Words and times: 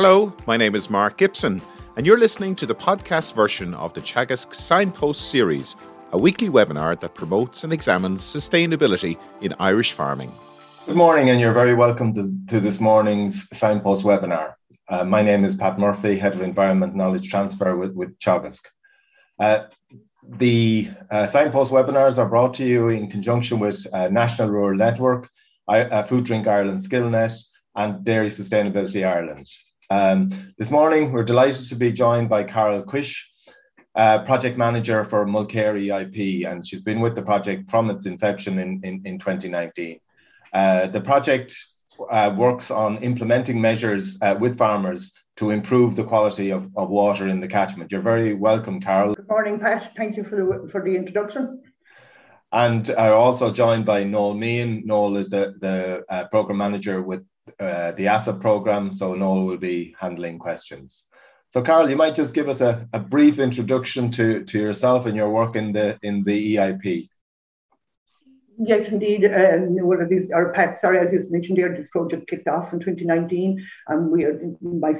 Hello, 0.00 0.32
my 0.46 0.56
name 0.56 0.76
is 0.76 0.88
Mark 0.88 1.16
Gibson, 1.16 1.60
and 1.96 2.06
you're 2.06 2.20
listening 2.20 2.54
to 2.54 2.66
the 2.66 2.74
podcast 2.76 3.34
version 3.34 3.74
of 3.74 3.94
the 3.94 4.00
Teagasc 4.00 4.54
Signpost 4.54 5.28
series, 5.28 5.74
a 6.12 6.16
weekly 6.16 6.48
webinar 6.48 7.00
that 7.00 7.16
promotes 7.16 7.64
and 7.64 7.72
examines 7.72 8.22
sustainability 8.22 9.18
in 9.40 9.52
Irish 9.58 9.90
farming. 9.90 10.32
Good 10.86 10.94
morning, 10.94 11.30
and 11.30 11.40
you're 11.40 11.52
very 11.52 11.74
welcome 11.74 12.14
to, 12.14 12.32
to 12.46 12.60
this 12.60 12.78
morning's 12.78 13.48
Signpost 13.52 14.04
webinar. 14.04 14.54
Uh, 14.88 15.02
my 15.02 15.20
name 15.20 15.44
is 15.44 15.56
Pat 15.56 15.80
Murphy, 15.80 16.16
Head 16.16 16.34
of 16.34 16.42
Environment 16.42 16.94
Knowledge 16.94 17.28
Transfer 17.28 17.76
with, 17.76 17.92
with 17.94 18.16
Teagasc. 18.20 18.60
Uh, 19.40 19.64
the 20.22 20.90
uh, 21.10 21.26
Signpost 21.26 21.72
webinars 21.72 22.18
are 22.18 22.28
brought 22.28 22.54
to 22.54 22.64
you 22.64 22.90
in 22.90 23.10
conjunction 23.10 23.58
with 23.58 23.84
uh, 23.92 24.06
National 24.06 24.48
Rural 24.48 24.78
Network, 24.78 25.28
uh, 25.66 26.04
Food 26.04 26.22
Drink 26.22 26.46
Ireland 26.46 26.84
SkillNet, 26.84 27.36
and 27.74 28.04
Dairy 28.04 28.28
Sustainability 28.28 29.04
Ireland. 29.04 29.48
Um, 29.90 30.52
this 30.58 30.70
morning, 30.70 31.12
we're 31.12 31.24
delighted 31.24 31.66
to 31.70 31.74
be 31.74 31.92
joined 31.92 32.28
by 32.28 32.44
Carol 32.44 32.82
Quish, 32.82 33.26
uh, 33.94 34.22
project 34.24 34.58
manager 34.58 35.02
for 35.02 35.24
Mulkear 35.24 35.80
EIP, 35.82 36.46
and 36.46 36.66
she's 36.66 36.82
been 36.82 37.00
with 37.00 37.14
the 37.14 37.22
project 37.22 37.70
from 37.70 37.88
its 37.88 38.04
inception 38.04 38.58
in, 38.58 38.80
in, 38.84 39.00
in 39.06 39.18
2019. 39.18 39.98
Uh, 40.52 40.88
the 40.88 41.00
project 41.00 41.56
uh, 42.10 42.34
works 42.36 42.70
on 42.70 42.98
implementing 42.98 43.58
measures 43.58 44.18
uh, 44.20 44.36
with 44.38 44.58
farmers 44.58 45.10
to 45.36 45.50
improve 45.50 45.96
the 45.96 46.04
quality 46.04 46.50
of, 46.50 46.68
of 46.76 46.90
water 46.90 47.26
in 47.28 47.40
the 47.40 47.48
catchment. 47.48 47.90
You're 47.90 48.02
very 48.02 48.34
welcome, 48.34 48.82
Carol. 48.82 49.14
Good 49.14 49.28
morning, 49.28 49.58
Pat. 49.58 49.92
Thank 49.96 50.18
you 50.18 50.24
for 50.24 50.36
the, 50.36 50.68
for 50.68 50.84
the 50.84 50.94
introduction. 50.94 51.62
And 52.52 52.90
are 52.90 53.14
also 53.14 53.50
joined 53.52 53.86
by 53.86 54.04
Noel 54.04 54.34
Meehan. 54.34 54.82
Noel 54.84 55.16
is 55.16 55.30
the, 55.30 55.54
the 55.60 56.04
uh, 56.10 56.28
program 56.28 56.58
manager 56.58 57.00
with 57.00 57.24
uh, 57.60 57.92
the 57.92 58.06
ASSAP 58.06 58.40
program, 58.40 58.92
so 58.92 59.14
Noel 59.14 59.44
will 59.44 59.58
be 59.58 59.94
handling 59.98 60.38
questions. 60.38 61.04
So, 61.50 61.62
Carol, 61.62 61.88
you 61.88 61.96
might 61.96 62.14
just 62.14 62.34
give 62.34 62.48
us 62.48 62.60
a, 62.60 62.86
a 62.92 63.00
brief 63.00 63.38
introduction 63.38 64.12
to, 64.12 64.44
to 64.44 64.58
yourself 64.58 65.06
and 65.06 65.16
your 65.16 65.30
work 65.30 65.56
in 65.56 65.72
the 65.72 65.98
in 66.02 66.22
the 66.22 66.56
EIP. 66.56 67.08
Yes, 68.60 68.88
indeed. 68.88 69.24
Um, 69.24 69.76
well, 69.86 70.02
as 70.02 70.10
you, 70.10 70.26
sorry, 70.80 70.98
as 70.98 71.12
you 71.12 71.24
mentioned 71.30 71.58
there, 71.58 71.76
this 71.76 71.90
project 71.90 72.28
kicked 72.28 72.48
off 72.48 72.72
in 72.72 72.80
2019. 72.80 73.64
And 73.86 74.10
we, 74.10 74.26
my, 74.60 74.94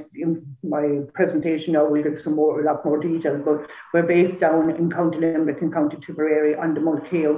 my 0.62 1.00
presentation 1.12 1.72
now 1.72 1.86
will 1.86 2.00
give 2.00 2.20
some 2.20 2.36
more, 2.36 2.60
a 2.60 2.64
lot 2.64 2.84
more 2.84 3.00
detail, 3.00 3.36
but 3.36 3.68
we're 3.92 4.06
based 4.06 4.38
down 4.38 4.70
in 4.70 4.88
County 4.88 5.18
Limerick 5.18 5.60
and 5.60 5.72
County 5.72 5.96
Tipperary 6.06 6.54
on 6.54 6.72
the 6.72 6.80
Mulkear 6.80 7.34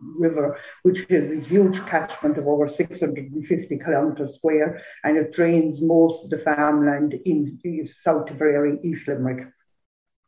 River, 0.00 0.56
which 0.84 1.06
is 1.08 1.32
a 1.32 1.44
huge 1.44 1.84
catchment 1.86 2.38
of 2.38 2.46
over 2.46 2.68
650 2.68 3.78
kilometres 3.78 4.36
square, 4.36 4.80
and 5.02 5.16
it 5.16 5.32
drains 5.32 5.82
most 5.82 6.22
of 6.22 6.30
the 6.30 6.38
farmland 6.38 7.14
in 7.24 7.58
the 7.64 7.88
South 7.88 8.26
Tipperary, 8.26 8.78
East 8.84 9.08
Limerick. 9.08 9.48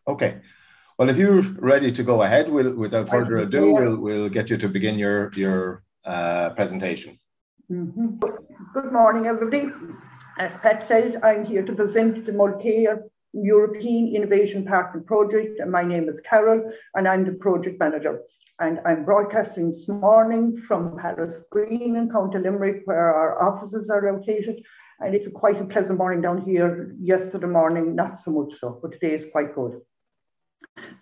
Okay. 0.09 0.41
Well, 0.99 1.11
if 1.11 1.19
you're 1.19 1.43
ready 1.43 1.93
to 1.93 2.03
go 2.03 2.23
ahead, 2.23 2.51
we'll, 2.51 2.73
without 2.73 3.11
further 3.11 3.37
ado, 3.37 3.71
we'll, 3.71 3.97
we'll 3.99 4.29
get 4.31 4.49
you 4.49 4.57
to 4.57 4.67
begin 4.67 4.99
your, 4.99 5.31
your 5.35 5.83
uh, 6.07 6.51
presentation. 6.51 7.19
Mm-hmm. 7.71 8.17
Good 8.73 8.93
morning, 8.93 9.27
everybody. 9.27 9.71
As 10.39 10.53
Pat 10.63 10.89
says, 10.89 11.15
I'm 11.23 11.45
here 11.45 11.63
to 11.67 11.75
present 11.75 12.25
the 12.25 12.33
Mulkear 12.33 13.03
European 13.35 14.15
Innovation 14.17 14.65
Partner 14.65 15.03
Project. 15.03 15.61
And 15.61 15.71
my 15.71 15.83
name 15.85 16.09
is 16.09 16.19
Carol, 16.27 16.73
and 16.95 17.07
I'm 17.07 17.27
the 17.27 17.33
project 17.33 17.79
manager. 17.79 18.21
And 18.59 18.81
I'm 18.87 19.05
broadcasting 19.05 19.73
this 19.73 19.87
morning 19.89 20.63
from 20.67 20.97
Pallasgreen 20.97 21.99
in 21.99 22.11
County 22.11 22.39
Limerick, 22.39 22.83
where 22.87 23.15
our 23.15 23.43
offices 23.43 23.91
are 23.91 24.11
located. 24.11 24.63
And 25.01 25.15
it's 25.15 25.29
quite 25.29 25.61
a 25.61 25.65
pleasant 25.67 25.99
morning 25.99 26.23
down 26.23 26.41
here. 26.41 26.97
Yesterday 26.99 27.49
morning, 27.49 27.95
not 27.95 28.23
so 28.23 28.31
much 28.31 28.59
so, 28.59 28.79
but 28.81 28.93
today 28.93 29.15
is 29.15 29.31
quite 29.31 29.55
good. 29.55 29.83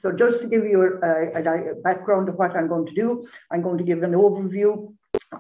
So 0.00 0.12
just 0.12 0.40
to 0.40 0.46
give 0.46 0.64
you 0.64 0.98
a, 1.02 1.38
a, 1.38 1.70
a, 1.70 1.74
background 1.76 2.28
of 2.28 2.36
what 2.36 2.56
I'm 2.56 2.68
going 2.68 2.86
to 2.86 2.94
do, 2.94 3.26
I'm 3.50 3.62
going 3.62 3.78
to 3.78 3.84
give 3.84 4.02
an 4.02 4.12
overview. 4.12 4.92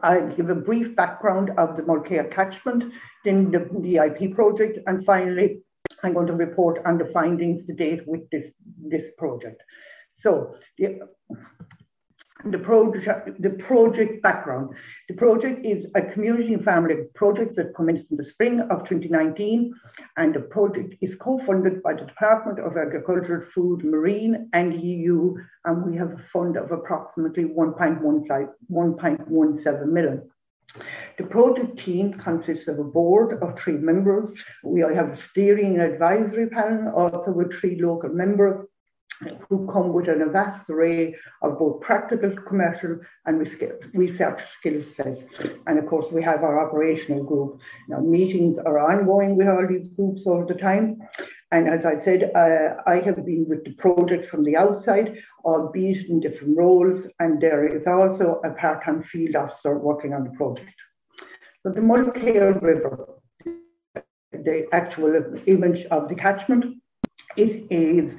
I'll 0.02 0.34
give 0.34 0.50
a 0.50 0.54
brief 0.54 0.94
background 0.94 1.50
of 1.58 1.76
the 1.76 1.82
Mulkear 1.82 2.30
catchment, 2.30 2.92
then 3.24 3.50
the, 3.50 3.60
the 3.80 3.94
EIP 3.94 4.34
project, 4.34 4.78
and 4.86 5.04
finally, 5.04 5.60
I'm 6.02 6.14
going 6.14 6.26
to 6.26 6.34
report 6.34 6.84
on 6.86 6.98
the 6.98 7.06
findings 7.06 7.66
to 7.66 7.72
date 7.72 8.06
with 8.06 8.28
this, 8.30 8.50
this 8.78 9.04
project. 9.18 9.62
So 10.20 10.56
the, 10.78 11.00
the 12.44 12.58
project, 12.58 13.40
the 13.40 13.50
project 13.50 14.20
background. 14.22 14.74
The 15.08 15.14
project 15.14 15.64
is 15.64 15.86
a 15.94 16.02
community 16.02 16.52
and 16.54 16.64
family 16.64 16.96
project 17.14 17.54
that 17.56 17.74
commenced 17.74 18.10
in 18.10 18.18
the 18.18 18.24
spring 18.24 18.60
of 18.60 18.88
2019, 18.88 19.72
and 20.16 20.34
the 20.34 20.40
project 20.40 20.94
is 21.00 21.14
co-funded 21.16 21.82
by 21.82 21.94
the 21.94 22.04
Department 22.04 22.58
of 22.58 22.76
Agriculture, 22.76 23.48
Food, 23.54 23.84
Marine, 23.84 24.50
and 24.52 24.82
EU, 24.82 25.36
and 25.64 25.84
we 25.84 25.96
have 25.96 26.12
a 26.12 26.22
fund 26.32 26.56
of 26.56 26.70
approximately 26.70 27.44
1.17 27.44 29.86
million. 29.86 30.30
The 31.18 31.24
project 31.24 31.78
team 31.78 32.14
consists 32.14 32.68
of 32.68 32.78
a 32.78 32.84
board 32.84 33.42
of 33.42 33.58
three 33.58 33.74
members. 33.74 34.32
We 34.64 34.80
have 34.80 35.10
a 35.10 35.16
steering 35.16 35.78
and 35.78 35.92
advisory 35.92 36.48
panel, 36.48 36.94
also 36.94 37.30
with 37.30 37.54
three 37.54 37.78
local 37.80 38.08
members 38.10 38.60
who 39.48 39.70
come 39.72 39.92
with 39.92 40.08
a 40.08 40.28
vast 40.30 40.68
array 40.68 41.14
of 41.42 41.58
both 41.58 41.80
practical, 41.80 42.30
commercial, 42.30 42.98
and 43.26 43.38
research 43.94 44.40
skill 44.58 44.82
sets. 44.96 45.22
And 45.66 45.78
of 45.78 45.86
course, 45.86 46.06
we 46.10 46.22
have 46.22 46.42
our 46.42 46.66
operational 46.66 47.24
group. 47.24 47.60
Now, 47.88 48.00
meetings 48.00 48.58
are 48.58 48.78
ongoing 48.78 49.36
with 49.36 49.48
all 49.48 49.66
these 49.66 49.88
groups 49.88 50.26
all 50.26 50.44
the 50.46 50.54
time. 50.54 50.98
And 51.52 51.68
as 51.68 51.84
I 51.84 52.00
said, 52.00 52.32
uh, 52.34 52.82
I 52.86 52.96
have 53.00 53.24
been 53.24 53.46
with 53.48 53.64
the 53.64 53.74
project 53.74 54.28
from 54.28 54.44
the 54.44 54.56
outside, 54.56 55.16
albeit 55.44 56.08
in 56.08 56.20
different 56.20 56.56
roles. 56.56 57.06
And 57.20 57.40
there 57.40 57.66
is 57.66 57.86
also 57.86 58.40
a 58.44 58.50
part 58.50 58.84
time 58.84 59.02
field 59.02 59.36
officer 59.36 59.78
working 59.78 60.12
on 60.12 60.24
the 60.24 60.30
project. 60.30 60.74
So, 61.60 61.70
the 61.70 61.80
Mulkear 61.80 62.60
River, 62.60 63.08
the 64.32 64.66
actual 64.72 65.38
image 65.46 65.84
of 65.86 66.08
the 66.08 66.14
catchment, 66.14 66.76
it 67.36 67.66
is 67.70 68.14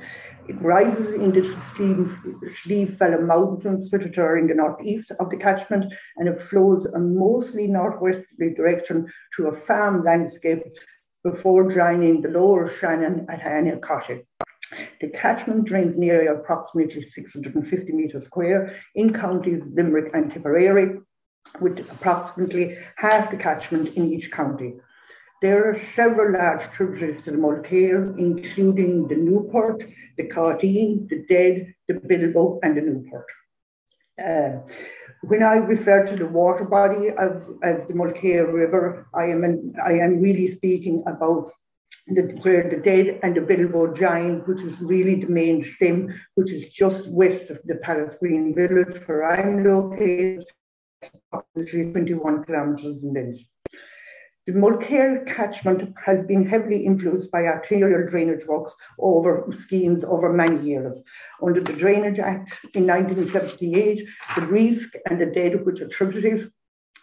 it 0.47 0.61
rises 0.61 1.13
into 1.15 1.41
the 1.41 2.55
Slieve 2.61 2.97
Felim 2.99 3.25
Mountains, 3.25 3.91
which 3.91 4.17
are 4.17 4.37
in 4.37 4.47
the 4.47 4.53
northeast 4.53 5.11
of 5.19 5.29
the 5.29 5.37
catchment, 5.37 5.85
and 6.17 6.27
it 6.27 6.41
flows 6.49 6.85
a 6.85 6.99
mostly 6.99 7.67
northwesterly 7.67 8.53
direction 8.55 9.11
through 9.35 9.49
a 9.49 9.55
farm 9.55 10.03
landscape 10.03 10.63
before 11.23 11.71
joining 11.71 12.21
the 12.21 12.29
lower 12.29 12.69
Shannon 12.69 13.25
at 13.29 13.41
Annacotty. 13.41 14.25
The 15.01 15.09
catchment 15.09 15.65
drains 15.65 15.95
an 15.95 16.03
area 16.03 16.33
of 16.33 16.39
approximately 16.39 17.07
650 17.13 17.91
metres 17.93 18.25
square 18.25 18.75
in 18.95 19.13
counties 19.13 19.63
Limerick 19.73 20.11
and 20.13 20.31
Tipperary, 20.31 20.99
with 21.59 21.79
approximately 21.79 22.77
half 22.95 23.31
the 23.31 23.37
catchment 23.37 23.89
in 23.95 24.11
each 24.13 24.31
county. 24.31 24.75
There 25.45 25.69
are 25.69 25.79
several 25.95 26.33
large 26.33 26.63
tributaries 26.71 27.23
to 27.25 27.29
the 27.29 27.37
Mulkear, 27.37 28.17
including 28.17 29.07
the 29.07 29.15
Newport, 29.15 29.83
the 30.17 30.23
Carteen, 30.23 31.07
the 31.07 31.23
Dead, 31.29 31.71
the 31.87 31.93
Bilboa, 31.93 32.57
and 32.63 32.75
the 32.75 32.81
Newport. 32.81 33.27
Uh, 34.17 34.65
when 35.21 35.43
I 35.43 35.57
refer 35.57 36.07
to 36.07 36.15
the 36.15 36.25
water 36.25 36.65
body 36.65 37.11
of, 37.11 37.43
as 37.61 37.85
the 37.85 37.93
Mulkear 37.93 38.51
River, 38.51 39.07
I 39.13 39.25
am, 39.25 39.71
I 39.85 39.91
am 40.05 40.19
really 40.19 40.51
speaking 40.51 41.03
about 41.05 41.51
the, 42.07 42.23
where 42.41 42.67
the 42.67 42.77
Dead 42.77 43.19
and 43.21 43.35
the 43.35 43.41
Bilboa 43.41 43.95
join, 43.95 44.39
which 44.47 44.61
is 44.61 44.81
really 44.81 45.13
the 45.13 45.27
main 45.27 45.63
stem, 45.63 46.11
which 46.33 46.51
is 46.51 46.73
just 46.73 47.07
west 47.07 47.51
of 47.51 47.59
the 47.65 47.75
Pallasgreen 47.75 48.55
village 48.55 48.99
where 49.05 49.23
I'm 49.23 49.63
located, 49.63 50.43
approximately 51.31 51.91
21 51.91 52.45
kilometres 52.45 53.03
in 53.03 53.13
length. 53.13 53.43
The 54.47 54.53
Mulkear 54.53 55.25
catchment 55.25 55.91
has 56.05 56.23
been 56.23 56.47
heavily 56.47 56.85
influenced 56.85 57.31
by 57.31 57.45
arterial 57.45 58.07
drainage 58.07 58.45
works 58.45 58.75
over 58.99 59.43
schemes 59.63 60.03
over 60.03 60.31
many 60.31 60.63
years. 60.63 61.01
Under 61.41 61.61
the 61.61 61.73
Drainage 61.73 62.19
Act 62.19 62.53
in 62.75 62.85
1978, 62.85 64.07
the 64.35 64.41
Resk 64.41 64.87
and 65.09 65.19
the 65.19 65.25
Dead, 65.25 65.65
which 65.65 65.81
are 65.81 65.87
tributaries, 65.87 66.47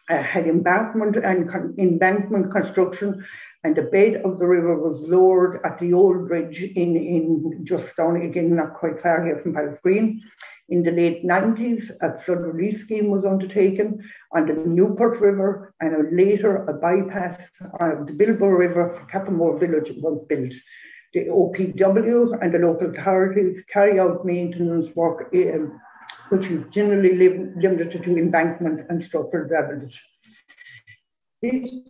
uh, 0.08 0.22
had 0.22 0.46
embankment 0.46 1.16
and 1.16 1.50
con- 1.50 1.74
embankment 1.78 2.52
construction, 2.52 3.24
and 3.64 3.74
the 3.74 3.82
bed 3.82 4.22
of 4.24 4.38
the 4.38 4.46
river 4.46 4.76
was 4.76 5.00
lowered 5.00 5.60
at 5.64 5.80
the 5.80 5.92
old 5.92 6.28
bridge 6.28 6.62
in, 6.62 6.96
in 6.96 7.64
just 7.64 7.96
down 7.96 8.22
again, 8.22 8.54
not 8.54 8.74
quite 8.74 9.00
far 9.02 9.24
here 9.24 9.40
from 9.42 9.52
Pallasgreen. 9.52 10.20
In 10.68 10.82
the 10.82 10.90
late 10.90 11.24
90s, 11.24 11.90
a 12.00 12.14
flood 12.22 12.40
relief 12.40 12.80
scheme 12.80 13.08
was 13.10 13.24
undertaken 13.24 14.02
on 14.32 14.46
the 14.46 14.54
Newport 14.54 15.20
River, 15.20 15.74
and 15.80 16.16
later 16.16 16.64
a 16.64 16.72
bypass 16.72 17.50
of 17.80 18.06
the 18.06 18.12
Bilboa 18.12 18.56
River 18.58 18.92
for 18.92 19.06
Cappamore 19.06 19.58
Village 19.58 19.92
was 19.98 20.24
built. 20.28 20.52
The 21.14 21.26
OPW 21.26 22.40
and 22.40 22.54
the 22.54 22.58
local 22.58 22.90
authorities 22.90 23.62
carry 23.70 23.98
out 24.00 24.24
maintenance 24.24 24.94
work, 24.96 25.28
um, 25.34 25.78
which 26.30 26.46
is 26.46 26.64
generally 26.70 27.14
limited 27.16 28.02
to 28.02 28.16
embankment 28.16 28.86
and 28.88 29.04
structural 29.04 29.48
damage. 29.48 30.00
These 31.42 31.84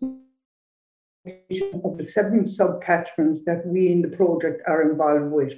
of 1.84 1.98
the 1.98 2.10
seven 2.12 2.48
sub-catchments 2.48 3.44
that 3.44 3.64
we 3.64 3.92
in 3.92 4.02
the 4.02 4.16
project 4.16 4.60
are 4.66 4.90
involved 4.90 5.30
with. 5.30 5.52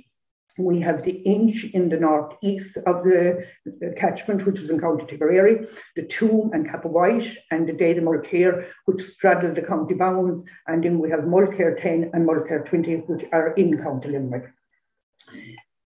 We 0.56 0.80
have 0.80 1.02
the 1.02 1.10
Inch 1.10 1.64
in 1.74 1.88
the 1.88 1.96
northeast 1.96 2.76
of 2.86 3.02
the, 3.02 3.44
the 3.66 3.92
catchment, 3.96 4.46
which 4.46 4.60
is 4.60 4.70
in 4.70 4.78
County 4.78 5.04
Tipperary, 5.06 5.66
the 5.96 6.02
Tuam 6.02 6.52
and 6.52 6.68
White, 6.84 7.36
and 7.50 7.68
the 7.68 7.72
Data 7.72 8.00
Mulkear, 8.00 8.68
which 8.84 9.02
straddle 9.02 9.52
the 9.52 9.62
county 9.62 9.94
bounds, 9.94 10.44
and 10.68 10.84
then 10.84 11.00
we 11.00 11.10
have 11.10 11.20
Mulkear 11.20 11.80
10 11.82 12.10
and 12.14 12.28
Mulkear 12.28 12.68
20, 12.68 12.94
which 13.06 13.24
are 13.32 13.52
in 13.54 13.82
County 13.82 14.10
Limerick. 14.10 14.52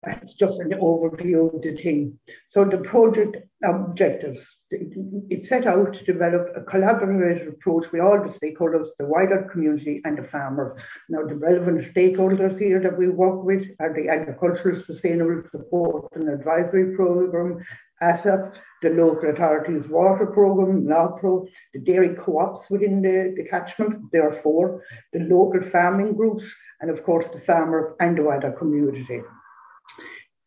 That's 0.05 0.35
just 0.35 0.59
an 0.61 0.71
overview 0.71 1.55
of 1.55 1.62
the 1.62 1.77
thing. 1.77 2.19
So 2.49 2.65
the 2.65 2.79
project 2.79 3.37
objectives, 3.62 4.45
it 4.71 5.47
set 5.47 5.67
out 5.67 5.95
to 5.95 6.05
develop 6.05 6.49
a 6.55 6.61
collaborative 6.61 7.49
approach 7.49 7.91
with 7.91 8.03
all 8.03 8.19
the 8.19 8.35
stakeholders, 8.39 8.89
the 8.99 9.06
wider 9.06 9.49
community 9.51 10.03
and 10.05 10.19
the 10.19 10.25
farmers. 10.25 10.73
Now 11.09 11.23
the 11.27 11.37
relevant 11.37 11.95
stakeholders 11.95 12.59
here 12.59 12.81
that 12.81 12.99
we 12.99 13.09
work 13.09 13.45
with 13.45 13.65
are 13.81 13.95
the 13.95 14.09
Agricultural 14.09 14.83
Sustainable 14.83 15.43
Support 15.49 16.12
and 16.15 16.29
Advisory 16.29 16.95
Programme, 16.95 17.65
ASSAP, 18.03 18.53
the 18.83 18.91
local 18.91 19.31
authorities 19.31 19.89
water 19.89 20.27
programme, 20.27 20.85
LAWPRO, 20.85 21.47
the 21.73 21.81
dairy 21.81 22.15
co-ops 22.17 22.69
within 22.69 23.01
the, 23.01 23.33
the 23.37 23.49
catchment, 23.49 24.12
there 24.12 24.29
are 24.29 24.43
four, 24.43 24.83
the 25.15 25.21
local 25.21 25.62
farming 25.71 26.15
groups, 26.15 26.45
and 26.81 26.91
of 26.91 27.03
course 27.05 27.27
the 27.29 27.41
farmers 27.41 27.95
and 28.01 28.19
the 28.19 28.23
wider 28.23 28.53
community 28.53 29.23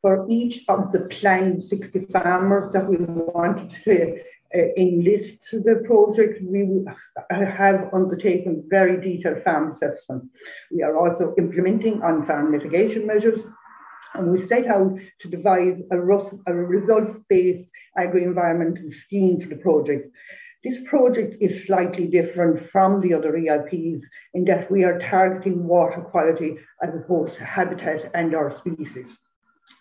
for 0.01 0.25
each 0.30 0.63
of 0.68 0.92
the 0.92 1.01
planned 1.01 1.63
60 1.63 2.06
farmers 2.13 2.72
that 2.72 2.88
we 2.88 2.98
wanted 2.98 3.75
to 3.84 4.19
uh, 4.56 4.60
enlist 4.78 5.45
to 5.50 5.60
the 5.60 5.84
project, 5.86 6.42
we 6.42 6.86
have 7.30 7.89
undertaken 7.94 8.63
very 8.69 9.01
detailed 9.01 9.44
farm 9.44 9.72
assessments. 9.72 10.30
We 10.72 10.84
are 10.84 10.95
also 10.98 11.34
implementing 11.38 12.01
on-farm 12.01 12.51
mitigation 12.51 13.06
measures 13.06 13.42
and 14.13 14.31
we 14.31 14.48
set 14.48 14.68
out 14.68 14.98
to 15.19 15.28
devise 15.28 15.81
a, 15.92 15.98
a 15.98 16.54
results-based 16.54 17.69
agri-environmental 17.98 18.92
scheme 18.92 19.40
for 19.40 19.50
the 19.50 19.57
project. 19.57 20.10
This 20.63 20.80
project 20.86 21.36
is 21.42 21.66
slightly 21.66 22.07
different 22.07 22.66
from 22.69 23.01
the 23.01 23.13
other 23.13 23.33
EIPs 23.33 24.01
in 24.33 24.45
that 24.45 24.72
we 24.72 24.83
are 24.83 25.00
targeting 25.00 25.68
water 25.68 26.01
quality 26.01 26.57
as 26.81 26.95
opposed 26.95 27.36
to 27.36 27.45
habitat 27.45 28.10
and 28.13 28.33
our 28.33 28.50
species. 28.50 29.18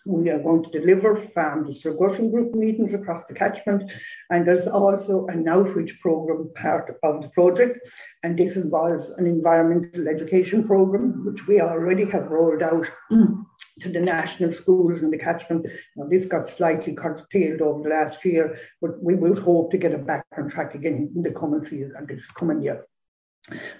We 0.07 0.29
are 0.29 0.39
going 0.39 0.63
to 0.63 0.69
deliver 0.69 1.21
farm 1.35 1.65
discussion 1.65 2.31
group 2.31 2.55
meetings 2.55 2.93
across 2.93 3.25
the 3.27 3.33
catchment, 3.33 3.91
and 4.29 4.47
there's 4.47 4.65
also 4.65 5.27
an 5.27 5.45
outreach 5.49 5.99
program 5.99 6.49
part 6.55 6.97
of 7.03 7.21
the 7.21 7.27
project, 7.29 7.85
and 8.23 8.39
this 8.39 8.55
involves 8.55 9.09
an 9.09 9.27
environmental 9.27 10.07
education 10.07 10.65
program, 10.65 11.25
which 11.25 11.45
we 11.45 11.59
already 11.59 12.05
have 12.05 12.31
rolled 12.31 12.63
out 12.63 12.89
to 13.11 13.89
the 13.89 13.99
national 13.99 14.53
schools 14.53 15.01
in 15.01 15.11
the 15.11 15.17
catchment. 15.17 15.67
Now, 15.97 16.07
this 16.07 16.25
got 16.25 16.49
slightly 16.49 16.93
curtailed 16.93 17.59
over 17.59 17.83
the 17.83 17.89
last 17.89 18.23
year, 18.23 18.57
but 18.81 19.03
we 19.03 19.15
will 19.15 19.35
hope 19.35 19.71
to 19.71 19.77
get 19.77 19.91
it 19.91 20.07
back 20.07 20.25
on 20.37 20.49
track 20.49 20.73
again 20.73 21.11
in 21.17 21.21
the 21.21 21.31
coming 21.31 21.65
season, 21.65 22.05
this 22.07 22.25
coming 22.31 22.61
year. 22.61 22.85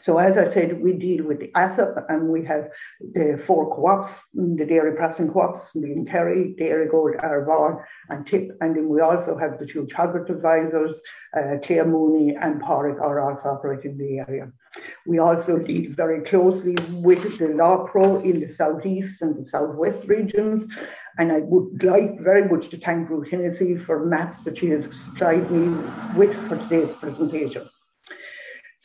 So 0.01 0.17
as 0.17 0.37
I 0.37 0.53
said, 0.53 0.81
we 0.81 0.93
deal 0.93 1.25
with 1.25 1.39
the 1.39 1.51
ASSAP 1.53 2.05
and 2.07 2.29
we 2.29 2.45
have 2.45 2.69
the 3.01 3.41
four 3.45 3.75
co-ops, 3.75 4.13
the 4.33 4.65
dairy 4.65 4.95
processing 4.95 5.31
co-ops, 5.31 5.69
being 5.73 6.05
Kerry, 6.05 6.55
Dairygold, 6.57 7.21
Arrabawn 7.21 7.83
and 8.09 8.25
TIP. 8.25 8.51
And 8.61 8.75
then 8.75 8.87
we 8.87 9.01
also 9.01 9.37
have 9.37 9.59
the 9.59 9.65
two 9.65 9.85
chocolate 9.93 10.29
advisors, 10.29 10.95
uh, 11.37 11.57
Claire 11.63 11.85
Mooney 11.85 12.37
and 12.41 12.61
Porrick 12.61 13.01
are 13.01 13.19
also 13.19 13.49
operating 13.49 13.91
in 13.91 13.97
the 13.97 14.19
area. 14.19 14.51
We 15.05 15.19
also 15.19 15.57
deal 15.57 15.91
very 15.93 16.21
closely 16.21 16.77
with 16.91 17.23
the 17.37 17.47
LAWPRO 17.47 18.23
in 18.23 18.39
the 18.39 18.53
southeast 18.53 19.21
and 19.21 19.35
the 19.35 19.49
southwest 19.49 20.07
regions. 20.07 20.71
And 21.17 21.31
I 21.31 21.39
would 21.39 21.83
like 21.83 22.19
very 22.21 22.47
much 22.47 22.69
to 22.69 22.79
thank 22.79 23.09
Ruth 23.09 23.29
Hennessy 23.29 23.75
for 23.75 24.05
maps 24.05 24.43
that 24.45 24.59
she 24.59 24.67
has 24.69 24.87
supplied 25.03 25.51
me 25.51 25.75
with 26.15 26.33
for 26.47 26.55
today's 26.57 26.93
presentation. 26.95 27.67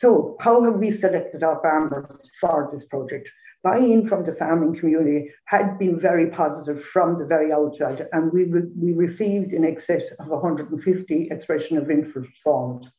So 0.03 0.35
how 0.41 0.61
have 0.65 0.79
we 0.81 0.99
selected 0.99 1.43
our 1.43 1.61
farmers 1.61 2.29
for 2.41 2.69
this 2.73 2.83
project? 2.83 3.29
Buy-in 3.63 4.05
from 4.05 4.25
the 4.25 4.33
farming 4.33 4.77
community 4.77 5.31
had 5.45 5.79
been 5.79 5.97
very 5.97 6.29
positive 6.29 6.83
from 6.83 7.17
the 7.17 7.25
very 7.25 7.53
outset, 7.53 8.09
and 8.11 8.29
we, 8.33 8.43
re 8.43 8.63
we 8.77 8.91
received 8.91 9.53
in 9.53 9.63
excess 9.63 10.03
of 10.19 10.27
150 10.27 11.29
expression 11.31 11.77
of 11.77 11.89
interest 11.89 12.29
forms. 12.43 12.91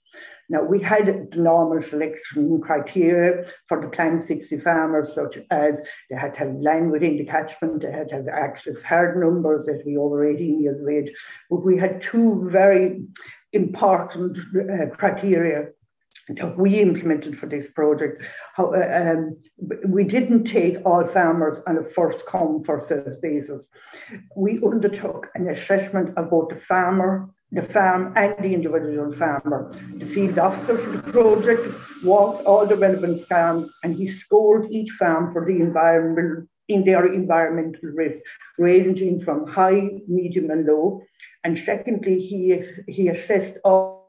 Now, 0.48 0.62
we 0.62 0.80
had 0.80 1.28
the 1.30 1.36
normal 1.36 1.82
selection 1.82 2.58
criteria 2.62 3.50
for 3.68 3.82
the 3.82 3.88
planned 3.88 4.26
60 4.26 4.60
farmers, 4.60 5.14
such 5.14 5.36
as 5.50 5.74
they 6.08 6.16
had 6.16 6.32
to 6.32 6.38
have 6.38 6.54
land 6.54 6.90
within 6.90 7.18
the 7.18 7.26
catchment, 7.26 7.82
they 7.82 7.92
had 7.92 8.08
to 8.08 8.14
have 8.14 8.28
active 8.28 8.82
herd 8.82 9.20
numbers, 9.20 9.66
they 9.66 9.72
had 9.72 9.80
to 9.80 9.84
be 9.84 9.98
over 9.98 10.26
18 10.26 10.62
years 10.62 10.80
of 10.80 10.88
age. 10.88 11.12
But 11.50 11.66
we 11.66 11.76
had 11.76 12.00
two 12.00 12.48
very 12.50 13.02
important 13.52 14.38
uh, 14.38 14.86
criteria 14.96 15.66
that 16.28 16.58
we 16.58 16.80
implemented 16.80 17.38
for 17.38 17.46
this 17.46 17.68
project. 17.74 18.22
How, 18.54 18.72
uh, 18.74 19.12
um, 19.12 19.36
we 19.86 20.04
didn't 20.04 20.44
take 20.44 20.78
all 20.84 21.06
farmers 21.08 21.58
on 21.66 21.78
a 21.78 21.84
first 21.94 22.26
come, 22.26 22.62
first 22.64 22.88
served 22.88 23.20
basis. 23.20 23.66
We 24.36 24.60
undertook 24.64 25.28
an 25.34 25.48
assessment 25.48 26.16
of 26.16 26.30
both 26.30 26.48
the 26.48 26.60
farmer, 26.66 27.28
the 27.52 27.64
farm, 27.64 28.12
and 28.16 28.34
the 28.38 28.54
individual 28.54 29.14
farmer. 29.16 29.78
The 29.96 30.12
field 30.14 30.38
officer 30.38 30.78
for 30.78 30.90
the 30.90 31.12
project 31.12 31.74
walked 32.02 32.44
all 32.46 32.66
the 32.66 32.76
relevant 32.76 33.26
farms 33.28 33.68
and 33.82 33.94
he 33.94 34.08
scored 34.08 34.70
each 34.70 34.90
farm 34.92 35.32
for 35.32 35.44
the 35.44 35.60
environment 35.60 36.48
in 36.68 36.84
their 36.84 37.12
environmental 37.12 37.90
risk, 37.90 38.16
ranging 38.58 39.22
from 39.22 39.46
high, 39.46 39.90
medium, 40.08 40.50
and 40.50 40.66
low. 40.66 41.02
And 41.44 41.58
secondly, 41.58 42.18
he, 42.18 42.62
he 42.90 43.08
assessed 43.08 43.58
all 43.64 44.03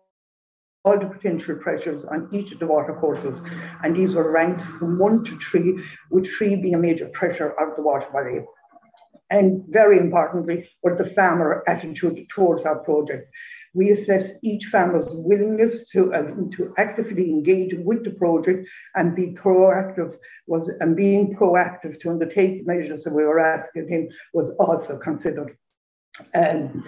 all 0.85 0.99
the 0.99 1.07
potential 1.07 1.55
pressures 1.55 2.05
on 2.05 2.29
each 2.31 2.51
of 2.51 2.59
the 2.59 2.67
water 2.67 2.93
courses. 2.93 3.37
And 3.83 3.95
these 3.95 4.15
were 4.15 4.31
ranked 4.31 4.63
from 4.79 4.99
one 4.99 5.23
to 5.25 5.39
three, 5.39 5.83
with 6.11 6.31
three 6.31 6.55
being 6.55 6.75
a 6.75 6.77
major 6.77 7.07
pressure 7.09 7.49
of 7.59 7.75
the 7.75 7.81
water 7.81 8.07
body. 8.13 8.39
And 9.31 9.63
very 9.69 9.97
importantly, 9.97 10.69
was 10.83 10.97
the 10.99 11.09
farmer 11.09 11.63
attitude 11.67 12.27
towards 12.29 12.63
our 12.63 12.79
project. 12.79 13.27
We 13.73 13.89
assess 13.91 14.31
each 14.41 14.65
farmer's 14.65 15.07
willingness 15.09 15.89
to, 15.89 16.13
uh, 16.13 16.31
to 16.55 16.73
actively 16.77 17.29
engage 17.29 17.73
with 17.73 18.05
the 18.05 18.11
project 18.11 18.69
and 18.93 19.15
be 19.15 19.33
proactive 19.33 20.15
was 20.47 20.71
and 20.79 20.95
being 20.95 21.35
proactive 21.35 21.99
to 21.99 22.11
undertake 22.11 22.65
the 22.65 22.73
measures 22.73 23.03
that 23.03 23.13
we 23.13 23.25
were 23.25 23.39
asking 23.39 23.89
him 23.89 24.07
was 24.33 24.51
also 24.51 24.97
considered. 24.97 25.57
Um, 26.33 26.85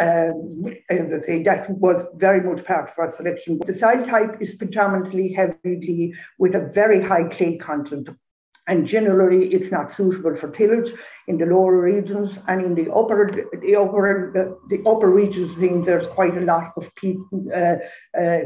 um, 0.00 0.64
as 0.88 1.12
I 1.12 1.20
say, 1.20 1.42
that 1.42 1.70
was 1.70 2.04
very 2.16 2.40
much 2.40 2.64
part 2.64 2.90
of 2.90 2.98
our 2.98 3.14
selection. 3.16 3.60
The 3.66 3.76
soil 3.76 4.06
type 4.06 4.40
is 4.40 4.54
predominantly 4.54 5.32
heavily 5.32 6.14
with 6.38 6.54
a 6.54 6.70
very 6.74 7.02
high 7.02 7.24
clay 7.24 7.58
content. 7.58 8.08
And 8.68 8.86
generally, 8.86 9.52
it's 9.54 9.72
not 9.72 9.96
suitable 9.96 10.36
for 10.36 10.50
tillage 10.50 10.92
in 11.26 11.38
the 11.38 11.46
lower 11.46 11.80
regions 11.80 12.36
and 12.48 12.62
in 12.62 12.74
the 12.74 12.92
upper, 12.92 13.48
the 13.62 13.76
upper, 13.76 14.30
the, 14.34 14.76
the 14.76 14.88
upper 14.88 15.10
regions. 15.10 15.50
There's 15.86 16.06
quite 16.08 16.36
a 16.36 16.42
lot 16.42 16.72
of 16.76 16.94
peat, 16.94 17.16
uh, 17.54 17.76
uh, 18.16 18.38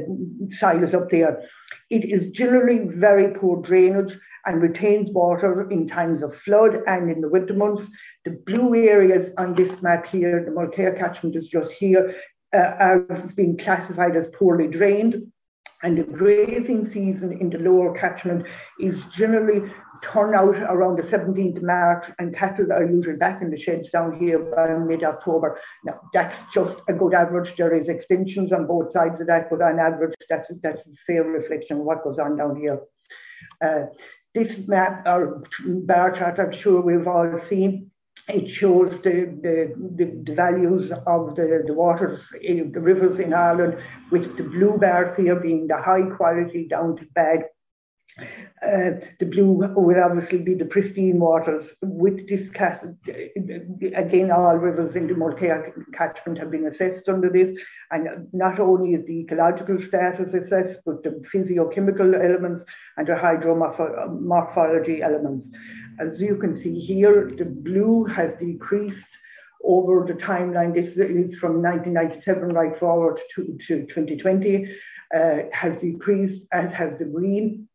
soils 0.59 0.95
up 0.95 1.11
there. 1.11 1.43
It 1.91 2.05
is 2.05 2.31
generally 2.31 2.87
very 2.89 3.35
poor 3.35 3.61
drainage 3.61 4.17
and 4.47 4.63
retains 4.63 5.11
water 5.11 5.69
in 5.71 5.89
times 5.89 6.23
of 6.23 6.37
flood 6.37 6.83
and 6.87 7.11
in 7.11 7.21
the 7.21 7.29
winter 7.29 7.55
months. 7.55 7.83
The 8.25 8.39
blue 8.47 8.75
areas 8.77 9.33
on 9.39 9.55
this 9.57 9.83
map 9.83 10.07
here, 10.07 10.45
the 10.45 10.53
Mulkear 10.53 10.97
catchment 10.97 11.35
is 11.35 11.49
just 11.49 11.71
here, 11.73 12.15
uh, 12.53 12.75
are 12.79 12.99
being 13.35 13.57
classified 13.57 14.17
as 14.17 14.29
poorly 14.39 14.69
drained. 14.69 15.33
And 15.85 15.99
the 15.99 16.05
grazing 16.05 16.91
season 16.93 17.39
in 17.41 17.51
the 17.51 17.59
lower 17.59 17.99
catchment 17.99 18.47
is 18.79 18.97
generally 19.13 19.69
turn 20.03 20.35
out 20.35 20.57
around 20.57 20.99
the 20.99 21.03
17th 21.03 21.59
of 21.59 21.63
March 21.63 22.05
and 22.19 22.35
cattle 22.35 22.73
are 22.73 22.85
usually 22.85 23.17
back 23.17 23.41
in 23.41 23.51
the 23.51 23.57
sheds 23.57 23.91
down 23.91 24.19
here 24.19 24.39
by 24.39 24.75
mid-October. 24.75 25.59
Now, 25.85 26.01
that's 26.13 26.37
just 26.53 26.79
a 26.89 26.93
good 26.93 27.15
average. 27.15 27.55
There 27.57 27.75
is 27.75 27.89
extensions 27.89 28.53
on 28.53 28.67
both 28.67 28.93
sides 28.93 29.21
of 29.21 29.29
that, 29.29 29.49
but 29.49 29.63
on 29.63 29.79
average, 29.79 30.15
that's, 30.29 30.51
that's 30.63 30.87
a 30.87 30.91
fair 31.07 31.23
reflection 31.23 31.79
of 31.79 31.85
what 31.85 32.05
goes 32.05 32.19
on 32.19 32.37
down 32.37 32.57
here. 32.57 32.81
Uh, 33.65 33.87
this 34.35 34.67
map 34.67 35.07
or 35.07 35.45
bar 35.67 36.11
chart, 36.11 36.39
I'm 36.41 36.53
sure 36.53 36.81
we've 36.81 37.07
all 37.07 37.39
seen, 37.49 37.91
it 38.29 38.49
shows 38.49 38.93
the, 39.03 39.37
the, 39.43 39.75
the, 40.25 40.35
values 40.35 40.93
of 41.07 41.35
the, 41.35 41.65
the 41.67 41.75
waters, 41.75 42.21
the 42.41 42.81
rivers 42.81 43.19
in 43.19 43.35
Ireland, 43.35 43.79
with 44.11 44.37
the 44.37 44.45
blue 44.45 44.79
bars 44.79 45.17
here 45.17 45.37
being 45.37 45.67
the 45.67 45.77
high 45.77 46.09
quality 46.17 46.69
down 46.69 46.97
to 46.97 47.07
bad. 47.15 47.45
Uh, 48.19 49.01
the 49.21 49.27
blue 49.27 49.53
would 49.53 49.99
obviously 49.99 50.43
be 50.43 50.55
the 50.55 50.67
pristine 50.67 51.19
waters. 51.19 51.71
With 51.81 52.29
this 52.29 52.51
cat, 52.51 52.85
again, 53.07 54.31
all 54.31 54.57
rivers 54.57 54.97
in 54.97 55.07
the 55.07 55.15
Mulkear 55.15 55.73
catchment 55.95 56.39
have 56.39 56.51
been 56.51 56.67
assessed 56.67 57.09
under 57.09 57.31
this, 57.31 57.59
and 57.91 58.29
not 58.33 58.61
only 58.61 58.95
is 58.95 59.07
the 59.07 59.21
ecological 59.21 59.83
status 59.83 60.35
assessed, 60.35 60.81
but 60.85 61.03
the 61.03 61.23
physiochemical 61.35 62.15
elements 62.23 62.65
and 62.99 63.07
the 63.07 63.15
hydromorphology 63.15 65.01
elements. 65.01 65.49
As 65.99 66.21
you 66.21 66.37
can 66.37 66.61
see 66.61 66.79
here, 66.79 67.31
the 67.37 67.47
blue 67.47 68.05
has 68.05 68.33
decreased 68.39 69.09
over 69.65 70.05
the 70.07 70.15
timeline. 70.15 70.75
This 70.75 70.97
is 70.97 71.35
from 71.37 71.63
1997 71.63 72.53
right 72.53 72.77
forward 72.77 73.21
to, 73.35 73.59
to 73.69 73.87
2020, 73.87 74.77
uh, 75.15 75.37
has 75.53 75.81
decreased, 75.81 76.43
as 76.53 76.73
has 76.73 76.99
the 76.99 77.07
green. 77.07 77.69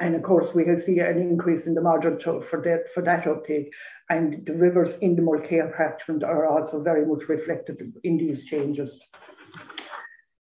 And 0.00 0.14
of 0.14 0.22
course, 0.22 0.54
we 0.54 0.64
can 0.64 0.82
see 0.82 0.98
an 1.00 1.18
increase 1.18 1.66
in 1.66 1.74
the 1.74 1.80
margin 1.80 2.18
for 2.20 2.60
that, 2.64 2.84
for 2.94 3.02
that 3.02 3.26
uptake. 3.26 3.70
And 4.10 4.44
the 4.46 4.54
rivers 4.54 4.94
in 5.00 5.16
the 5.16 5.22
Mulkear 5.22 5.76
catchment 5.76 6.24
are 6.24 6.46
also 6.46 6.82
very 6.82 7.06
much 7.06 7.28
reflected 7.28 7.92
in 8.02 8.16
these 8.16 8.44
changes. 8.44 9.00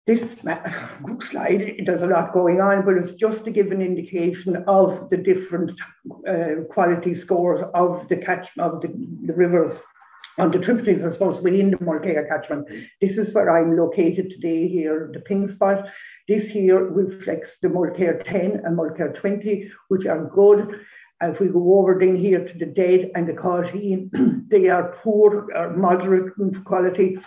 This 0.07 0.23
slide, 1.29 1.83
there's 1.85 2.01
a 2.01 2.07
lot 2.07 2.33
going 2.33 2.59
on, 2.59 2.83
but 2.85 2.97
it's 2.97 3.13
just 3.13 3.45
to 3.45 3.51
give 3.51 3.71
an 3.71 3.81
indication 3.81 4.63
of 4.67 5.09
the 5.09 5.17
different 5.17 5.79
uh, 6.27 6.63
quality 6.71 7.19
scores 7.19 7.61
of 7.75 8.07
the 8.09 8.17
catch 8.17 8.49
of 8.57 8.81
the, 8.81 8.87
the 9.25 9.33
rivers 9.33 9.79
on 10.37 10.49
the 10.49 10.59
tributaries, 10.59 11.03
I 11.05 11.11
suppose, 11.11 11.41
within 11.41 11.71
the 11.71 11.77
Mulkear 11.77 12.27
catchment. 12.27 12.67
This 12.99 13.17
is 13.17 13.33
where 13.33 13.55
I'm 13.55 13.77
located 13.77 14.31
today 14.31 14.67
here, 14.67 15.11
the 15.13 15.19
pink 15.19 15.51
spot. 15.51 15.87
This 16.31 16.49
here 16.49 16.85
reflects 16.85 17.49
the 17.61 17.67
Mulkear 17.67 18.23
10 18.23 18.61
and 18.63 18.77
Mulkear 18.77 19.13
20, 19.13 19.69
which 19.89 20.05
are 20.05 20.29
good. 20.33 20.79
If 21.21 21.41
we 21.41 21.47
go 21.49 21.77
over 21.77 21.97
then 21.99 22.15
here 22.15 22.47
to 22.47 22.57
the 22.57 22.67
dead 22.67 23.11
and 23.15 23.27
the 23.27 23.33
quality, 23.33 24.09
they 24.47 24.69
are 24.69 24.95
poor 25.03 25.51
or 25.53 25.75
moderate 25.75 26.31
quality. 26.63 27.19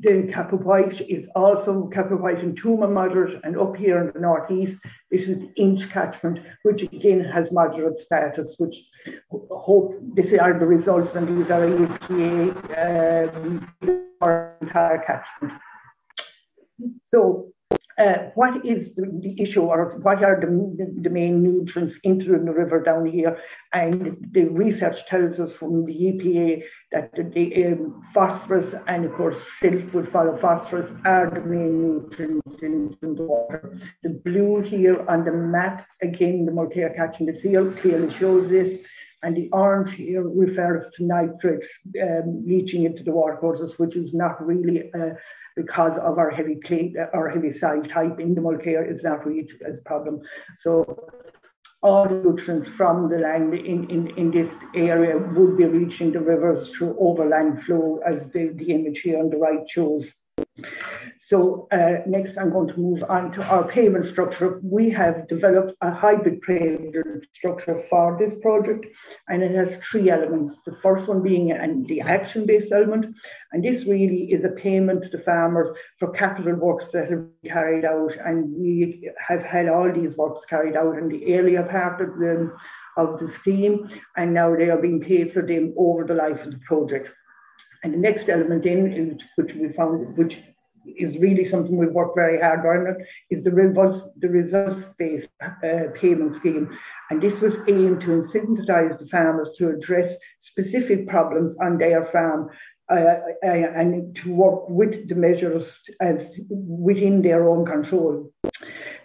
The 0.00 0.24
Cappawhite 0.34 1.06
is 1.08 1.28
also 1.36 1.88
Cappawhite 1.94 2.42
and 2.42 2.60
Tuama 2.60 2.92
moderate, 2.92 3.40
and 3.44 3.56
up 3.56 3.76
here 3.76 4.00
in 4.00 4.10
the 4.12 4.18
northeast, 4.18 4.80
this 5.12 5.28
is 5.28 5.38
the 5.38 5.52
Inch 5.54 5.88
catchment, 5.90 6.40
which 6.64 6.82
again 6.82 7.20
has 7.20 7.52
moderate 7.52 8.00
status, 8.00 8.56
which 8.58 8.74
hope 9.30 9.94
these 10.14 10.34
are 10.34 10.58
the 10.58 10.66
results, 10.66 11.14
and 11.14 11.28
these 11.28 11.50
are 11.52 11.64
EPA 11.64 12.42
um, 13.40 13.72
entire 14.60 15.04
catchment. 15.06 15.52
So 17.04 17.52
uh, 17.98 18.30
what 18.36 18.64
is 18.64 18.94
the, 18.94 19.06
the, 19.20 19.34
issue 19.42 19.62
or 19.62 19.98
what 20.02 20.22
are 20.22 20.38
the, 20.40 21.00
the, 21.02 21.10
main 21.10 21.42
nutrients 21.42 21.96
entering 22.04 22.44
the 22.44 22.52
river 22.52 22.80
down 22.80 23.06
here? 23.06 23.36
And 23.72 24.16
the 24.30 24.44
research 24.44 25.04
tells 25.06 25.40
us 25.40 25.52
from 25.52 25.84
the 25.84 25.92
EPA 25.92 26.62
that 26.92 27.12
the, 27.16 27.24
the 27.24 27.66
um, 27.66 28.04
phosphorus 28.14 28.72
and 28.86 29.04
of 29.04 29.14
course 29.14 29.36
silt 29.60 29.92
would 29.92 30.08
follow 30.08 30.36
phosphorus 30.36 30.90
are 31.04 31.28
the 31.28 31.40
main 31.40 31.82
nutrients 31.82 32.62
in, 32.62 32.96
the 33.02 33.22
water. 33.22 33.76
The 34.04 34.10
blue 34.24 34.60
here 34.60 35.04
on 35.08 35.24
the 35.24 35.32
map, 35.32 35.86
again, 36.00 36.46
the 36.46 36.52
Mulkear 36.52 36.94
catchment 36.94 37.40
seal 37.40 37.72
clearly 37.72 38.14
shows 38.14 38.48
this. 38.48 38.78
And 39.24 39.36
the 39.36 39.48
orange 39.50 39.94
here 39.94 40.22
refers 40.22 40.84
to 40.94 41.04
nitrates 41.04 41.66
um, 42.00 42.44
leaching 42.46 42.84
into 42.84 43.02
the 43.02 43.10
water 43.10 43.36
courses, 43.36 43.76
which 43.76 43.96
is 43.96 44.14
not 44.14 44.40
really 44.46 44.92
uh, 44.94 45.14
because 45.58 45.98
of 45.98 46.18
our 46.18 46.30
heavy 46.30 46.56
clay, 46.66 46.94
our 47.12 47.28
heavy 47.28 47.52
soil 47.58 47.82
type 47.82 48.20
in 48.20 48.34
the 48.34 48.40
Mulkear 48.40 48.82
is 48.92 49.02
not 49.02 49.26
really 49.26 49.48
a 49.66 49.72
problem. 49.90 50.20
So 50.60 51.08
all 51.82 52.06
the 52.08 52.14
nutrients 52.14 52.68
from 52.76 53.08
the 53.08 53.18
land 53.18 53.54
in, 53.54 53.90
in, 53.90 54.02
in 54.16 54.30
this 54.30 54.52
area 54.74 55.18
would 55.18 55.56
be 55.56 55.64
reaching 55.64 56.12
the 56.12 56.20
rivers 56.20 56.70
through 56.70 56.96
overland 57.00 57.62
flow 57.64 58.00
as 58.06 58.18
the, 58.32 58.42
the 58.60 58.70
image 58.72 59.00
here 59.00 59.18
on 59.18 59.30
the 59.30 59.36
right 59.36 59.68
shows. 59.68 60.06
So 61.28 61.68
uh, 61.72 61.98
next 62.06 62.38
I'm 62.38 62.50
going 62.50 62.68
to 62.68 62.80
move 62.80 63.04
on 63.06 63.32
to 63.32 63.42
our 63.42 63.68
payment 63.68 64.06
structure. 64.06 64.60
We 64.62 64.88
have 64.88 65.28
developed 65.28 65.74
a 65.82 65.92
hybrid 65.92 66.40
payment 66.40 66.96
structure 67.34 67.82
for 67.90 68.16
this 68.18 68.34
project 68.36 68.86
and 69.28 69.42
it 69.42 69.50
has 69.54 69.76
three 69.84 70.08
elements. 70.08 70.58
The 70.64 70.78
first 70.82 71.06
one 71.06 71.22
being 71.22 71.52
an, 71.52 71.84
the 71.86 72.00
action-based 72.00 72.72
element 72.72 73.14
and 73.52 73.62
this 73.62 73.84
really 73.84 74.32
is 74.32 74.42
a 74.46 74.58
payment 74.62 75.02
to 75.02 75.10
the 75.10 75.22
farmers 75.22 75.68
for 75.98 76.12
capital 76.12 76.54
works 76.54 76.92
that 76.92 77.10
have 77.10 77.42
been 77.42 77.50
carried 77.52 77.84
out 77.84 78.16
and 78.24 78.50
we 78.58 79.10
have 79.18 79.42
had 79.42 79.68
all 79.68 79.92
these 79.92 80.16
works 80.16 80.46
carried 80.46 80.76
out 80.76 80.96
in 80.96 81.10
the 81.10 81.36
earlier 81.38 81.62
part 81.64 82.00
of 82.00 82.18
the, 82.18 82.50
of 82.96 83.20
the 83.20 83.30
scheme 83.40 83.86
and 84.16 84.32
now 84.32 84.56
they 84.56 84.70
are 84.70 84.80
being 84.80 85.02
paid 85.02 85.34
for 85.34 85.42
them 85.42 85.74
over 85.76 86.04
the 86.04 86.14
life 86.14 86.40
of 86.40 86.52
the 86.52 86.60
project. 86.66 87.10
And 87.84 87.92
the 87.92 87.98
next 87.98 88.30
element 88.30 88.64
in, 88.64 89.20
which 89.36 89.52
we 89.52 89.68
found, 89.68 90.16
which 90.16 90.38
is 90.96 91.18
really 91.18 91.44
something 91.44 91.76
we've 91.76 91.92
worked 91.92 92.16
very 92.16 92.40
hard 92.40 92.64
on. 92.66 92.96
Is 93.30 93.44
the 93.44 93.50
results 93.50 94.06
the 94.16 94.28
results 94.28 94.86
based 94.98 95.28
uh, 95.42 95.90
payment 95.94 96.36
scheme. 96.36 96.76
And 97.10 97.22
this 97.22 97.40
was 97.40 97.54
aimed 97.68 98.02
to 98.02 98.22
incentivize 98.22 98.98
the 98.98 99.06
farmers 99.10 99.50
to 99.58 99.70
address 99.70 100.14
specific 100.40 101.08
problems 101.08 101.56
on 101.60 101.78
their 101.78 102.06
farm 102.06 102.50
uh, 102.90 103.20
uh, 103.44 103.46
and 103.46 104.16
to 104.16 104.32
work 104.32 104.68
with 104.68 105.08
the 105.08 105.14
measures 105.14 105.78
as 106.00 106.38
within 106.48 107.22
their 107.22 107.48
own 107.48 107.66
control 107.66 108.32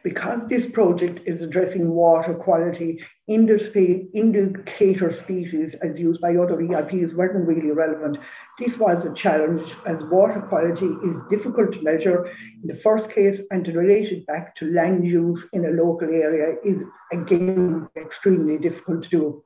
because 0.04 0.42
this 0.50 0.66
project 0.66 1.22
is 1.26 1.42
addressing 1.42 1.90
water 1.90 2.34
quality, 2.34 3.00
indicator 3.28 5.14
species 5.14 5.76
as 5.76 5.98
used 5.98 6.20
by 6.20 6.36
other 6.36 6.58
EIPs 6.58 7.16
weren't 7.16 7.48
really 7.48 7.72
relevant. 7.72 8.18
This 8.60 8.78
was 8.78 9.06
a 9.06 9.14
challenge 9.14 9.66
as 9.86 10.04
water 10.04 10.42
quality 10.42 10.86
is 10.86 11.16
difficult 11.30 11.72
to 11.74 11.82
measure 11.82 12.26
in 12.62 12.68
the 12.68 12.82
first 12.84 13.10
case 13.12 13.40
and 13.52 13.64
to 13.64 13.72
relate 13.72 14.12
it 14.12 14.28
back 14.28 14.56
to 14.58 14.74
land 14.74 15.08
use 15.08 15.42
in 15.54 15.66
a 15.66 15.70
local 15.70 16.10
area 16.10 16.58
is 16.66 16.82
again 17.14 17.88
extremely 17.96 18.58
difficult 18.58 19.04
to 19.04 19.10
do. 19.10 19.44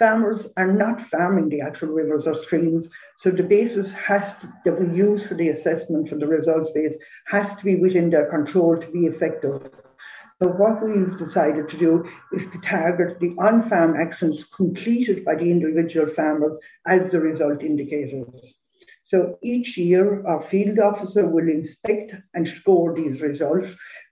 Farmers 0.00 0.48
are 0.56 0.72
not 0.72 1.08
farming 1.10 1.48
the 1.48 1.60
actual 1.60 1.90
rivers 1.90 2.26
or 2.26 2.34
streams, 2.34 2.88
so 3.18 3.30
the 3.30 3.44
basis 3.44 3.92
has 3.92 4.36
to, 4.40 4.52
that 4.64 4.80
we 4.80 4.96
use 4.96 5.24
for 5.28 5.34
the 5.34 5.50
assessment 5.50 6.08
for 6.08 6.16
the 6.16 6.26
results 6.26 6.70
base 6.72 6.96
has 7.28 7.54
to 7.56 7.64
be 7.64 7.76
within 7.76 8.10
their 8.10 8.28
control 8.28 8.76
to 8.76 8.90
be 8.90 9.06
effective. 9.06 9.70
So 10.42 10.48
what 10.48 10.82
we've 10.82 11.16
decided 11.16 11.68
to 11.68 11.78
do 11.78 12.04
is 12.32 12.50
to 12.50 12.58
target 12.62 13.20
the 13.20 13.32
on-farm 13.38 13.94
actions 13.94 14.44
completed 14.56 15.24
by 15.24 15.36
the 15.36 15.48
individual 15.48 16.08
farmers 16.08 16.56
as 16.84 17.12
the 17.12 17.20
result 17.20 17.62
indicators. 17.62 18.54
So 19.04 19.38
each 19.40 19.78
year, 19.78 20.26
our 20.26 20.42
field 20.50 20.80
officer 20.80 21.28
will 21.28 21.48
inspect 21.48 22.16
and 22.34 22.48
score 22.48 22.92
these 22.92 23.20
results 23.20 23.68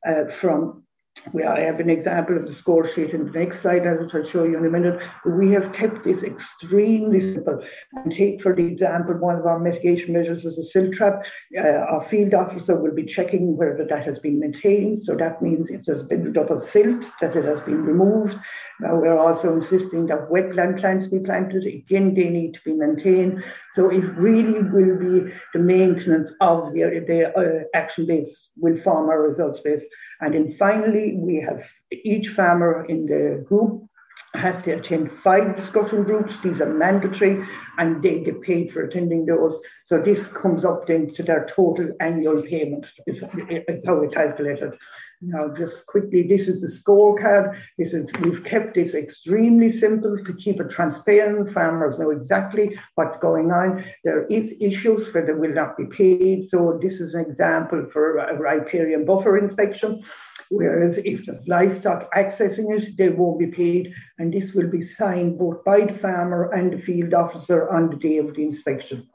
uh, 0.06 0.26
from 0.38 0.84
we 1.32 1.44
I 1.44 1.60
have 1.60 1.80
an 1.80 1.90
example 1.90 2.36
of 2.36 2.46
the 2.46 2.54
score 2.54 2.86
sheet 2.86 3.10
in 3.10 3.26
the 3.26 3.38
next 3.38 3.60
slide, 3.60 3.84
which 4.00 4.14
I'll 4.14 4.24
show 4.24 4.44
you 4.44 4.56
in 4.56 4.64
a 4.64 4.70
minute. 4.70 5.00
We 5.26 5.52
have 5.52 5.72
kept 5.72 6.04
this 6.04 6.22
extremely 6.22 7.34
simple. 7.34 7.62
And 7.92 8.12
take, 8.12 8.42
for 8.42 8.52
example, 8.52 9.16
one 9.16 9.36
of 9.36 9.46
our 9.46 9.58
mitigation 9.58 10.14
measures 10.14 10.44
is 10.44 10.56
a 10.56 10.64
silt 10.64 10.94
trap. 10.94 11.22
Uh, 11.56 11.62
our 11.62 12.08
field 12.08 12.34
officer 12.34 12.80
will 12.80 12.94
be 12.94 13.04
checking 13.04 13.56
whether 13.56 13.84
that 13.84 14.04
has 14.04 14.18
been 14.18 14.40
maintained. 14.40 15.02
So 15.02 15.14
that 15.16 15.42
means 15.42 15.70
if 15.70 15.84
there's 15.84 16.02
been 16.04 16.36
up 16.38 16.50
of 16.50 16.68
silt, 16.70 17.04
that 17.20 17.36
it 17.36 17.44
has 17.44 17.60
been 17.62 17.84
removed. 17.84 18.36
Now 18.80 18.96
we're 18.96 19.18
also 19.18 19.56
insisting 19.60 20.06
that 20.06 20.30
wetland 20.30 20.80
plants 20.80 21.08
be 21.08 21.18
planted. 21.18 21.66
Again, 21.66 22.14
they 22.14 22.30
need 22.30 22.54
to 22.54 22.60
be 22.64 22.72
maintained. 22.72 23.44
So 23.74 23.90
it 23.90 24.04
really 24.16 24.62
will 24.62 24.96
be 24.98 25.32
the 25.52 25.58
maintenance 25.58 26.32
of 26.40 26.72
the, 26.72 27.04
the 27.06 27.36
uh, 27.36 27.64
action 27.74 28.06
base 28.06 28.48
will 28.56 28.80
form 28.80 29.10
our 29.10 29.22
results 29.22 29.60
base. 29.60 29.84
And 30.22 30.34
then 30.34 30.56
finally, 30.58 31.00
we 31.16 31.45
have 31.47 31.62
each 31.92 32.28
farmer 32.28 32.85
in 32.87 33.07
the 33.07 33.45
group 33.49 33.90
has 34.35 34.62
to 34.64 34.73
attend 34.73 35.11
five 35.25 35.57
discussion 35.57 36.04
groups. 36.04 36.35
These 36.42 36.61
are 36.61 36.73
mandatory 36.73 37.45
and 37.78 38.02
they 38.02 38.21
get 38.21 38.40
paid 38.42 38.73
for 38.73 38.83
attending 38.83 39.26
those. 39.26 39.59
So 39.87 40.00
this 40.00 40.25
comes 40.28 40.64
up 40.64 40.87
then 40.87 41.12
to 41.14 41.23
their 41.23 41.47
total 41.54 41.90
annual 42.00 42.42
payment, 42.42 42.87
is, 43.07 43.23
is 43.69 43.85
how 43.87 43.97
we 43.97 44.09
calculate 44.09 44.59
it. 44.59 44.78
Now, 45.22 45.48
just 45.48 45.84
quickly, 45.84 46.22
this 46.22 46.48
is 46.48 46.62
the 46.62 46.68
scorecard. 46.68 47.54
This 47.76 47.92
is 47.92 48.10
we've 48.22 48.42
kept 48.42 48.74
this 48.74 48.94
extremely 48.94 49.76
simple 49.76 50.16
to 50.16 50.32
keep 50.32 50.58
it 50.60 50.70
transparent. 50.70 51.52
Farmers 51.52 51.98
know 51.98 52.08
exactly 52.08 52.78
what's 52.94 53.18
going 53.18 53.52
on. 53.52 53.84
There 54.02 54.24
is 54.28 54.54
issues 54.58 55.12
where 55.12 55.26
they 55.26 55.34
will 55.34 55.52
not 55.52 55.76
be 55.76 55.84
paid. 55.84 56.48
So 56.48 56.78
this 56.80 57.02
is 57.02 57.12
an 57.12 57.20
example 57.20 57.86
for 57.92 58.16
a 58.16 58.34
riparian 58.34 59.04
buffer 59.04 59.36
inspection. 59.36 60.02
Whereas 60.48 60.96
if 61.04 61.26
there's 61.26 61.46
livestock 61.46 62.10
accessing 62.14 62.74
it, 62.78 62.96
they 62.96 63.10
won't 63.10 63.38
be 63.38 63.48
paid. 63.48 63.92
And 64.18 64.32
this 64.32 64.52
will 64.54 64.68
be 64.68 64.86
signed 64.86 65.38
both 65.38 65.62
by 65.64 65.80
the 65.84 65.98
farmer 65.98 66.50
and 66.52 66.72
the 66.72 66.80
field 66.80 67.12
officer 67.12 67.68
on 67.68 67.90
the 67.90 67.96
day 67.96 68.16
of 68.16 68.34
the 68.34 68.42
inspection. 68.42 69.06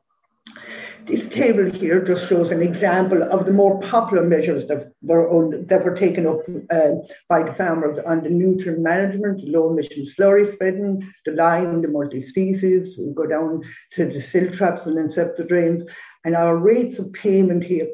This 1.07 1.27
table 1.27 1.69
here 1.69 2.03
just 2.03 2.27
shows 2.27 2.50
an 2.50 2.63
example 2.63 3.21
of 3.21 3.45
the 3.45 3.51
more 3.51 3.79
popular 3.81 4.24
measures 4.24 4.67
that 4.67 4.91
were, 5.03 5.63
that 5.67 5.85
were 5.85 5.95
taken 5.95 6.25
up 6.25 6.39
uh, 6.71 7.05
by 7.29 7.43
the 7.43 7.53
farmers 7.53 8.00
on 8.00 8.24
the 8.24 8.29
nutrient 8.29 8.79
management, 8.79 9.43
low 9.43 9.69
emission 9.69 10.07
slurry 10.17 10.51
spreading, 10.51 11.07
the 11.25 11.33
lime, 11.33 11.81
the 11.81 11.89
multi-species. 11.89 12.97
We 12.97 13.13
go 13.13 13.27
down 13.27 13.62
to 13.93 14.05
the 14.05 14.19
silt 14.19 14.53
traps 14.53 14.88
and 14.88 14.97
inceptor 14.97 15.47
drains. 15.47 15.83
And 16.24 16.35
our 16.35 16.57
rates 16.57 16.97
of 16.97 17.13
payment 17.13 17.63
here 17.63 17.88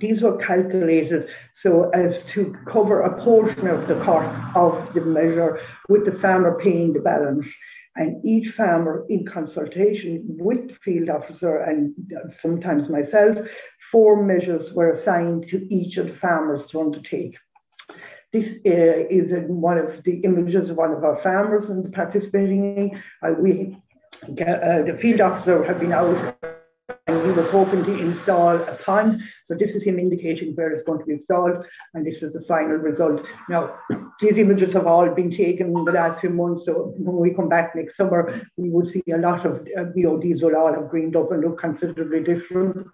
these 0.00 0.20
were 0.20 0.36
calculated 0.38 1.28
so 1.54 1.90
as 1.90 2.22
to 2.24 2.56
cover 2.66 3.02
a 3.02 3.22
portion 3.22 3.68
of 3.68 3.86
the 3.86 4.00
cost 4.04 4.56
of 4.56 4.94
the 4.94 5.00
measure 5.00 5.60
with 5.88 6.04
the 6.04 6.18
farmer 6.18 6.58
paying 6.60 6.92
the 6.92 7.00
balance 7.00 7.46
and 7.96 8.24
each 8.24 8.50
farmer 8.50 9.04
in 9.08 9.24
consultation 9.24 10.24
with 10.28 10.68
the 10.68 10.74
field 10.74 11.08
officer 11.08 11.58
and 11.58 11.94
sometimes 12.40 12.88
myself, 12.88 13.38
four 13.90 14.22
measures 14.22 14.72
were 14.72 14.92
assigned 14.92 15.48
to 15.48 15.66
each 15.74 15.96
of 15.96 16.06
the 16.08 16.16
farmers 16.16 16.66
to 16.68 16.80
undertake. 16.80 17.36
This 18.32 18.56
uh, 18.66 19.06
is 19.08 19.32
one 19.48 19.78
of 19.78 20.02
the 20.04 20.20
images 20.20 20.68
of 20.68 20.76
one 20.76 20.92
of 20.92 21.04
our 21.04 21.22
farmers 21.22 21.68
the 21.84 21.90
participating. 21.90 23.00
Uh, 23.22 23.32
we, 23.38 23.76
uh, 24.24 24.82
the 24.82 24.98
field 25.00 25.20
officer 25.20 25.62
had 25.64 25.80
been 25.80 25.92
out 25.92 26.16
and 26.16 26.55
he 27.26 27.32
was 27.32 27.48
hoping 27.50 27.84
to 27.84 27.98
install 27.98 28.56
a 28.56 28.78
pond. 28.84 29.22
So 29.46 29.54
this 29.54 29.74
is 29.74 29.84
him 29.84 29.98
indicating 29.98 30.54
where 30.54 30.70
it's 30.70 30.82
going 30.82 31.00
to 31.00 31.04
be 31.04 31.14
installed, 31.14 31.64
and 31.94 32.06
this 32.06 32.22
is 32.22 32.32
the 32.32 32.42
final 32.42 32.76
result. 32.76 33.24
Now, 33.48 33.78
these 34.20 34.38
images 34.38 34.72
have 34.74 34.86
all 34.86 35.08
been 35.10 35.30
taken 35.30 35.76
in 35.76 35.84
the 35.84 35.92
last 35.92 36.20
few 36.20 36.30
months, 36.30 36.64
so 36.64 36.94
when 36.96 37.16
we 37.16 37.34
come 37.34 37.48
back 37.48 37.74
next 37.74 37.96
summer, 37.96 38.40
we 38.56 38.70
would 38.70 38.88
see 38.90 39.02
a 39.12 39.18
lot 39.18 39.44
of, 39.44 39.66
uh, 39.78 39.86
you 39.94 40.04
know, 40.04 40.18
these 40.18 40.42
will 40.42 40.56
all 40.56 40.72
have 40.72 40.88
greened 40.88 41.16
up 41.16 41.32
and 41.32 41.42
look 41.42 41.58
considerably 41.58 42.22
different. 42.22 42.86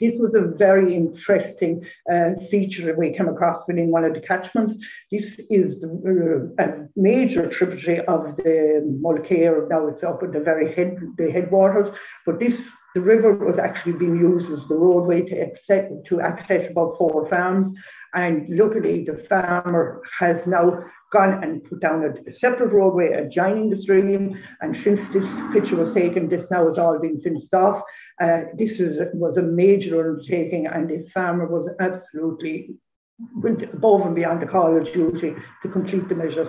This 0.00 0.18
was 0.18 0.34
a 0.34 0.40
very 0.40 0.94
interesting 0.94 1.86
uh, 2.12 2.30
feature 2.50 2.86
that 2.86 2.96
we 2.96 3.12
came 3.12 3.28
across 3.28 3.66
within 3.66 3.90
one 3.90 4.04
of 4.04 4.14
the 4.14 4.20
catchments. 4.20 4.74
This 5.10 5.38
is 5.50 5.80
the, 5.80 6.52
uh, 6.58 6.64
a 6.64 6.88
major 6.96 7.46
tributary 7.48 8.00
of 8.06 8.36
the 8.36 8.82
Mulkear. 9.04 9.68
Now 9.68 9.86
it's 9.88 10.02
up 10.02 10.22
at 10.22 10.32
the 10.32 10.40
very 10.40 10.74
head, 10.74 10.98
the 11.18 11.30
headwaters, 11.30 11.94
but 12.26 12.40
this 12.40 12.58
the 12.94 13.00
river 13.00 13.34
was 13.34 13.58
actually 13.58 13.92
being 13.92 14.18
used 14.18 14.50
as 14.50 14.66
the 14.68 14.74
roadway 14.74 15.22
to 15.22 15.40
access, 15.40 15.90
to 16.06 16.20
access 16.20 16.70
about 16.70 16.98
four 16.98 17.28
farms. 17.28 17.68
And 18.14 18.48
luckily, 18.48 19.04
the 19.04 19.14
farmer 19.28 20.02
has 20.18 20.46
now 20.46 20.84
gone 21.12 21.42
and 21.44 21.62
put 21.64 21.80
down 21.80 22.04
a, 22.04 22.34
separate 22.34 22.72
roadway 22.72 23.12
adjoining 23.12 23.70
the 23.70 23.76
stream. 23.76 24.36
And 24.60 24.76
since 24.76 25.00
this 25.12 25.28
picture 25.52 25.76
was 25.76 25.94
taken, 25.94 26.28
this 26.28 26.50
now 26.50 26.66
has 26.66 26.78
all 26.78 26.98
been 26.98 27.20
fenced 27.20 27.54
off. 27.54 27.82
Uh, 28.20 28.42
this 28.56 28.78
was, 28.78 28.98
was 29.14 29.36
a 29.36 29.42
major 29.42 30.00
undertaking, 30.00 30.66
and 30.66 30.90
this 30.90 31.10
farmer 31.10 31.46
was 31.46 31.68
absolutely 31.78 32.76
went 33.36 33.62
above 33.62 34.02
and 34.02 34.14
beyond 34.14 34.40
the 34.42 34.46
call 34.46 34.76
of 34.76 34.92
duty 34.92 35.34
to 35.62 35.68
complete 35.68 36.08
the 36.08 36.14
measures. 36.14 36.48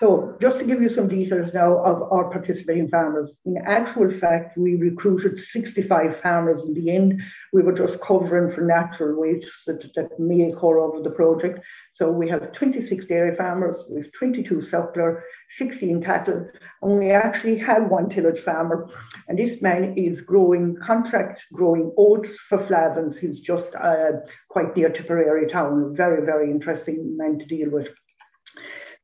So 0.00 0.36
just 0.40 0.58
to 0.58 0.64
give 0.64 0.82
you 0.82 0.88
some 0.88 1.06
details 1.06 1.54
now 1.54 1.78
of 1.84 2.02
our 2.10 2.28
participating 2.28 2.88
farmers, 2.88 3.38
in 3.44 3.56
actual 3.58 4.10
fact, 4.18 4.58
we 4.58 4.74
recruited 4.74 5.38
65 5.38 6.20
farmers 6.20 6.62
in 6.64 6.74
the 6.74 6.90
end. 6.90 7.22
We 7.52 7.62
were 7.62 7.72
just 7.72 8.00
covering 8.00 8.52
for 8.52 8.62
natural 8.62 9.20
waste 9.20 9.46
that, 9.66 9.84
that 9.94 10.18
may 10.18 10.50
occur 10.50 10.80
over 10.80 11.00
the 11.00 11.10
project. 11.10 11.60
So 11.92 12.10
we 12.10 12.28
have 12.28 12.52
26 12.54 13.06
dairy 13.06 13.36
farmers, 13.36 13.84
we 13.88 14.02
have 14.02 14.10
22 14.18 14.62
suckler, 14.62 15.20
16 15.58 16.02
cattle, 16.02 16.44
and 16.82 16.98
we 16.98 17.12
actually 17.12 17.56
have 17.58 17.88
one 17.88 18.08
tillage 18.08 18.42
farmer. 18.42 18.90
And 19.28 19.38
this 19.38 19.62
man 19.62 19.96
is 19.96 20.20
growing 20.22 20.76
contract, 20.84 21.44
growing 21.52 21.92
oats 21.96 22.30
for 22.48 22.66
Flahavan's. 22.66 23.16
He's 23.16 23.38
just 23.38 23.72
uh, 23.76 24.10
quite 24.48 24.76
near 24.76 24.88
Tipperary 24.88 25.46
town. 25.52 25.94
Very, 25.94 26.26
very 26.26 26.50
interesting 26.50 27.16
man 27.16 27.38
to 27.38 27.44
deal 27.44 27.70
with. 27.70 27.88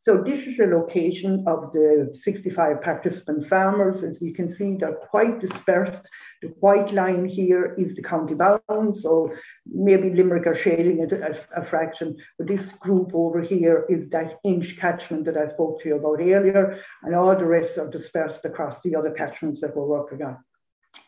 So 0.02 0.22
this 0.22 0.46
is 0.46 0.58
a 0.58 0.66
location 0.66 1.44
of 1.46 1.72
the 1.74 2.18
65 2.22 2.80
participant 2.80 3.46
farmers. 3.50 4.02
As 4.02 4.22
you 4.22 4.32
can 4.32 4.54
see, 4.54 4.78
they're 4.80 4.94
quite 4.94 5.40
dispersed. 5.40 6.08
The 6.40 6.48
white 6.60 6.90
line 6.94 7.26
here 7.26 7.74
is 7.76 7.94
the 7.94 8.02
county 8.02 8.32
bound, 8.32 8.96
so 8.96 9.30
maybe 9.66 10.08
Limerick 10.08 10.46
are 10.46 10.54
shading 10.54 11.00
it 11.00 11.12
as 11.12 11.36
a 11.54 11.62
fraction, 11.62 12.16
but 12.38 12.48
this 12.48 12.72
group 12.80 13.10
over 13.12 13.42
here 13.42 13.84
is 13.90 14.08
that 14.08 14.38
inch 14.42 14.78
catchment 14.78 15.26
that 15.26 15.36
I 15.36 15.44
spoke 15.44 15.82
to 15.82 15.90
you 15.90 15.96
about 15.96 16.20
earlier, 16.20 16.80
and 17.02 17.14
all 17.14 17.36
the 17.36 17.44
rest 17.44 17.76
are 17.76 17.90
dispersed 17.90 18.46
across 18.46 18.80
the 18.80 18.96
other 18.96 19.10
catchments 19.10 19.60
that 19.60 19.76
we're 19.76 19.84
working 19.84 20.22
on. 20.22 20.38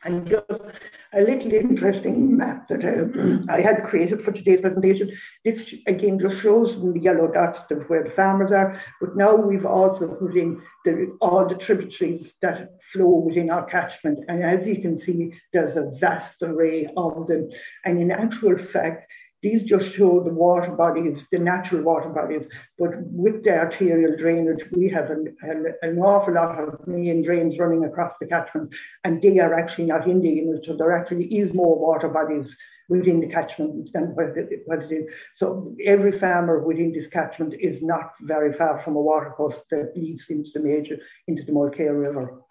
And 0.05 0.27
just 0.27 0.51
a 1.15 1.21
little 1.21 1.53
interesting 1.53 2.37
map 2.37 2.69
that 2.69 2.85
uh, 2.85 3.53
I 3.53 3.61
had 3.61 3.85
created 3.85 4.25
for 4.25 4.33
today's 4.33 4.61
presentation. 4.61 5.17
This 5.45 5.75
again 5.87 6.19
just 6.19 6.41
shows 6.41 6.75
the 6.81 6.99
yellow 6.99 7.31
dots 7.31 7.71
of 7.71 7.89
where 7.89 8.03
the 8.03 8.11
farmers 8.11 8.51
are, 8.51 8.81
but 9.01 9.17
now 9.17 9.37
we've 9.37 9.67
also 9.67 10.09
put 10.09 10.37
in 10.37 10.61
the, 10.85 11.17
all 11.21 11.47
the 11.47 11.55
tributaries 11.55 12.33
that 12.41 12.81
flow 12.93 13.25
within 13.27 13.51
our 13.51 13.65
catchment. 13.65 14.21
And 14.29 14.43
as 14.43 14.67
you 14.67 14.81
can 14.81 14.99
see, 14.99 15.35
there's 15.53 15.77
a 15.77 15.93
vast 16.01 16.43
array 16.43 16.89
of 16.97 17.27
them. 17.27 17.51
And 17.85 18.01
in 18.01 18.11
actual 18.11 18.59
fact, 18.59 19.07
these 19.43 19.65
just 19.65 19.93
show 19.93 20.23
the 20.23 20.33
water 20.33 20.71
bodies, 20.71 21.19
the 21.33 21.39
natural 21.39 21.83
water 21.83 22.09
bodies, 22.09 22.47
but 22.79 22.91
with 23.03 23.43
the 23.43 23.51
arterial 23.51 24.17
drainage, 24.17 24.65
we 24.73 24.89
have 24.89 25.11
an, 25.11 25.37
an, 25.43 25.67
an, 25.83 25.99
awful 25.99 26.35
lot 26.35 26.59
of 26.59 26.87
main 26.87 27.23
drains 27.23 27.59
running 27.59 27.85
across 27.85 28.13
the 28.21 28.27
catchment, 28.27 28.73
and 29.05 29.21
they 29.21 29.39
are 29.41 29.55
actually 29.55 29.87
not 29.87 30.07
in 30.07 30.21
the 30.21 30.39
image, 30.39 30.67
so 30.67 30.77
there 30.77 30.93
actually 30.93 31.25
is 31.25 31.53
more 31.53 31.77
water 31.79 32.09
bodies 32.09 32.55
within 32.89 33.21
the 33.21 33.27
catchment 33.27 33.91
than 33.93 34.15
what 34.15 34.37
it 34.37 34.93
is. 34.93 35.11
So 35.35 35.75
every 35.85 36.19
farmer 36.19 36.63
within 36.63 36.93
this 36.93 37.09
catchment 37.09 37.55
is 37.59 37.83
not 37.83 38.13
very 38.21 38.53
far 38.53 38.81
from 38.83 38.97
a 38.97 39.01
watercourse 39.01 39.59
that 39.71 39.97
leads 39.97 40.27
into 40.29 40.51
the 40.55 40.61
major, 40.61 40.99
into 41.27 41.43
the 41.43 41.53
Mulkear 41.53 41.99
River. 41.99 42.43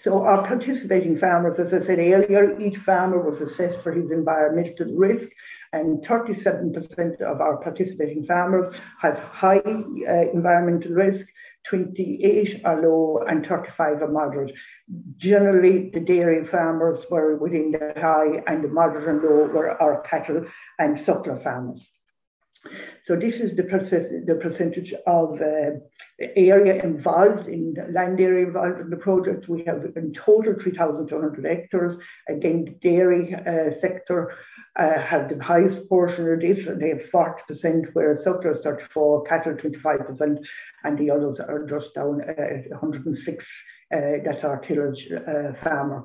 So 0.00 0.22
our 0.22 0.46
participating 0.46 1.18
farmers, 1.18 1.58
as 1.58 1.72
I 1.72 1.84
said 1.84 1.98
earlier, 1.98 2.58
each 2.60 2.76
farmer 2.76 3.18
was 3.20 3.40
assessed 3.40 3.82
for 3.82 3.92
his 3.92 4.10
environmental 4.12 4.94
risk 4.94 5.28
and 5.72 6.04
37% 6.04 7.20
of 7.20 7.40
our 7.40 7.58
participating 7.58 8.24
farmers 8.26 8.74
have 9.00 9.18
high 9.18 9.58
uh, 9.58 10.30
environmental 10.32 10.92
risk, 10.92 11.26
28 11.66 12.62
are 12.64 12.80
low 12.80 13.24
and 13.28 13.46
35 13.46 14.02
are 14.02 14.08
moderate. 14.08 14.54
Generally, 15.16 15.90
the 15.92 16.00
dairy 16.00 16.44
farmers 16.44 17.04
were 17.10 17.36
within 17.36 17.72
the 17.72 17.92
high 18.00 18.42
and 18.46 18.64
the 18.64 18.68
moderate 18.68 19.08
and 19.08 19.22
low 19.22 19.46
were 19.46 19.80
our 19.82 20.00
cattle 20.02 20.44
and 20.78 20.98
suckler 20.98 21.42
farmers. 21.42 21.97
So 23.04 23.16
this 23.16 23.36
is 23.36 23.56
the, 23.56 23.64
percent, 23.64 24.26
the 24.26 24.34
percentage 24.34 24.92
of 25.06 25.40
uh, 25.40 25.78
area 26.36 26.82
involved 26.82 27.48
in 27.48 27.74
land 27.92 28.20
area 28.20 28.46
involved 28.46 28.80
in 28.80 28.90
the 28.90 28.96
project. 28.96 29.48
We 29.48 29.64
have 29.64 29.84
in 29.96 30.12
total 30.12 30.54
3,200 30.60 31.44
hectares. 31.44 31.96
Again, 32.28 32.64
the 32.64 32.88
dairy 32.88 33.34
uh, 33.34 33.78
sector 33.80 34.34
uh, 34.76 35.00
have 35.00 35.28
the 35.28 35.42
highest 35.42 35.88
portion 35.88 36.32
of 36.32 36.40
this, 36.40 36.66
they 36.78 36.90
have 36.90 37.10
40%, 37.10 37.86
whereas 37.92 38.24
sucklers 38.24 38.62
34, 38.62 39.24
cattle 39.24 39.54
25%, 39.54 40.38
and 40.84 40.98
the 40.98 41.10
others 41.10 41.40
are 41.40 41.66
just 41.66 41.94
down 41.94 42.20
at 42.22 42.70
106. 42.70 43.44
Uh, 43.92 44.00
that's 44.24 44.44
our 44.44 44.60
tillage 44.60 45.10
uh, 45.12 45.52
farmer. 45.64 46.04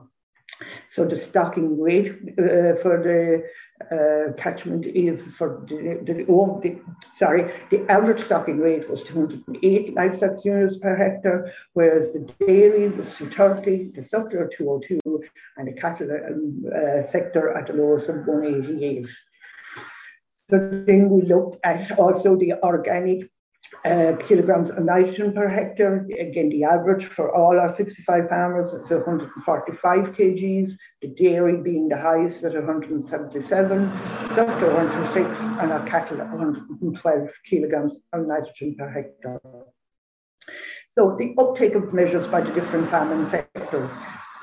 So 0.90 1.06
the 1.06 1.18
stocking 1.18 1.80
rate 1.80 2.12
uh, 2.38 2.76
for 2.82 3.02
the 3.04 3.44
uh, 3.92 4.34
catchment 4.42 4.86
is 4.86 5.22
for 5.38 5.66
the, 5.68 6.00
the, 6.04 6.26
oh, 6.30 6.60
the, 6.62 6.80
sorry, 7.18 7.52
the 7.72 7.86
average 7.92 8.24
stocking 8.24 8.60
rate 8.60 8.90
was 8.90 9.04
208 9.04 9.94
livestock 9.96 10.46
units 10.46 10.78
per 10.78 10.96
hectare, 10.96 11.52
whereas 11.74 12.14
the 12.14 12.32
dairy 12.46 12.88
was 12.90 13.08
230, 13.18 13.92
the 13.96 14.02
suckler 14.02 14.50
202, 14.56 15.00
and 15.58 15.68
the 15.68 15.74
cattle 15.74 16.10
um, 16.12 16.64
uh, 16.68 17.10
sector 17.12 17.50
at 17.50 17.68
the 17.68 17.74
lowest 17.74 18.10
of 18.10 18.26
188. 18.28 19.08
So 20.50 20.84
then 20.86 21.10
we 21.10 21.24
looked 21.24 21.58
at 21.66 21.98
also 21.98 22.36
the 22.36 22.54
organic 22.64 23.30
uh, 23.86 24.14
kilograms 24.28 24.70
of 24.70 24.84
nitrogen 24.84 25.34
per 25.34 25.48
hectare. 25.48 26.08
Again, 26.20 26.50
the 26.50 26.64
average 26.64 27.06
for 27.06 27.34
all 27.36 27.60
our 27.60 27.76
65 27.76 28.30
farmers 28.30 28.68
is 28.68 28.90
145 28.90 30.00
kgs, 30.16 30.72
the 31.02 31.08
dairy 31.10 31.58
being 31.62 31.90
the 31.90 31.98
highest 31.98 32.44
at 32.44 32.54
177, 32.54 33.90
suckler 34.30 34.74
106, 34.74 35.18
and 35.62 35.72
our 35.72 35.86
cattle 35.88 36.22
at 36.22 36.30
112 36.30 37.30
kilograms 37.46 37.96
of 38.14 38.28
nitrogen 38.28 38.76
per 38.78 38.90
hectare. 38.90 39.42
So 40.90 41.16
the 41.18 41.34
uptake 41.40 41.76
of 41.76 41.94
measures 41.94 42.28
by 42.28 42.42
the 42.42 42.52
different 42.52 42.92
farming 42.92 43.30
sectors 43.32 43.90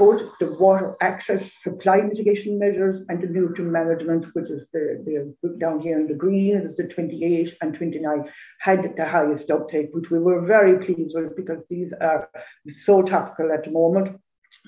both 0.00 0.22
the 0.40 0.50
water 0.54 0.96
access 1.02 1.42
supply 1.62 2.00
mitigation 2.00 2.58
measures 2.58 3.02
and 3.10 3.20
the 3.22 3.26
nutrient 3.26 3.70
management, 3.70 4.24
which 4.32 4.48
is 4.48 4.64
the, 4.72 4.84
the 5.42 5.58
down 5.58 5.78
here 5.78 6.00
in 6.00 6.06
the 6.06 6.14
green, 6.14 6.56
is 6.56 6.74
the 6.76 6.88
28 6.88 7.54
and 7.60 7.74
29, 7.74 8.24
had 8.60 8.94
the 8.96 9.04
highest 9.04 9.50
uptake, 9.50 9.90
which 9.92 10.10
we 10.10 10.18
were 10.18 10.40
very 10.40 10.82
pleased 10.82 11.14
with 11.14 11.36
because 11.36 11.62
these 11.68 11.92
are 12.00 12.30
so 12.86 13.02
topical 13.02 13.52
at 13.52 13.64
the 13.64 13.70
moment. 13.70 14.18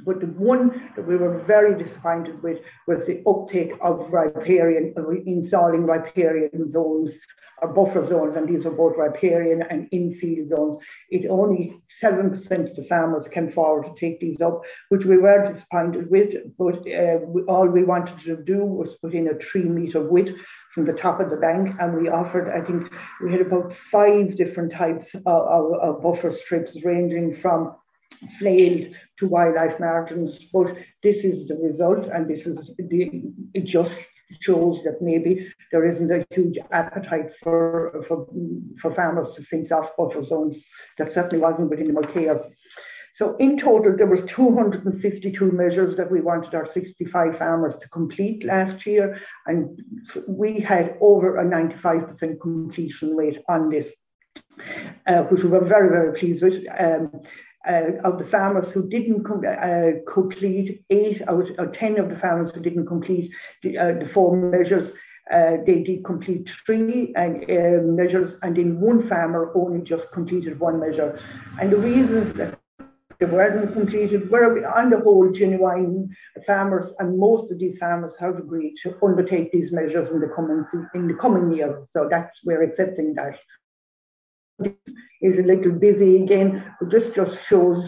But 0.05 0.20
the 0.20 0.26
one 0.26 0.90
that 0.96 1.07
we 1.07 1.16
were 1.16 1.38
very 1.40 1.81
disappointed 1.81 2.42
with 2.42 2.61
was 2.87 3.05
the 3.05 3.22
uptake 3.26 3.72
of 3.81 4.12
riparian, 4.12 4.94
installing 5.26 5.85
riparian 5.85 6.70
zones 6.70 7.18
or 7.62 7.68
buffer 7.68 8.05
zones, 8.05 8.37
and 8.37 8.48
these 8.48 8.66
are 8.66 8.70
both 8.70 8.96
riparian 8.96 9.62
and 9.62 9.88
infield 9.92 10.48
zones. 10.48 10.76
It 11.11 11.28
only 11.28 11.81
7% 12.02 12.70
of 12.70 12.76
the 12.76 12.85
farmers 12.88 13.28
came 13.28 13.52
forward 13.52 13.85
to 13.85 14.00
take 14.00 14.18
these 14.18 14.40
up, 14.40 14.62
which 14.88 15.05
we 15.05 15.18
were 15.18 15.52
disappointed 15.52 16.11
with, 16.11 16.35
but 16.59 16.85
uh, 16.88 17.18
all 17.46 17.68
we 17.68 17.85
wanted 17.85 18.18
to 18.24 18.37
do 18.37 18.64
was 18.64 18.96
put 18.96 19.14
in 19.14 19.28
a 19.28 19.35
three 19.35 19.64
metre 19.64 20.02
width 20.02 20.37
from 20.74 20.87
the 20.87 20.92
top 20.92 21.20
of 21.20 21.31
the 21.31 21.37
bank, 21.37 21.76
and 21.81 21.96
we 21.96 22.09
offered, 22.09 22.50
I 22.50 22.64
think, 22.64 22.90
we 23.22 23.31
had 23.31 23.42
about 23.42 23.72
five 23.72 24.37
different 24.37 24.72
types 24.72 25.14
of, 25.14 25.26
of, 25.26 25.72
of 25.74 26.02
buffer 26.02 26.33
strips 26.33 26.76
ranging 26.83 27.37
from 27.37 27.74
flailed 28.38 28.94
to 29.18 29.29
wildlife 29.29 29.79
margins, 29.81 30.38
but 30.53 30.77
this 31.03 31.18
is 31.18 31.48
the 31.48 31.57
result, 31.57 32.07
and 32.07 32.29
this 32.29 32.46
is 32.46 32.70
the, 32.79 33.22
it 33.55 33.64
just 33.64 33.94
shows 34.40 34.83
that 34.85 35.03
maybe 35.03 35.53
there 35.70 35.87
isn't 35.87 36.11
a 36.11 36.25
huge 36.31 36.59
appetite 36.70 37.31
for 37.42 38.03
for, 38.09 38.27
for 38.81 38.92
farmers 38.92 39.35
to 39.35 39.44
fence 39.44 39.70
off 39.70 39.90
buffer 39.96 40.25
zones. 40.25 40.62
That 40.98 41.12
certainly 41.12 41.38
wasn't 41.38 41.70
within 41.70 41.92
the 41.94 42.07
care. 42.07 42.40
So 43.14 43.37
in 43.37 43.59
total, 43.59 43.94
there 43.96 44.07
was 44.07 44.22
252 44.27 45.53
measures 45.53 45.96
that 45.96 46.11
we 46.11 46.22
wanted 46.22 46.55
our 46.55 46.72
65 46.72 47.37
farmers 47.38 47.75
to 47.79 47.88
complete 47.90 48.42
last 48.44 48.87
year, 48.87 49.20
and 49.46 49.81
we 50.27 50.61
had 50.61 50.96
over 51.01 51.37
a 51.38 51.44
95% 51.44 52.40
completion 52.40 53.14
rate 53.14 53.42
on 53.48 53.68
this, 53.68 53.92
uh, 55.07 55.25
which 55.25 55.42
we 55.42 55.51
were 55.51 55.64
very, 55.64 55.90
very 55.90 56.18
pleased 56.18 56.42
with. 56.42 56.64
Um, 56.79 57.20
uh, 57.68 57.92
of 58.05 58.18
the 58.18 58.27
farmers 58.27 58.72
who 58.72 58.88
didn't 58.88 59.25
com- 59.25 59.44
uh, 59.46 60.12
complete, 60.12 60.85
eight 60.90 61.22
out 61.29 61.48
of 61.59 61.72
10 61.72 61.98
of 61.98 62.09
the 62.09 62.18
farmers 62.18 62.51
who 62.55 62.61
didn't 62.61 62.87
complete 62.87 63.33
the, 63.62 63.79
uh, 63.79 63.92
the 63.92 64.09
four 64.12 64.37
measures, 64.37 64.92
uh, 65.31 65.57
they 65.64 65.83
did 65.83 66.05
complete 66.05 66.51
three 66.66 67.12
and, 67.16 67.44
uh, 67.51 67.81
measures, 67.83 68.37
and 68.42 68.57
then 68.57 68.81
one 68.81 69.01
farmer 69.09 69.53
only 69.55 69.81
just 69.81 70.11
completed 70.12 70.59
one 70.59 70.81
measure. 70.81 71.18
And 71.61 71.72
the 71.72 71.77
reasons 71.77 72.35
that 72.37 72.59
they 73.20 73.27
weren't 73.27 73.72
completed 73.72 74.29
were, 74.31 74.66
on 74.66 74.90
the 74.90 74.98
whole, 74.98 75.31
genuine 75.31 76.11
farmers, 76.44 76.92
and 76.98 77.16
most 77.16 77.53
of 77.53 77.59
these 77.61 77.79
farmers 77.79 78.14
have 78.18 78.37
agreed 78.37 78.75
to 78.83 78.96
undertake 79.01 79.53
these 79.53 79.70
measures 79.70 80.11
in 80.11 80.18
the 80.18 80.27
coming 80.35 80.64
in 80.94 81.07
the 81.07 81.14
coming 81.14 81.53
year. 81.53 81.83
So 81.88 82.09
that's 82.11 82.37
we're 82.44 82.62
accepting 82.62 83.14
that 83.14 83.38
is 85.20 85.38
a 85.38 85.42
little 85.42 85.72
busy 85.72 86.22
again, 86.22 86.64
but 86.81 86.90
this 86.90 87.14
just 87.14 87.44
shows 87.46 87.85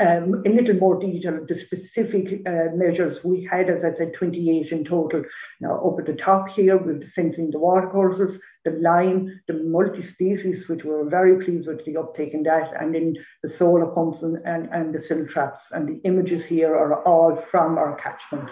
um, 0.00 0.42
in 0.44 0.56
little 0.56 0.76
more 0.76 0.98
detail 0.98 1.44
the 1.48 1.54
specific 1.54 2.46
uh, 2.46 2.74
measures 2.74 3.22
we 3.22 3.44
had, 3.44 3.70
as 3.70 3.84
I 3.84 3.92
said, 3.92 4.14
28 4.14 4.72
in 4.72 4.84
total. 4.84 5.22
Now, 5.60 5.78
up 5.80 5.98
at 5.98 6.06
the 6.06 6.14
top 6.14 6.48
here, 6.48 6.76
with 6.76 7.00
the 7.00 7.08
fencing 7.14 7.50
the 7.50 7.58
watercourses, 7.58 8.40
the 8.64 8.72
lime, 8.72 9.40
the 9.46 9.54
multi-species, 9.54 10.68
which 10.68 10.84
we 10.84 10.90
were 10.90 11.08
very 11.08 11.44
pleased 11.44 11.68
with 11.68 11.84
the 11.84 11.96
uptake 11.96 12.34
in 12.34 12.42
that, 12.44 12.72
and 12.80 12.94
then 12.94 13.16
the 13.42 13.50
solar 13.50 13.86
pumps 13.86 14.22
and, 14.22 14.38
and, 14.44 14.68
and 14.72 14.94
the 14.94 15.04
silt 15.04 15.28
traps. 15.28 15.60
And 15.70 15.88
the 15.88 16.00
images 16.08 16.44
here 16.44 16.74
are 16.74 17.02
all 17.04 17.36
from 17.36 17.78
our 17.78 17.96
catchment. 17.96 18.50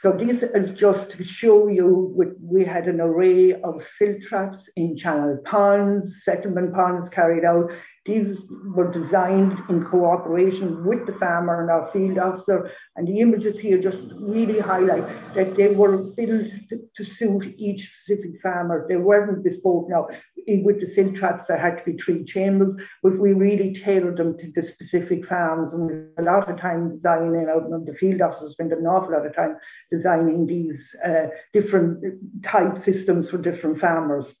So 0.00 0.12
this 0.12 0.42
is 0.42 0.78
just 0.78 1.10
to 1.12 1.24
show 1.24 1.68
you, 1.68 2.14
we 2.40 2.64
had 2.64 2.86
an 2.86 3.00
array 3.00 3.54
of 3.54 3.82
silt 3.98 4.22
traps 4.22 4.68
in 4.76 4.96
channel 4.96 5.38
ponds, 5.44 6.14
settlement 6.24 6.74
ponds 6.74 7.08
carried 7.10 7.44
out 7.44 7.70
these 8.06 8.38
were 8.74 8.90
designed 8.92 9.58
in 9.68 9.84
cooperation 9.84 10.84
with 10.84 11.06
the 11.06 11.12
farmer 11.14 11.60
and 11.60 11.70
our 11.70 11.90
field 11.92 12.18
officer. 12.18 12.70
And 12.94 13.06
the 13.06 13.20
images 13.20 13.58
here 13.58 13.78
just 13.78 13.98
really 14.14 14.60
highlight 14.60 15.34
that 15.34 15.56
they 15.56 15.68
were 15.68 15.98
built 15.98 16.50
to, 16.94 17.04
suit 17.04 17.54
each 17.56 17.90
specific 18.02 18.40
farmer. 18.42 18.86
They 18.88 18.96
weren't 18.96 19.44
bespoke 19.44 19.88
now. 19.88 20.08
With 20.48 20.80
the 20.80 20.92
silt 20.94 21.16
traps, 21.16 21.48
there 21.48 21.58
had 21.58 21.78
to 21.78 21.84
be 21.84 21.98
three 21.98 22.24
chambers, 22.24 22.72
but 23.02 23.18
we 23.18 23.32
really 23.32 23.80
tailored 23.82 24.16
them 24.16 24.38
to 24.38 24.52
the 24.54 24.62
specific 24.62 25.26
farms. 25.26 25.72
And 25.72 26.08
a 26.18 26.22
lot 26.22 26.48
of 26.48 26.60
time 26.60 26.96
designing 26.96 27.48
out, 27.48 27.68
the 27.84 27.94
field 27.94 28.20
officers 28.20 28.52
spent 28.52 28.72
an 28.72 28.86
awful 28.86 29.12
lot 29.12 29.26
of 29.26 29.34
time 29.34 29.56
designing 29.90 30.46
these 30.46 30.94
uh, 31.04 31.28
different 31.52 32.44
type 32.44 32.84
systems 32.84 33.28
for 33.28 33.38
different 33.38 33.78
farmers. 33.78 34.34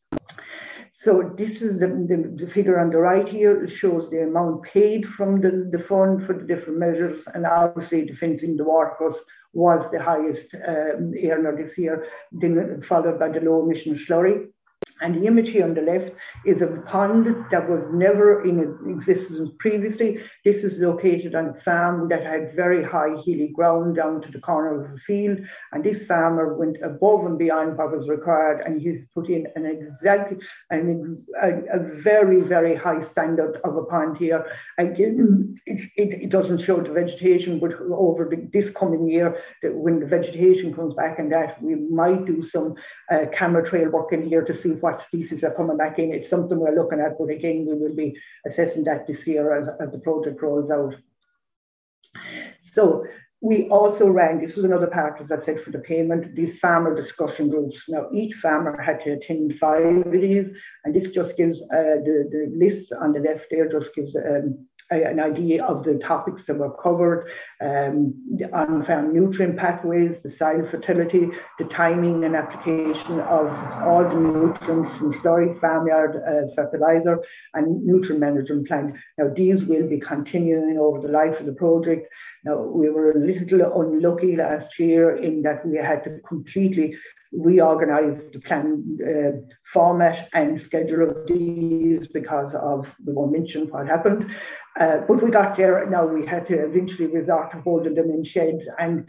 So 1.06 1.32
this 1.38 1.62
is 1.62 1.78
the, 1.78 1.86
the, 1.86 2.46
the, 2.46 2.50
figure 2.50 2.80
on 2.80 2.90
the 2.90 2.98
right 2.98 3.28
here. 3.28 3.68
Shows 3.68 4.10
the 4.10 4.24
amount 4.24 4.64
paid 4.64 5.06
from 5.06 5.40
the, 5.40 5.70
the 5.70 5.84
fund 5.84 6.26
for 6.26 6.32
the 6.32 6.44
different 6.44 6.80
measures. 6.80 7.22
And 7.32 7.46
obviously 7.46 8.06
the 8.06 8.16
fencing 8.16 8.56
the 8.56 8.64
watercourse 8.64 9.14
was 9.52 9.88
the 9.92 10.02
highest 10.02 10.52
um, 10.56 11.14
earner 11.14 11.56
this 11.56 11.78
year, 11.78 12.06
followed 12.82 13.20
by 13.20 13.28
the 13.28 13.38
low 13.38 13.62
emission 13.62 13.94
slurry. 13.94 14.48
And 15.02 15.14
the 15.14 15.26
image 15.26 15.50
here 15.50 15.64
on 15.64 15.74
the 15.74 15.82
left 15.82 16.12
is 16.46 16.62
a 16.62 16.68
pond 16.86 17.44
that 17.50 17.68
was 17.68 17.84
never 17.92 18.44
in 18.44 18.78
existence 18.88 19.50
previously. 19.58 20.20
This 20.42 20.64
is 20.64 20.78
located 20.78 21.34
on 21.34 21.48
a 21.48 21.60
farm 21.64 22.08
that 22.08 22.24
had 22.24 22.56
very 22.56 22.82
high 22.82 23.14
hilly 23.24 23.48
ground 23.48 23.96
down 23.96 24.22
to 24.22 24.32
the 24.32 24.40
corner 24.40 24.82
of 24.82 24.90
the 24.90 24.98
field. 25.00 25.38
And 25.72 25.84
this 25.84 26.04
farmer 26.04 26.56
went 26.56 26.78
above 26.82 27.26
and 27.26 27.38
beyond 27.38 27.76
what 27.76 27.92
was 27.92 28.08
required, 28.08 28.62
and 28.64 28.80
he's 28.80 29.04
put 29.14 29.28
in 29.28 29.46
an 29.54 29.66
exact, 29.66 30.32
an, 30.70 31.26
a, 31.42 31.50
a 31.74 32.00
very, 32.02 32.40
very 32.40 32.74
high 32.74 33.06
standard 33.10 33.60
of 33.64 33.76
a 33.76 33.84
pond 33.84 34.16
here. 34.16 34.46
Again, 34.78 35.60
it, 35.66 35.90
it, 35.96 36.22
it 36.22 36.30
doesn't 36.30 36.62
show 36.62 36.80
the 36.80 36.92
vegetation, 36.92 37.58
but 37.58 37.72
over 37.90 38.24
the, 38.24 38.48
this 38.50 38.70
coming 38.70 39.06
year, 39.10 39.42
when 39.62 40.00
the 40.00 40.06
vegetation 40.06 40.72
comes 40.72 40.94
back 40.94 41.18
and 41.18 41.30
that, 41.32 41.62
we 41.62 41.74
might 41.74 42.24
do 42.24 42.42
some 42.42 42.74
uh, 43.10 43.26
camera 43.32 43.62
trail 43.68 43.90
work 43.90 44.12
in 44.12 44.22
here 44.26 44.42
to 44.42 44.56
see 44.56 44.70
what 44.70 44.85
species 45.02 45.42
are 45.44 45.54
coming 45.54 45.76
back 45.76 45.98
in. 45.98 46.12
It's 46.12 46.30
something 46.30 46.58
we're 46.58 46.74
looking 46.74 47.00
at, 47.00 47.18
but 47.18 47.30
again, 47.30 47.66
we 47.66 47.74
will 47.74 47.94
be 47.94 48.16
assessing 48.46 48.84
that 48.84 49.06
this 49.06 49.26
year 49.26 49.52
as, 49.58 49.68
as 49.80 49.92
the 49.92 49.98
project 49.98 50.42
rolls 50.42 50.70
out. 50.70 50.94
So 52.72 53.06
we 53.40 53.68
also 53.68 54.08
ran, 54.08 54.40
this 54.40 54.56
was 54.56 54.64
another 54.64 54.86
part, 54.86 55.20
as 55.20 55.30
I 55.30 55.44
said, 55.44 55.62
for 55.62 55.70
the 55.70 55.78
payment, 55.78 56.34
these 56.34 56.58
farmer 56.58 56.94
discussion 56.94 57.50
groups. 57.50 57.82
Now, 57.88 58.08
each 58.12 58.34
farmer 58.34 58.80
had 58.80 59.02
to 59.04 59.12
attend 59.12 59.58
five 59.58 59.84
of 59.84 60.12
these, 60.12 60.50
and 60.84 60.94
this 60.94 61.10
just 61.10 61.36
gives 61.36 61.62
uh, 61.62 62.00
the, 62.06 62.28
the 62.30 62.52
list 62.56 62.92
on 62.92 63.12
the 63.12 63.20
left 63.20 63.46
there, 63.50 63.68
just 63.68 63.94
gives 63.94 64.16
um, 64.16 64.66
an 64.90 65.18
idea 65.18 65.64
of 65.64 65.82
the 65.84 65.98
topics 65.98 66.44
that 66.44 66.56
were 66.56 66.76
covered, 66.76 67.28
um, 67.60 68.14
the 68.36 68.48
on-farm 68.56 69.12
nutrient 69.12 69.56
pathways, 69.56 70.20
the 70.20 70.30
soil 70.30 70.64
fertility, 70.64 71.28
the 71.58 71.64
timing 71.64 72.24
and 72.24 72.36
application 72.36 73.20
of 73.20 73.48
all 73.82 74.04
the 74.08 74.14
nutrients 74.14 74.96
from 74.96 75.12
slurry, 75.14 75.60
farmyard 75.60 76.16
uh, 76.16 76.54
fertilizer, 76.54 77.18
and 77.54 77.84
nutrient 77.84 78.20
management 78.20 78.68
plan. 78.68 79.00
Now, 79.18 79.32
these 79.34 79.64
will 79.64 79.88
be 79.88 79.98
continuing 79.98 80.78
over 80.78 81.00
the 81.00 81.12
life 81.12 81.38
of 81.40 81.46
the 81.46 81.52
project. 81.54 82.06
Now, 82.44 82.60
we 82.60 82.88
were 82.88 83.10
a 83.10 83.18
little 83.18 83.80
unlucky 83.80 84.36
last 84.36 84.78
year 84.78 85.16
in 85.16 85.42
that 85.42 85.66
we 85.66 85.76
had 85.78 86.04
to 86.04 86.20
completely 86.28 86.96
reorganize 87.32 88.18
the 88.32 88.40
plan 88.40 88.98
uh, 89.02 89.54
format 89.72 90.28
and 90.32 90.60
schedule 90.60 91.10
of 91.10 91.26
these 91.26 92.06
because 92.08 92.54
of, 92.54 92.86
we 93.04 93.12
won't 93.12 93.32
mention 93.32 93.68
what 93.68 93.86
happened. 93.86 94.30
Uh, 94.78 94.98
but 95.08 95.22
we 95.22 95.30
got 95.30 95.56
there, 95.56 95.88
now 95.88 96.06
we 96.06 96.26
had 96.26 96.46
to 96.46 96.54
eventually 96.54 97.06
resort 97.06 97.50
to 97.50 97.60
holding 97.60 97.94
them 97.94 98.10
in 98.10 98.22
sheds 98.22 98.62
and 98.78 99.08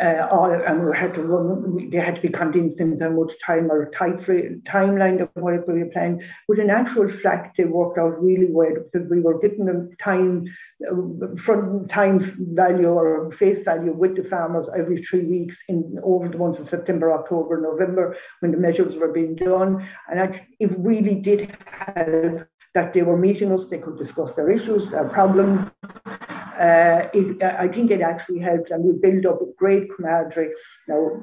uh, 0.00 0.26
all, 0.30 0.52
and 0.52 0.84
we 0.84 0.96
had 0.96 1.14
to 1.14 1.22
run, 1.22 1.90
they 1.90 1.98
had 1.98 2.16
to 2.16 2.20
be 2.20 2.28
condensed 2.28 2.80
in 2.80 2.98
so 2.98 3.10
much 3.10 3.32
time 3.44 3.70
or 3.70 3.90
tight 3.90 4.18
timeline 4.66 5.20
of 5.20 5.28
what 5.34 5.66
we 5.68 5.82
were 5.82 5.90
planning. 5.90 6.22
But 6.48 6.58
in 6.58 6.70
actual 6.70 7.10
fact, 7.10 7.56
they 7.56 7.64
worked 7.64 7.98
out 7.98 8.22
really 8.22 8.48
well 8.50 8.74
because 8.74 9.08
we 9.08 9.20
were 9.20 9.38
getting 9.38 9.66
them 9.66 9.90
time, 10.02 10.46
uh, 10.90 11.36
front 11.36 11.90
time 11.90 12.36
value 12.54 12.88
or 12.88 13.30
face 13.32 13.64
value 13.64 13.92
with 13.92 14.16
the 14.16 14.24
farmers 14.24 14.68
every 14.76 15.02
three 15.02 15.24
weeks 15.24 15.56
in 15.68 15.98
over 16.02 16.28
the 16.28 16.38
months 16.38 16.60
of 16.60 16.68
September, 16.68 17.12
October, 17.12 17.60
November 17.60 18.16
when 18.40 18.52
the 18.52 18.58
measures 18.58 18.96
were 18.96 19.12
being 19.12 19.34
done. 19.36 19.86
And 20.10 20.40
it 20.58 20.70
really 20.78 21.14
did 21.14 21.56
help 21.64 22.46
that 22.74 22.94
they 22.94 23.02
were 23.02 23.18
meeting 23.18 23.52
us, 23.52 23.66
they 23.68 23.78
could 23.78 23.98
discuss 23.98 24.34
their 24.34 24.50
issues, 24.50 24.90
their 24.90 25.08
problems, 25.08 25.70
Uh, 26.58 27.08
it, 27.14 27.42
uh, 27.42 27.56
I 27.58 27.68
think 27.68 27.90
it 27.90 28.00
actually 28.00 28.40
helped 28.40 28.70
and 28.70 28.84
we 28.84 28.92
build 28.92 29.26
up 29.26 29.40
a 29.40 29.52
great 29.58 29.88
camaraderie. 29.94 30.52
Now, 30.88 31.22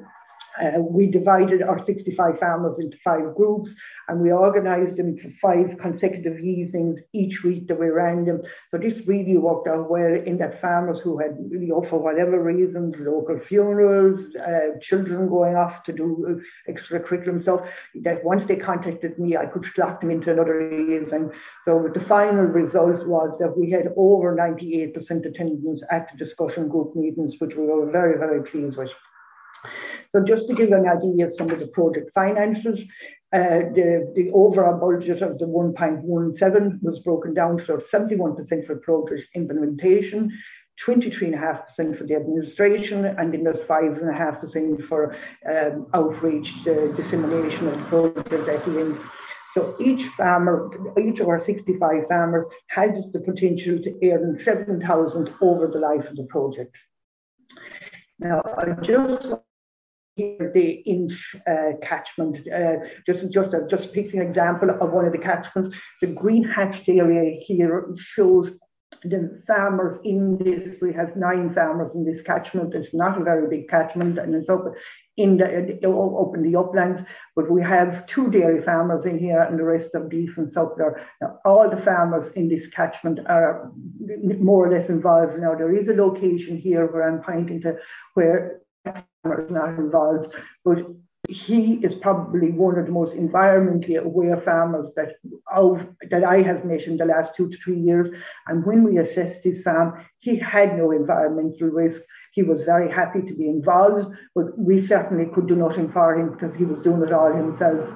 uh, 0.60 0.80
we 0.80 1.06
divided 1.06 1.62
our 1.62 1.84
65 1.84 2.38
farmers 2.38 2.78
into 2.78 2.96
five 3.04 3.34
groups 3.36 3.70
and 4.08 4.20
we 4.20 4.32
organised 4.32 4.96
them 4.96 5.16
for 5.18 5.30
five 5.40 5.78
consecutive 5.78 6.38
evenings 6.40 7.00
each 7.12 7.42
week 7.44 7.68
that 7.68 7.78
we 7.78 7.88
ran 7.88 8.24
them. 8.24 8.42
So 8.70 8.78
this 8.78 9.06
really 9.06 9.36
worked 9.38 9.68
out 9.68 9.90
well 9.90 10.14
in 10.26 10.38
that 10.38 10.60
farmers 10.60 11.00
who 11.00 11.18
had, 11.18 11.36
you 11.50 11.68
know, 11.68 11.86
for 11.88 11.98
whatever 11.98 12.42
reasons, 12.42 12.96
local 12.98 13.38
funerals, 13.38 14.34
uh, 14.36 14.78
children 14.80 15.28
going 15.28 15.54
off 15.54 15.84
to 15.84 15.92
do 15.92 16.42
extracurricular 16.68 17.40
stuff, 17.40 17.60
that 18.02 18.24
once 18.24 18.44
they 18.46 18.56
contacted 18.56 19.18
me, 19.18 19.36
I 19.36 19.46
could 19.46 19.66
slot 19.66 20.00
them 20.00 20.10
into 20.10 20.32
another 20.32 20.60
evening. 20.72 21.30
So 21.64 21.88
the 21.92 22.04
final 22.06 22.44
result 22.44 23.06
was 23.06 23.36
that 23.38 23.56
we 23.56 23.70
had 23.70 23.92
over 23.96 24.34
98% 24.34 25.26
attendance 25.26 25.82
at 25.90 26.08
the 26.10 26.18
discussion 26.24 26.68
group 26.68 26.96
meetings, 26.96 27.34
which 27.38 27.54
we 27.54 27.64
were 27.64 27.90
very, 27.90 28.18
very 28.18 28.42
pleased 28.42 28.76
with. 28.76 28.90
So 30.10 30.20
just 30.22 30.48
to 30.48 30.54
give 30.54 30.72
an 30.72 30.88
idea 30.88 31.26
of 31.26 31.34
some 31.34 31.50
of 31.50 31.60
the 31.60 31.68
project 31.68 32.10
finances, 32.14 32.80
uh, 33.32 33.70
the, 33.76 34.12
the 34.16 34.30
overall 34.32 34.76
budget 34.78 35.22
of 35.22 35.38
the 35.38 35.46
1.17 35.46 36.82
was 36.82 36.98
broken 36.98 37.32
down, 37.32 37.62
so 37.64 37.76
71% 37.76 38.66
for 38.66 38.76
project 38.76 39.28
implementation, 39.36 40.36
23.5% 40.84 41.96
for 41.96 42.04
the 42.04 42.16
administration, 42.16 43.04
and 43.04 43.32
then 43.32 43.44
there's 43.44 43.60
5.5% 43.60 44.88
for 44.88 45.14
um, 45.48 45.86
outreach, 45.94 46.54
the 46.64 46.92
dissemination 46.96 47.68
of 47.68 47.78
the 47.78 47.84
project 47.84 48.48
at 48.48 48.64
the 48.64 48.80
end. 48.80 48.98
So 49.54 49.76
each 49.78 50.06
farmer, 50.16 50.70
each 51.00 51.20
of 51.20 51.28
our 51.28 51.44
65 51.44 52.08
farmers 52.08 52.44
has 52.68 52.90
the 53.12 53.20
potential 53.20 53.78
to 53.78 54.10
earn 54.10 54.40
7,000 54.42 55.34
over 55.40 55.68
the 55.68 55.78
life 55.78 56.04
of 56.06 56.16
the 56.16 56.24
project. 56.24 56.76
Now, 58.18 58.42
I 58.58 58.72
just 58.82 59.34
the 60.16 60.82
inch 60.86 61.36
uh, 61.46 61.72
catchment. 61.82 62.38
Uh, 62.48 62.76
just 63.06 63.30
just 63.30 63.54
a, 63.54 63.66
just 63.68 63.92
picking 63.92 64.20
an 64.20 64.28
example 64.28 64.70
of 64.70 64.92
one 64.92 65.06
of 65.06 65.12
the 65.12 65.18
catchments. 65.18 65.74
The 66.00 66.08
green 66.08 66.44
hatched 66.44 66.88
area 66.88 67.38
here 67.40 67.86
shows 67.96 68.52
the 69.04 69.42
farmers 69.46 69.98
in 70.04 70.36
this. 70.38 70.76
We 70.80 70.92
have 70.92 71.16
nine 71.16 71.54
farmers 71.54 71.94
in 71.94 72.04
this 72.04 72.22
catchment. 72.22 72.74
It's 72.74 72.92
not 72.92 73.20
a 73.20 73.24
very 73.24 73.48
big 73.48 73.68
catchment, 73.68 74.18
and 74.18 74.34
it's 74.34 74.48
open 74.48 74.74
in 75.16 75.36
the 75.36 75.46
up 75.46 76.34
in 76.34 76.42
the 76.42 76.58
uplands. 76.58 77.02
But 77.36 77.50
we 77.50 77.62
have 77.62 78.06
two 78.06 78.30
dairy 78.30 78.62
farmers 78.62 79.06
in 79.06 79.18
here, 79.18 79.42
and 79.42 79.58
the 79.58 79.64
rest 79.64 79.90
of 79.94 80.10
beef 80.10 80.36
and 80.36 80.52
so. 80.52 80.74
Now, 81.20 81.38
all 81.44 81.70
the 81.70 81.82
farmers 81.82 82.28
in 82.28 82.48
this 82.48 82.66
catchment 82.68 83.20
are 83.26 83.70
more 84.38 84.66
or 84.66 84.70
less 84.70 84.88
involved. 84.88 85.38
Now 85.38 85.54
there 85.54 85.74
is 85.74 85.88
a 85.88 85.94
location 85.94 86.56
here 86.56 86.86
where 86.86 87.08
I'm 87.08 87.22
pointing 87.22 87.62
to 87.62 87.76
where 88.14 88.60
is 89.24 89.50
not 89.50 89.78
involved, 89.78 90.34
but 90.64 90.78
he 91.28 91.74
is 91.82 91.94
probably 91.94 92.50
one 92.50 92.78
of 92.78 92.86
the 92.86 92.92
most 92.92 93.12
environmentally 93.12 94.02
aware 94.02 94.40
farmers 94.40 94.90
that 94.96 95.16
of, 95.52 95.86
that 96.10 96.24
I 96.24 96.40
have 96.40 96.64
met 96.64 96.84
in 96.84 96.96
the 96.96 97.04
last 97.04 97.34
two 97.36 97.50
to 97.50 97.56
three 97.58 97.78
years. 97.78 98.08
And 98.46 98.64
when 98.64 98.82
we 98.82 98.98
assessed 98.98 99.44
his 99.44 99.62
farm, 99.62 100.04
he 100.18 100.36
had 100.36 100.76
no 100.76 100.90
environmental 100.92 101.68
risk. 101.68 102.00
He 102.40 102.46
was 102.46 102.64
very 102.64 102.90
happy 102.90 103.20
to 103.20 103.34
be 103.34 103.48
involved, 103.48 104.16
but 104.34 104.58
we 104.58 104.86
certainly 104.86 105.26
could 105.26 105.46
do 105.46 105.56
nothing 105.56 105.90
for 105.90 106.18
him 106.18 106.30
because 106.32 106.54
he 106.54 106.64
was 106.64 106.80
doing 106.80 107.02
it 107.02 107.12
all 107.12 107.30
himself. 107.30 107.86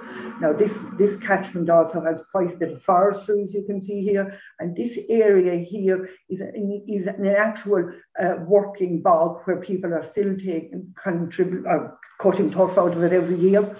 Now, 0.42 0.52
this, 0.52 0.70
this 0.98 1.16
catchment 1.16 1.70
also 1.70 2.02
has 2.02 2.20
quite 2.30 2.52
a 2.52 2.58
bit 2.58 2.72
of 2.72 2.82
forestry, 2.82 3.42
as 3.42 3.54
you 3.54 3.64
can 3.64 3.80
see 3.80 4.02
here, 4.02 4.38
and 4.58 4.76
this 4.76 4.98
area 5.08 5.64
here 5.64 6.10
is, 6.28 6.42
is 6.86 7.06
an 7.06 7.26
actual 7.26 7.90
uh, 8.22 8.34
working 8.46 9.00
bog 9.00 9.40
where 9.44 9.62
people 9.62 9.94
are 9.94 10.06
still 10.10 10.36
taking, 10.36 10.92
contribute, 11.02 11.66
uh, 11.66 11.88
cutting 12.20 12.52
turf 12.52 12.76
out 12.76 12.92
of 12.92 13.02
it 13.02 13.14
every 13.14 13.36
year. 13.36 13.74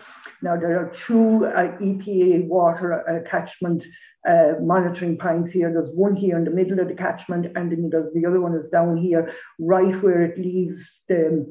Now, 0.44 0.56
there 0.56 0.78
are 0.78 0.92
two 1.06 1.46
uh, 1.46 1.76
EPA 1.78 2.46
water 2.46 2.92
uh, 3.08 3.28
catchment 3.28 3.82
uh, 4.28 4.52
monitoring 4.60 5.16
points 5.16 5.52
here. 5.52 5.72
There's 5.72 5.88
one 5.94 6.14
here 6.14 6.36
in 6.36 6.44
the 6.44 6.50
middle 6.50 6.80
of 6.80 6.88
the 6.88 6.94
catchment, 6.94 7.46
and 7.56 7.72
then 7.72 7.88
there's 7.90 8.12
the 8.12 8.26
other 8.26 8.42
one 8.42 8.54
is 8.54 8.68
down 8.68 8.98
here, 8.98 9.32
right 9.58 10.02
where 10.02 10.22
it 10.22 10.38
leaves 10.38 11.00
the 11.08 11.46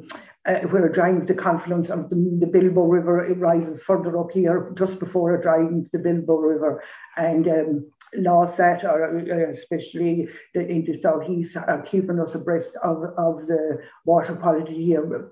uh, 0.46 0.60
where 0.72 0.86
it 0.86 0.94
joins 0.94 1.28
the 1.28 1.34
confluence 1.34 1.90
of 1.90 2.10
the, 2.10 2.16
the, 2.40 2.46
Bilboa 2.46 2.88
River. 2.88 3.26
It 3.26 3.40
rises 3.40 3.82
further 3.82 4.20
up 4.20 4.30
here 4.32 4.72
just 4.78 5.00
before 5.00 5.34
it 5.36 5.44
joins 5.44 5.90
the 5.90 5.98
Bilboa 5.98 6.54
River, 6.54 6.84
and 7.18 7.48
um, 7.48 7.92
Lawset, 8.16 8.84
or 8.84 9.06
uh, 9.06 9.52
especially 9.52 10.28
the, 10.54 10.68
in 10.68 10.86
the 10.86 11.02
southeast, 11.02 11.58
are 11.58 11.82
keeping 11.82 12.20
us 12.20 12.36
abreast 12.36 12.76
of, 12.84 12.98
of 13.18 13.48
the 13.48 13.80
water 14.06 14.36
quality 14.36 14.86
here 14.86 15.32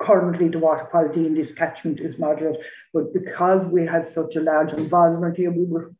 currently 0.00 0.48
the 0.48 0.58
water 0.58 0.84
quality 0.84 1.26
in 1.26 1.34
this 1.34 1.52
catchment 1.52 2.00
is 2.00 2.18
moderate, 2.18 2.58
but 2.92 3.12
because 3.12 3.66
we 3.66 3.86
have 3.86 4.06
such 4.06 4.36
a 4.36 4.40
large 4.40 4.72
involvement 4.72 5.36
here, 5.36 5.50
we 5.50 5.64
were 5.64 5.92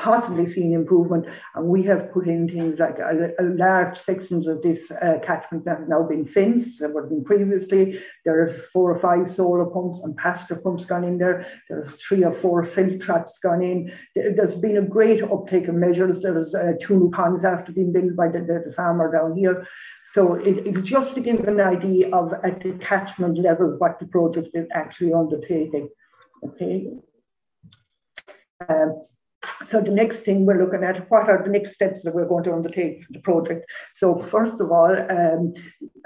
possibly 0.00 0.50
seen 0.50 0.72
improvement. 0.72 1.26
And 1.54 1.66
we 1.66 1.82
have 1.84 2.12
put 2.12 2.26
in 2.26 2.48
things 2.48 2.78
like 2.78 2.98
a, 2.98 3.32
a 3.38 3.44
large 3.44 3.98
sections 4.00 4.46
of 4.46 4.62
this 4.62 4.90
uh, 4.90 5.18
catchment 5.22 5.64
that 5.66 5.80
have 5.80 5.88
now 5.88 6.02
been 6.02 6.26
fenced 6.26 6.78
that 6.80 6.92
were 6.92 7.06
been 7.06 7.24
previously. 7.24 8.00
There's 8.24 8.66
four 8.72 8.90
or 8.90 8.98
five 8.98 9.30
solar 9.30 9.66
pumps 9.66 10.00
and 10.00 10.16
pasture 10.16 10.56
pumps 10.56 10.84
gone 10.84 11.04
in 11.04 11.18
there. 11.18 11.46
There's 11.68 11.94
three 11.96 12.24
or 12.24 12.32
four 12.32 12.64
silt 12.64 13.00
traps 13.00 13.38
gone 13.42 13.62
in. 13.62 13.92
There's 14.14 14.56
been 14.56 14.78
a 14.78 14.82
great 14.82 15.22
uptake 15.22 15.68
of 15.68 15.74
measures. 15.74 16.20
There's 16.20 16.54
uh, 16.54 16.72
two 16.80 16.96
new 16.98 17.10
ponds 17.10 17.44
after 17.44 17.72
being 17.72 17.92
built 17.92 18.16
by 18.16 18.28
the, 18.28 18.40
the, 18.40 18.64
the 18.66 18.72
farmer 18.74 19.12
down 19.12 19.36
here. 19.36 19.66
So 20.12 20.34
it, 20.34 20.66
it's 20.66 20.80
just 20.80 21.14
to 21.14 21.20
give 21.20 21.40
an 21.40 21.60
idea 21.60 22.10
of 22.10 22.32
at 22.42 22.62
the 22.62 22.72
catchment 22.72 23.38
level 23.38 23.76
what 23.78 24.00
the 24.00 24.06
project 24.06 24.48
is 24.54 24.66
actually 24.72 25.12
undertaking. 25.12 25.88
Okay. 26.42 26.88
Um, 28.68 29.06
so 29.68 29.80
the 29.80 29.90
next 29.90 30.20
thing 30.20 30.46
we're 30.46 30.62
looking 30.62 30.84
at, 30.84 31.10
what 31.10 31.28
are 31.28 31.42
the 31.42 31.50
next 31.50 31.74
steps 31.74 32.00
that 32.02 32.14
we're 32.14 32.28
going 32.28 32.44
to 32.44 32.52
undertake 32.52 33.04
for 33.04 33.12
the 33.12 33.20
project? 33.20 33.70
So 33.94 34.18
first 34.18 34.60
of 34.60 34.72
all, 34.72 34.96
um, 34.98 35.52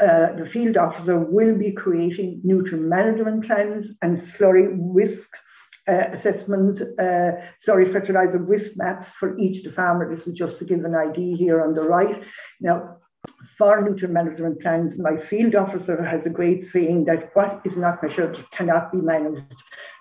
uh, 0.01 0.33
the 0.33 0.49
field 0.51 0.77
officer 0.77 1.19
will 1.19 1.57
be 1.57 1.71
creating 1.71 2.41
nutrient 2.43 2.89
management 2.89 3.47
plans 3.47 3.87
and 4.03 4.21
slurry 4.23 4.77
risk 4.79 5.29
uh, 5.87 6.07
assessments, 6.13 6.81
uh, 6.81 7.33
sorry, 7.61 7.93
fertilizer 7.93 8.39
risk 8.39 8.73
maps 8.77 9.13
for 9.13 9.39
each 9.39 9.59
of 9.59 9.65
the 9.65 9.73
farmer. 9.73 10.13
This 10.13 10.27
is 10.27 10.35
just 10.35 10.59
to 10.59 10.65
give 10.65 10.85
an 10.85 10.95
idea 10.95 11.37
here 11.37 11.63
on 11.63 11.75
the 11.75 11.83
right. 11.83 12.25
Now, 12.61 12.97
for 13.57 13.81
nutrient 13.83 14.13
management 14.13 14.61
plans, 14.61 14.99
my 14.99 15.17
field 15.17 15.55
officer 15.55 16.03
has 16.03 16.27
a 16.27 16.31
great 16.31 16.67
saying 16.67 17.05
that 17.05 17.31
what 17.35 17.61
is 17.65 17.77
not 17.77 18.03
measured 18.03 18.45
cannot 18.53 18.93
be 18.93 18.99
managed 18.99 19.55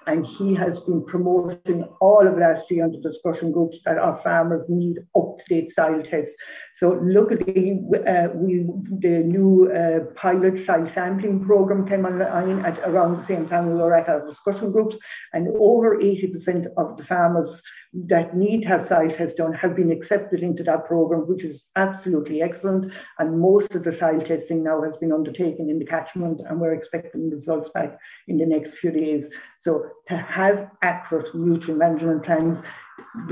and 0.08 0.26
he 0.26 0.54
has 0.54 0.80
been 0.80 1.04
promoting 1.06 1.84
all 2.02 2.28
of 2.28 2.38
last 2.38 2.70
year 2.70 2.84
under 2.84 3.00
discussion 3.00 3.52
groups 3.52 3.78
that 3.86 3.98
our 3.98 4.22
farmers 4.24 4.64
need 4.70 4.98
up-to-date 5.16 5.74
soil 5.74 6.04
tests. 6.10 6.36
So 6.76 7.00
look 7.04 7.32
at 7.32 7.46
the, 7.46 7.80
uh, 8.08 8.36
we, 8.36 8.66
the 9.00 9.24
new 9.26 9.72
uh, 9.72 10.12
pilot 10.16 10.66
soil 10.66 10.90
sampling 10.94 11.46
program 11.46 11.88
came 11.88 12.06
online 12.06 12.66
at 12.66 12.80
around 12.80 13.20
the 13.20 13.26
same 13.26 13.48
time 13.48 13.68
we 13.68 13.76
were 13.76 13.96
at 13.96 14.10
our 14.10 14.28
discussion 14.28 14.72
groups 14.72 14.96
and 15.34 15.48
over 15.58 15.98
80% 15.98 16.68
of 16.78 16.98
the 16.98 17.06
farmers 17.06 17.62
that 17.94 18.36
need 18.36 18.66
have 18.66 18.88
soil 18.88 19.10
tests 19.10 19.36
done 19.36 19.54
have 19.54 19.76
been 19.76 19.92
accepted 19.92 20.42
into 20.42 20.64
that 20.64 20.86
program, 20.86 21.28
which 21.28 21.44
is 21.44 21.66
absolutely 21.76 22.42
excellent. 22.42 22.92
And 23.20 23.40
most 23.40 23.76
of 23.76 23.84
the 23.84 23.96
soil 23.96 24.20
testing 24.20 24.64
now 24.64 24.82
has 24.82 24.98
been 24.98 25.12
undertaken 25.12 25.70
in 25.70 25.78
the 25.78 25.86
catchment 25.86 26.42
and 26.48 26.60
we're 26.60 26.74
expecting 26.74 27.30
results 27.30 27.70
back 27.70 27.98
in 28.28 28.38
the 28.38 28.48
next 28.48 28.78
few 28.78 28.92
days. 28.92 29.30
So 29.64 29.86
to 30.08 30.18
have 30.18 30.70
accurate 30.82 31.34
nutrient 31.34 31.80
management 31.80 32.24
plans, 32.26 32.62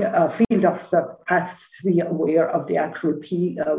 a 0.02 0.32
field 0.38 0.66
officer 0.66 1.18
has 1.28 1.50
to 1.50 1.92
be 1.92 2.00
aware 2.00 2.50
of 2.50 2.68
the 2.68 2.78
actual 2.78 3.14
P, 3.22 3.60
uh, 3.60 3.76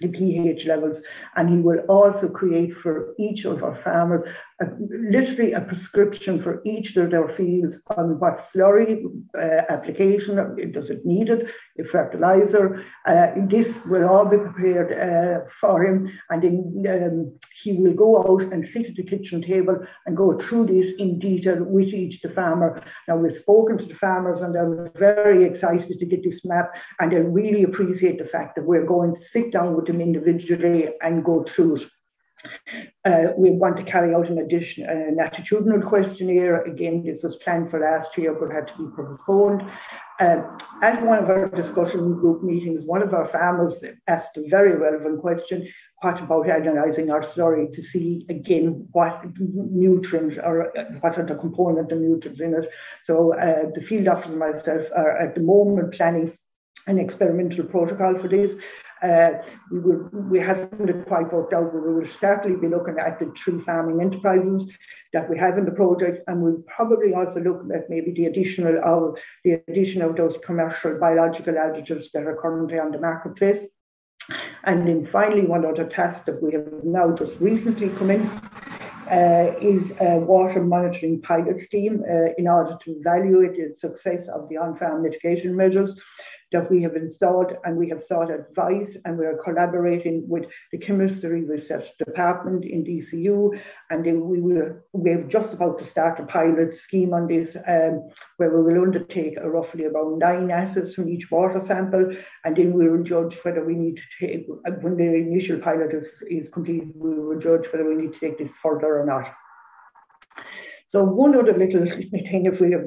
the 0.00 0.08
pH 0.08 0.66
levels, 0.66 1.00
and 1.36 1.48
he 1.48 1.56
will 1.56 1.80
also 1.88 2.28
create 2.28 2.74
for 2.74 3.14
each 3.18 3.46
of 3.46 3.62
our 3.62 3.76
farmers 3.82 4.22
a, 4.64 4.68
literally 5.16 5.52
a 5.52 5.60
prescription 5.60 6.40
for 6.40 6.62
each 6.64 6.96
of 6.96 7.10
their 7.10 7.28
fields 7.28 7.76
on 7.96 8.18
what 8.20 8.48
slurry 8.52 9.04
uh, 9.38 9.62
application 9.68 10.36
does 10.72 10.90
it 10.90 11.04
need 11.04 11.28
it, 11.28 11.42
if 11.76 11.90
fertilizer. 11.90 12.84
Uh, 13.06 13.28
this 13.54 13.84
will 13.86 14.08
all 14.08 14.24
be 14.24 14.38
prepared 14.38 14.90
uh, 14.92 15.48
for 15.60 15.84
him, 15.84 16.10
and 16.30 16.42
then 16.42 16.84
um, 16.94 17.38
he 17.62 17.72
will 17.74 17.94
go 17.94 18.10
out 18.28 18.42
and 18.52 18.66
sit 18.66 18.86
at 18.86 18.96
the 18.96 19.02
kitchen 19.02 19.42
table 19.42 19.76
and 20.06 20.16
go 20.16 20.38
through 20.38 20.66
this 20.66 20.92
in 20.98 21.18
detail 21.18 21.62
with 21.62 21.88
each 21.88 22.20
the 22.22 22.30
farmer. 22.30 22.82
Now 23.08 23.16
we've 23.16 23.36
spoken 23.36 23.78
to 23.78 23.86
the 23.86 23.94
farmers, 23.94 24.40
and 24.40 24.54
they're 24.54 24.90
very 24.96 25.44
excited 25.44 25.98
to 25.98 26.06
get 26.06 26.22
this 26.24 26.44
map, 26.44 26.74
and 27.00 27.12
they 27.12 27.20
really 27.20 27.64
appreciate 27.64 28.18
the 28.18 28.32
fact 28.36 28.56
that 28.56 28.64
we're 28.64 28.86
going 28.86 29.14
to 29.14 29.24
sit 29.30 29.52
down 29.52 29.74
with 29.74 29.86
them 29.86 30.00
individually 30.00 30.90
and 31.02 31.24
go 31.24 31.44
through 31.44 31.76
it. 31.76 31.84
Uh, 33.04 33.32
we 33.36 33.50
want 33.50 33.76
to 33.76 33.82
carry 33.82 34.14
out 34.14 34.28
an 34.28 34.38
addition, 34.38 34.88
an 34.88 35.18
attitudinal 35.20 35.86
questionnaire. 35.86 36.62
Again, 36.62 37.04
this 37.04 37.22
was 37.22 37.36
planned 37.36 37.70
for 37.70 37.80
last 37.80 38.16
year, 38.16 38.34
but 38.34 38.50
had 38.50 38.68
to 38.68 38.78
be 38.78 38.96
postponed. 38.96 39.62
Um, 40.20 40.58
at 40.82 41.04
one 41.04 41.18
of 41.18 41.28
our 41.28 41.48
discussion 41.48 42.14
group 42.14 42.42
meetings, 42.42 42.84
one 42.84 43.02
of 43.02 43.12
our 43.12 43.28
farmers 43.28 43.82
asked 44.06 44.36
a 44.36 44.48
very 44.48 44.76
relevant 44.76 45.20
question 45.20 45.68
what 46.02 46.20
about 46.20 46.48
analysing 46.48 47.10
our 47.10 47.22
slurry 47.22 47.72
to 47.72 47.82
see 47.82 48.26
again 48.28 48.86
what 48.92 49.24
nutrients 49.38 50.36
or 50.36 50.72
what 51.00 51.18
are 51.18 51.26
the 51.26 51.34
component 51.34 51.90
of 51.90 51.98
nutrients 51.98 52.40
in 52.40 52.54
it. 52.54 52.68
So 53.04 53.34
uh, 53.34 53.70
the 53.74 53.80
field 53.80 54.08
officer 54.08 54.30
and 54.30 54.38
myself 54.38 54.86
are 54.94 55.16
at 55.18 55.34
the 55.34 55.40
moment 55.40 55.94
planning 55.94 56.36
an 56.86 56.98
experimental 56.98 57.64
protocol 57.64 58.18
for 58.20 58.28
this. 58.28 58.54
Uh, 59.02 59.42
we, 59.70 59.80
will, 59.80 60.08
we 60.30 60.38
haven't 60.38 61.06
quite 61.06 61.32
worked 61.32 61.52
out, 61.52 61.72
but 61.72 61.84
we 61.84 61.94
will 61.94 62.06
certainly 62.06 62.56
be 62.56 62.68
looking 62.68 62.96
at 62.98 63.18
the 63.18 63.26
tree 63.36 63.60
farming 63.60 64.00
enterprises 64.00 64.70
that 65.12 65.28
we 65.28 65.38
have 65.38 65.58
in 65.58 65.64
the 65.64 65.70
project, 65.70 66.22
and 66.26 66.40
we'll 66.40 66.62
probably 66.74 67.12
also 67.12 67.40
look 67.40 67.62
at 67.74 67.90
maybe 67.90 68.12
the 68.12 68.26
additional 68.26 68.78
of 68.84 69.16
the 69.44 69.62
addition 69.68 70.00
of 70.02 70.16
those 70.16 70.38
commercial 70.44 70.98
biological 70.98 71.54
additives 71.54 72.10
that 72.12 72.24
are 72.24 72.38
currently 72.40 72.78
on 72.78 72.90
the 72.92 72.98
marketplace. 72.98 73.64
And 74.64 74.88
then 74.88 75.06
finally, 75.12 75.42
one 75.42 75.66
other 75.66 75.84
task 75.84 76.24
that 76.24 76.42
we 76.42 76.52
have 76.52 76.66
now 76.82 77.12
just 77.12 77.38
recently 77.40 77.90
commenced 77.90 78.44
uh, 79.10 79.52
is 79.60 79.90
a 80.00 80.16
water 80.16 80.64
monitoring 80.64 81.20
pilot 81.20 81.58
scheme 81.58 82.02
uh, 82.08 82.32
in 82.38 82.48
order 82.48 82.78
to 82.84 82.90
evaluate 82.92 83.56
the 83.56 83.74
success 83.74 84.26
of 84.34 84.48
the 84.48 84.56
on-farm 84.56 85.02
mitigation 85.02 85.54
measures 85.54 86.00
that 86.54 86.70
we 86.70 86.80
have 86.80 86.94
installed 86.94 87.52
and 87.64 87.76
we 87.76 87.88
have 87.88 88.00
sought 88.08 88.30
advice 88.30 88.96
and 89.04 89.18
we 89.18 89.26
are 89.26 89.40
collaborating 89.42 90.24
with 90.28 90.44
the 90.70 90.78
chemistry 90.78 91.44
research 91.44 91.88
department 91.98 92.64
in 92.64 92.84
DCU 92.84 93.60
and 93.90 94.06
then 94.06 94.20
we 94.28 94.40
will 94.40 94.70
we're 94.92 95.24
just 95.24 95.52
about 95.52 95.80
to 95.80 95.84
start 95.84 96.20
a 96.20 96.26
pilot 96.26 96.78
scheme 96.80 97.12
on 97.12 97.26
this 97.26 97.56
um, 97.66 98.08
where 98.36 98.56
we 98.56 98.62
will 98.72 98.82
undertake 98.82 99.36
roughly 99.42 99.86
about 99.86 100.16
nine 100.18 100.48
assays 100.52 100.94
from 100.94 101.08
each 101.08 101.28
water 101.28 101.60
sample 101.66 102.06
and 102.44 102.56
then 102.56 102.72
we 102.72 102.88
will 102.88 103.02
judge 103.02 103.36
whether 103.42 103.64
we 103.64 103.74
need 103.74 103.96
to 103.96 104.26
take 104.26 104.46
when 104.80 104.96
the 104.96 105.04
initial 105.04 105.58
pilot 105.58 105.92
is, 105.92 106.06
is 106.30 106.48
complete 106.50 106.84
we 106.94 107.18
will 107.18 107.40
judge 107.40 107.66
whether 107.72 107.88
we 107.88 107.96
need 107.96 108.12
to 108.12 108.20
take 108.20 108.38
this 108.38 108.56
further 108.62 109.00
or 109.00 109.04
not. 109.04 109.26
So 110.94 111.02
one 111.02 111.34
other 111.34 111.58
little 111.58 111.86
thing, 112.30 112.46
if 112.46 112.60
we 112.60 112.72
are 112.72 112.86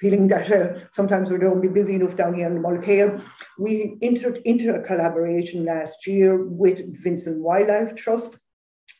feeling 0.00 0.28
that 0.28 0.50
uh, 0.50 0.80
sometimes 0.94 1.28
we 1.28 1.36
don't 1.36 1.60
be 1.60 1.68
busy 1.68 1.96
enough 1.96 2.16
down 2.16 2.32
here 2.32 2.46
in 2.46 2.62
Mulkear, 2.62 3.22
we 3.58 3.98
entered 4.00 4.40
into 4.46 4.74
a 4.74 4.80
collaboration 4.80 5.66
last 5.66 6.06
year 6.06 6.42
with 6.42 6.78
Vincent 7.02 7.36
Wildlife 7.42 7.96
Trust 7.96 8.38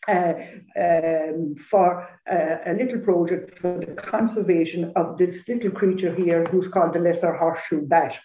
uh, 0.09 0.35
um, 0.78 1.54
for 1.70 2.07
uh, 2.30 2.57
a 2.66 2.74
little 2.74 3.00
project 3.00 3.59
for 3.61 3.78
the 3.78 3.94
conservation 3.94 4.92
of 4.94 5.16
this 5.16 5.42
little 5.48 5.70
creature 5.70 6.14
here 6.14 6.44
who's 6.44 6.68
called 6.68 6.92
the 6.92 6.98
lesser 6.98 7.33
horseshoe 7.33 7.80
bat. 7.87 8.18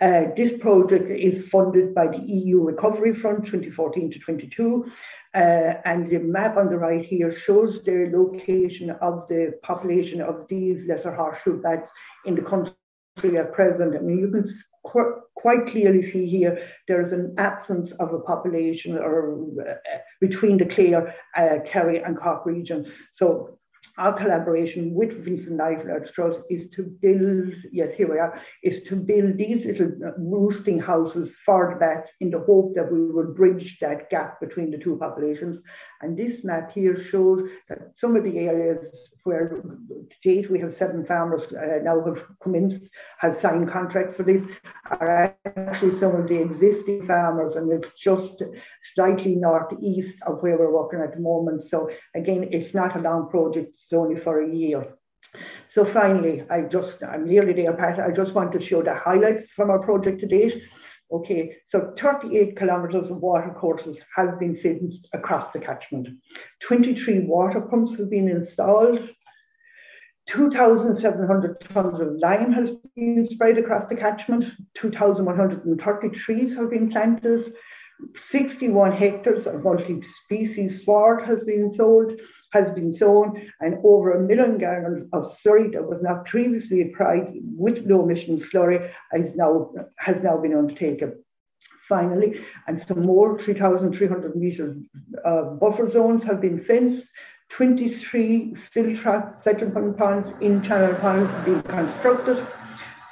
Uh, 0.00 0.26
this 0.36 0.52
project 0.60 1.10
is 1.10 1.48
funded 1.48 1.92
by 1.92 2.06
the 2.06 2.18
EU 2.18 2.60
Recovery 2.62 3.14
Fund 3.14 3.44
2014 3.44 4.12
to 4.12 4.18
22, 4.20 4.86
uh, 5.34 5.38
and 5.84 6.08
the 6.08 6.20
map 6.20 6.56
on 6.56 6.68
the 6.68 6.76
right 6.76 7.04
here 7.04 7.36
shows 7.36 7.82
the 7.84 8.08
location 8.12 8.90
of 8.90 9.26
the 9.28 9.54
population 9.62 10.20
of 10.20 10.46
these 10.48 10.86
lesser 10.86 11.12
horseshoe 11.12 11.60
bats 11.60 11.90
in 12.26 12.36
the 12.36 12.42
country 12.42 12.74
at 13.36 13.52
present. 13.52 13.96
I 13.96 13.98
mean, 13.98 14.18
you 14.18 14.30
can 14.30 14.54
qu- 14.86 15.20
quite 15.34 15.66
clearly 15.66 16.08
see 16.08 16.26
here 16.26 16.58
there's 16.86 17.12
an 17.12 17.34
absence 17.36 17.90
of 17.92 18.12
a 18.12 18.20
population 18.20 18.96
or 18.96 19.46
uh, 19.60 19.74
between 20.20 20.58
the 20.58 20.66
Clare, 20.66 21.12
uh, 21.36 21.58
Kerry, 21.66 22.02
and 22.02 22.16
Cork 22.16 22.46
region. 22.46 22.92
So 23.12 23.57
our 23.98 24.16
collaboration 24.16 24.94
with 24.94 25.24
Vincent 25.24 25.58
Wildlife 25.58 26.12
Trust 26.12 26.42
is 26.48 26.70
to 26.70 26.84
build, 27.02 27.52
yes, 27.72 27.94
here 27.94 28.10
we 28.10 28.18
are, 28.18 28.40
is 28.62 28.82
to 28.84 28.96
build 28.96 29.36
these 29.36 29.66
little 29.66 29.90
uh, 30.06 30.12
roosting 30.18 30.78
houses 30.78 31.34
for 31.44 31.70
the 31.72 31.80
bats 31.80 32.12
in 32.20 32.30
the 32.30 32.38
hope 32.38 32.74
that 32.76 32.90
we 32.90 33.00
will 33.10 33.34
bridge 33.34 33.78
that 33.80 34.08
gap 34.08 34.40
between 34.40 34.70
the 34.70 34.78
two 34.78 34.96
populations. 34.96 35.58
And 36.00 36.16
this 36.16 36.44
map 36.44 36.70
here 36.72 36.96
shows 36.98 37.48
that 37.68 37.92
some 37.96 38.14
of 38.14 38.24
the 38.24 38.38
areas 38.38 38.78
where 39.24 39.48
to 39.48 40.16
date 40.22 40.50
we 40.50 40.60
have 40.60 40.74
seven 40.74 41.04
farmers 41.04 41.52
uh, 41.52 41.80
now 41.82 42.04
have 42.04 42.24
commenced, 42.40 42.88
have 43.18 43.40
signed 43.40 43.70
contracts 43.70 44.16
for 44.16 44.22
this, 44.22 44.44
are 44.90 45.34
actually 45.44 45.98
some 45.98 46.14
of 46.14 46.28
the 46.28 46.40
existing 46.40 47.06
farmers, 47.06 47.56
and 47.56 47.72
it's 47.72 47.92
just 47.94 48.42
slightly 48.94 49.34
northeast 49.34 50.18
of 50.26 50.40
where 50.42 50.56
we're 50.56 50.72
working 50.72 51.00
at 51.00 51.14
the 51.14 51.20
moment. 51.20 51.68
So 51.68 51.90
again, 52.14 52.48
it's 52.52 52.74
not 52.74 52.96
a 52.96 53.00
long 53.00 53.28
project, 53.28 53.72
it's 53.74 53.92
only 53.92 54.20
for 54.20 54.42
a 54.42 54.54
year. 54.54 54.86
So 55.68 55.84
finally, 55.84 56.44
I 56.48 56.62
just, 56.62 57.02
I'm 57.02 57.26
nearly 57.26 57.52
there, 57.52 57.72
Pat. 57.74 58.00
I 58.00 58.10
just 58.10 58.34
want 58.34 58.52
to 58.52 58.60
show 58.60 58.82
the 58.82 58.94
highlights 58.94 59.50
from 59.50 59.70
our 59.70 59.80
project 59.80 60.20
to 60.20 60.26
date. 60.26 60.62
Okay, 61.10 61.56
so 61.66 61.94
38 61.98 62.58
kilometres 62.58 63.08
of 63.08 63.18
water 63.18 63.54
courses 63.58 63.98
have 64.14 64.38
been 64.38 64.58
fenced 64.58 65.08
across 65.14 65.50
the 65.52 65.58
catchment. 65.58 66.08
23 66.60 67.20
water 67.20 67.62
pumps 67.62 67.96
have 67.96 68.10
been 68.10 68.28
installed. 68.28 69.08
2,700 70.26 71.60
tonnes 71.60 72.00
of 72.02 72.18
lime 72.18 72.52
has 72.52 72.72
been 72.94 73.26
spread 73.26 73.56
across 73.56 73.88
the 73.88 73.96
catchment. 73.96 74.44
2,130 74.74 76.08
trees 76.10 76.54
have 76.54 76.68
been 76.68 76.90
planted. 76.90 77.54
61 78.14 78.92
hectares 78.92 79.46
of 79.46 79.64
multi-species 79.64 80.84
sward 80.84 81.24
has 81.24 81.42
been 81.42 81.70
sold, 81.70 82.12
has 82.52 82.70
been 82.70 82.94
sown, 82.94 83.50
and 83.60 83.78
over 83.84 84.12
a 84.12 84.20
million 84.20 84.58
gallons 84.58 85.08
of 85.12 85.36
slurry 85.38 85.72
that 85.72 85.86
was 85.86 86.00
not 86.02 86.24
previously 86.26 86.82
applied 86.82 87.32
with 87.56 87.84
low 87.86 88.04
emission 88.04 88.38
slurry 88.38 88.90
has 89.12 89.34
now 89.34 89.72
has 89.98 90.22
now 90.22 90.36
been 90.36 90.54
undertaken. 90.54 91.22
Finally, 91.88 92.40
and 92.66 92.84
some 92.86 93.04
more 93.04 93.38
3,300 93.38 94.36
meters 94.36 94.76
of 95.24 95.58
buffer 95.58 95.88
zones 95.88 96.22
have 96.22 96.40
been 96.40 96.62
fenced. 96.64 97.08
23 97.50 98.54
silt 98.72 98.96
trap 98.98 99.42
settlement 99.42 99.96
ponds 99.96 100.28
in 100.42 100.62
channel 100.62 100.94
ponds 100.96 101.32
being 101.44 101.62
constructed. 101.62 102.46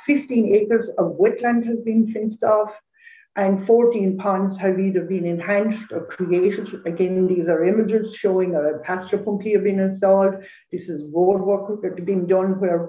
15 0.06 0.54
acres 0.54 0.88
of 0.98 1.16
wetland 1.18 1.64
has 1.64 1.80
been 1.80 2.12
fenced 2.12 2.44
off 2.44 2.70
and 3.36 3.66
14 3.66 4.16
ponds 4.16 4.58
have 4.58 4.80
either 4.80 5.02
been 5.02 5.26
enhanced 5.26 5.92
or 5.92 6.06
created. 6.06 6.68
Again, 6.86 7.26
these 7.26 7.48
are 7.48 7.64
images 7.64 8.14
showing 8.16 8.54
a 8.54 8.78
pasture 8.82 9.18
pump 9.18 9.42
here 9.42 9.60
being 9.60 9.78
installed. 9.78 10.36
This 10.72 10.88
is 10.88 11.04
road 11.12 11.42
work 11.42 11.82
that 11.82 12.04
being 12.04 12.26
done 12.26 12.58
where 12.58 12.88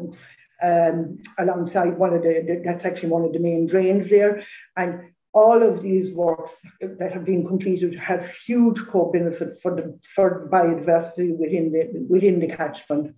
um, 0.63 1.19
alongside 1.37 1.97
one 1.97 2.13
of 2.13 2.21
the, 2.23 2.61
that's 2.63 2.85
actually 2.85 3.09
one 3.09 3.25
of 3.25 3.33
the 3.33 3.39
main 3.39 3.67
drains 3.67 4.09
there. 4.09 4.43
And 4.77 5.11
all 5.33 5.61
of 5.61 5.83
these 5.83 6.11
works 6.13 6.51
that 6.81 7.11
have 7.11 7.25
been 7.25 7.45
completed 7.45 7.93
have 7.99 8.31
huge 8.45 8.79
co-benefits 8.87 9.59
for 9.59 9.75
the 9.75 9.99
for 10.15 10.49
biodiversity 10.51 11.37
within 11.37 11.71
the 11.71 12.07
within 12.09 12.39
the 12.39 12.47
catchment. 12.47 13.13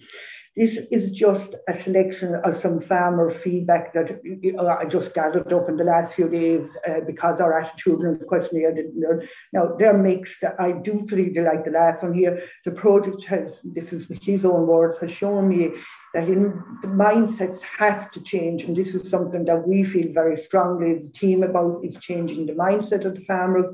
This 0.60 0.78
is 0.91 1.12
just 1.12 1.56
a 1.69 1.84
selection 1.84 2.36
of 2.36 2.60
some 2.60 2.82
farmer 2.82 3.34
feedback 3.39 3.93
that 3.93 4.19
I 4.60 4.84
just 4.84 5.13
gathered 5.13 5.54
up 5.54 5.69
in 5.69 5.78
the 5.78 5.86
last 5.86 6.15
few 6.15 6.28
days 6.28 6.76
uh, 6.86 7.00
because 7.08 7.39
our 7.39 7.54
attitudinal 7.63 8.26
questionnaire 8.26 8.76
didn't 8.76 9.00
learn. 9.00 9.26
Now, 9.54 9.78
they're 9.80 9.98
mixed. 9.98 10.43
I 10.43 10.74
do 10.74 11.08
really 11.10 11.39
like 11.39 11.63
the 11.63 11.72
last 11.72 12.04
one 12.04 12.13
here. 12.13 12.43
The 12.65 12.72
project 12.72 13.24
has, 13.24 13.62
this 13.63 13.93
is 13.93 14.06
his 14.22 14.43
own 14.43 14.67
words, 14.67 14.98
has 14.98 15.12
shown 15.12 15.48
me 15.48 15.72
that 16.13 16.28
in, 16.28 16.63
the 16.82 16.88
mindsets 16.88 17.62
have 17.62 18.12
to 18.12 18.22
change. 18.22 18.63
And 18.63 18.76
this 18.76 18.95
is 18.95 19.10
something 19.10 19.45
that 19.45 19.67
we 19.67 19.84
feel 19.84 20.12
very 20.13 20.41
strongly 20.41 20.95
as 20.95 21.06
a 21.06 21.12
team 21.12 21.43
about 21.43 21.84
is 21.84 21.95
changing 21.98 22.45
the 22.45 22.54
mindset 22.54 23.06
of 23.06 23.15
the 23.15 23.26
farmers. 23.26 23.67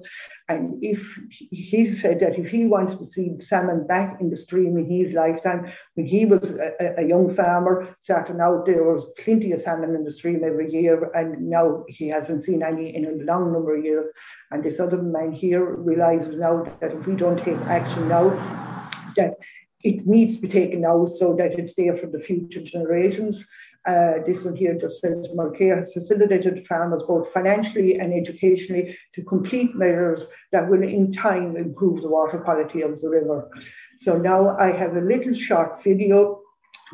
And 0.48 0.84
if 0.84 1.02
he 1.30 1.98
said 1.98 2.20
that 2.20 2.38
if 2.38 2.48
he 2.48 2.66
wants 2.66 2.96
to 2.98 3.06
see 3.12 3.32
salmon 3.44 3.88
back 3.88 4.22
in 4.22 4.30
the 4.30 4.36
stream 4.36 4.78
in 4.78 4.86
his 4.86 5.14
lifetime, 5.14 5.72
when 5.96 6.06
he 6.06 6.26
was 6.26 6.52
a, 6.52 6.96
a 7.00 7.04
young 7.04 7.36
farmer 7.36 7.96
starting 8.04 8.40
out, 8.40 8.66
there 8.66 8.84
was 8.84 9.06
plenty 9.18 9.54
of 9.54 9.62
salmon 9.64 9.96
in 9.96 10.04
the 10.04 10.12
stream 10.12 10.44
every 10.46 10.72
year, 10.72 11.10
and 11.16 11.50
now 11.50 11.84
he 11.88 12.08
hasn't 12.08 12.44
seen 12.44 12.62
any 12.62 12.96
in 12.96 13.06
a 13.06 13.24
long 13.24 13.54
number 13.54 13.76
of 13.76 13.84
years. 13.84 14.06
And 14.52 14.64
this 14.64 14.80
other 14.80 15.02
man 15.02 15.32
here 15.32 15.66
realizes 15.66 16.38
now 16.38 16.64
that 16.80 16.92
if 16.92 17.08
we 17.08 17.16
don't 17.16 17.44
take 17.44 17.58
action 17.62 18.08
now, 18.08 18.30
that 19.16 19.34
it 19.86 20.08
needs 20.08 20.36
to 20.36 20.42
be 20.42 20.48
taken 20.48 20.82
now 20.82 21.06
so 21.06 21.36
that 21.36 21.60
it's 21.60 21.76
there 21.78 21.96
for 21.98 22.08
the 22.08 22.20
future 22.20 22.62
generations. 22.62 23.46
Uh, 23.88 24.14
this 24.26 24.44
one 24.44 24.56
here 24.56 24.74
just 24.74 25.00
says 25.00 25.28
Mulkear 25.36 25.76
has 25.78 25.94
facilitated 25.94 26.66
farmers 26.68 27.04
both 27.08 27.32
financially 27.32 28.00
and 28.00 28.12
educationally 28.12 28.98
to 29.14 29.22
complete 29.24 29.76
measures 29.76 30.24
that 30.52 30.68
will 30.68 30.82
in 30.82 31.14
time 31.14 31.56
improve 31.56 32.02
the 32.02 32.10
water 32.10 32.40
quality 32.40 32.82
of 32.82 33.00
the 33.00 33.08
river. 33.08 33.48
So 34.00 34.18
now 34.18 34.58
I 34.58 34.72
have 34.72 34.98
a 34.98 35.02
little 35.02 35.36
short 35.36 35.84
video 35.84 36.42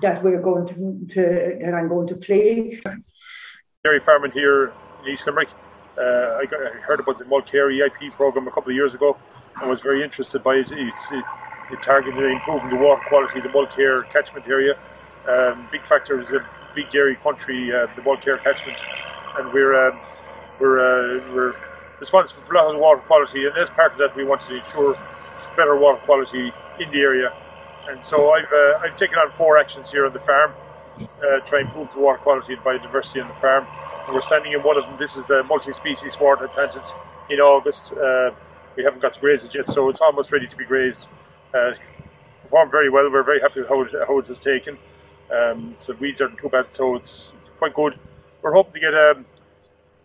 that 0.01 0.21
we're 0.21 0.41
going 0.41 0.67
to, 0.67 1.13
to 1.13 1.59
that 1.61 1.73
I'm 1.73 1.87
going 1.87 2.09
to 2.09 2.15
play. 2.15 2.81
Dairy 3.85 4.01
farming 4.01 4.31
here 4.31 4.73
in 5.01 5.11
East 5.11 5.25
Limerick. 5.27 5.49
Uh, 5.97 6.39
I, 6.41 6.45
got, 6.45 6.61
I, 6.61 6.71
heard 6.79 6.99
about 6.99 7.17
the 7.17 7.25
Mulkear 7.25 7.71
EIP 7.71 8.11
program 8.11 8.47
a 8.47 8.51
couple 8.51 8.69
of 8.69 8.75
years 8.75 8.95
ago 8.95 9.17
and 9.59 9.69
was 9.69 9.81
very 9.81 10.03
interested 10.03 10.43
by 10.43 10.55
it. 10.55 10.71
It's, 10.71 11.11
it, 11.11 11.23
it 11.71 11.81
targeted 11.81 12.23
improving 12.23 12.69
the 12.69 12.75
water 12.75 13.01
quality 13.07 13.39
of 13.39 13.43
the 13.43 13.49
Mulkear 13.49 14.09
catchment 14.09 14.47
area. 14.47 14.77
Um, 15.27 15.67
big 15.71 15.85
factor 15.85 16.19
is 16.19 16.33
a 16.33 16.45
big 16.75 16.89
dairy 16.89 17.15
country, 17.15 17.73
uh, 17.73 17.87
the 17.95 18.01
Mulkear 18.01 18.41
catchment, 18.41 18.77
and 19.37 19.53
we're 19.53 19.87
um, 19.87 19.99
we're 20.59 20.79
uh, 20.79 21.33
we're 21.33 21.53
responsible 21.99 22.41
for 22.41 22.55
a 22.55 22.57
lot 22.57 22.67
of 22.67 22.75
the 22.75 22.81
water 22.81 23.01
quality, 23.01 23.45
and 23.45 23.55
as 23.57 23.69
part 23.69 23.91
of 23.93 23.97
that, 23.99 24.15
we 24.15 24.23
want 24.23 24.41
to 24.41 24.55
ensure 24.55 24.95
better 25.55 25.77
water 25.77 25.99
quality 25.99 26.51
in 26.79 26.89
the 26.91 26.99
area. 26.99 27.33
And 27.89 28.03
so 28.03 28.31
I've 28.31 28.51
uh, 28.51 28.79
I've 28.83 28.95
taken 28.95 29.17
on 29.19 29.31
four 29.31 29.57
actions 29.57 29.91
here 29.91 30.05
on 30.05 30.13
the 30.13 30.19
farm, 30.19 30.53
uh, 30.99 31.39
try 31.45 31.59
and 31.59 31.67
improve 31.67 31.91
the 31.91 31.99
water 31.99 32.19
quality 32.19 32.53
and 32.53 32.61
biodiversity 32.63 33.21
on 33.21 33.27
the 33.27 33.35
farm. 33.35 33.67
And 34.05 34.13
we're 34.13 34.21
standing 34.21 34.53
in 34.53 34.61
one 34.63 34.77
of 34.77 34.85
them. 34.87 34.97
This 34.97 35.17
is 35.17 35.29
a 35.29 35.43
multi-species 35.43 36.15
I 36.15 36.47
planted 36.47 36.81
in 37.29 37.39
August. 37.39 37.93
Uh, 37.93 38.31
we 38.75 38.83
haven't 38.83 39.01
got 39.01 39.13
to 39.13 39.19
graze 39.19 39.43
it 39.43 39.53
yet, 39.53 39.65
so 39.65 39.89
it's 39.89 39.99
almost 40.01 40.31
ready 40.31 40.47
to 40.47 40.57
be 40.57 40.65
grazed. 40.65 41.09
Uh, 41.53 41.73
performed 42.41 42.71
very 42.71 42.89
well. 42.89 43.09
We're 43.11 43.23
very 43.23 43.39
happy 43.39 43.61
with 43.61 43.69
how 43.69 43.81
it, 43.81 43.91
how 44.07 44.19
it 44.19 44.27
has 44.27 44.39
taken. 44.39 44.77
Um, 45.31 45.71
so 45.75 45.93
weeds 45.93 46.21
aren't 46.21 46.37
too 46.37 46.49
bad, 46.49 46.71
so 46.71 46.95
it's, 46.95 47.33
it's 47.41 47.49
quite 47.51 47.73
good. 47.73 47.97
We're 48.41 48.53
hoping 48.53 48.73
to 48.73 48.79
get 48.79 48.93
a 48.93 49.23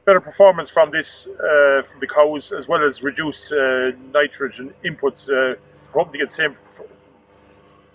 better 0.05 0.20
performance 0.20 0.70
from 0.70 0.90
this 0.90 1.26
uh, 1.26 1.82
from 1.82 1.99
the 2.01 2.07
cows, 2.07 2.53
as 2.53 2.68
well 2.68 2.84
as 2.84 3.03
reduced 3.03 3.53
uh, 3.53 3.90
nitrogen 4.12 4.72
inputs. 4.84 5.28
Uh, 5.28 5.57
we're 5.92 6.05
hoping 6.05 6.12
to 6.12 6.18
get 6.18 6.28
the 6.28 6.34
same 6.34 6.55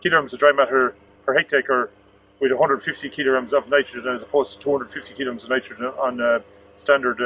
kilograms 0.02 0.34
of 0.34 0.39
dry 0.39 0.52
matter 0.52 0.95
per 1.26 1.34
hectare 1.34 1.89
with 2.39 2.52
150 2.52 3.10
kilograms 3.10 3.54
of 3.54 3.70
nitrogen 3.70 4.12
as 4.14 4.24
opposed 4.24 4.54
to 4.54 4.60
250 4.60 5.14
kilograms 5.14 5.43
of 5.43 5.52
nitrogen 5.52 5.86
on 5.86 6.20
uh, 6.20 6.39
standard 6.76 7.18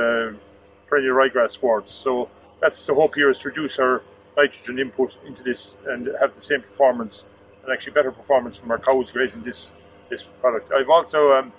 perennial 0.88 1.16
ryegrass 1.16 1.52
swards. 1.52 1.90
So 1.90 2.30
that's 2.62 2.86
the 2.86 2.94
hope 2.94 3.16
here 3.16 3.30
is 3.30 3.40
to 3.40 3.50
reduce 3.50 3.80
our 3.80 4.04
nitrogen 4.38 4.80
input 4.80 5.18
into 5.26 5.44
this 5.44 5.78
and 5.88 6.10
have 6.20 6.34
the 6.34 6.42
same 6.42 6.62
performance 6.62 7.26
and 7.64 7.72
actually 7.72 7.94
better 7.94 8.12
performance 8.12 8.58
from 8.58 8.72
our 8.72 8.78
cows 8.78 9.12
grazing 9.12 9.42
this 9.44 9.74
this 10.10 10.24
product. 10.24 10.72
I've 10.72 10.90
also 10.90 11.34
um, 11.34 11.52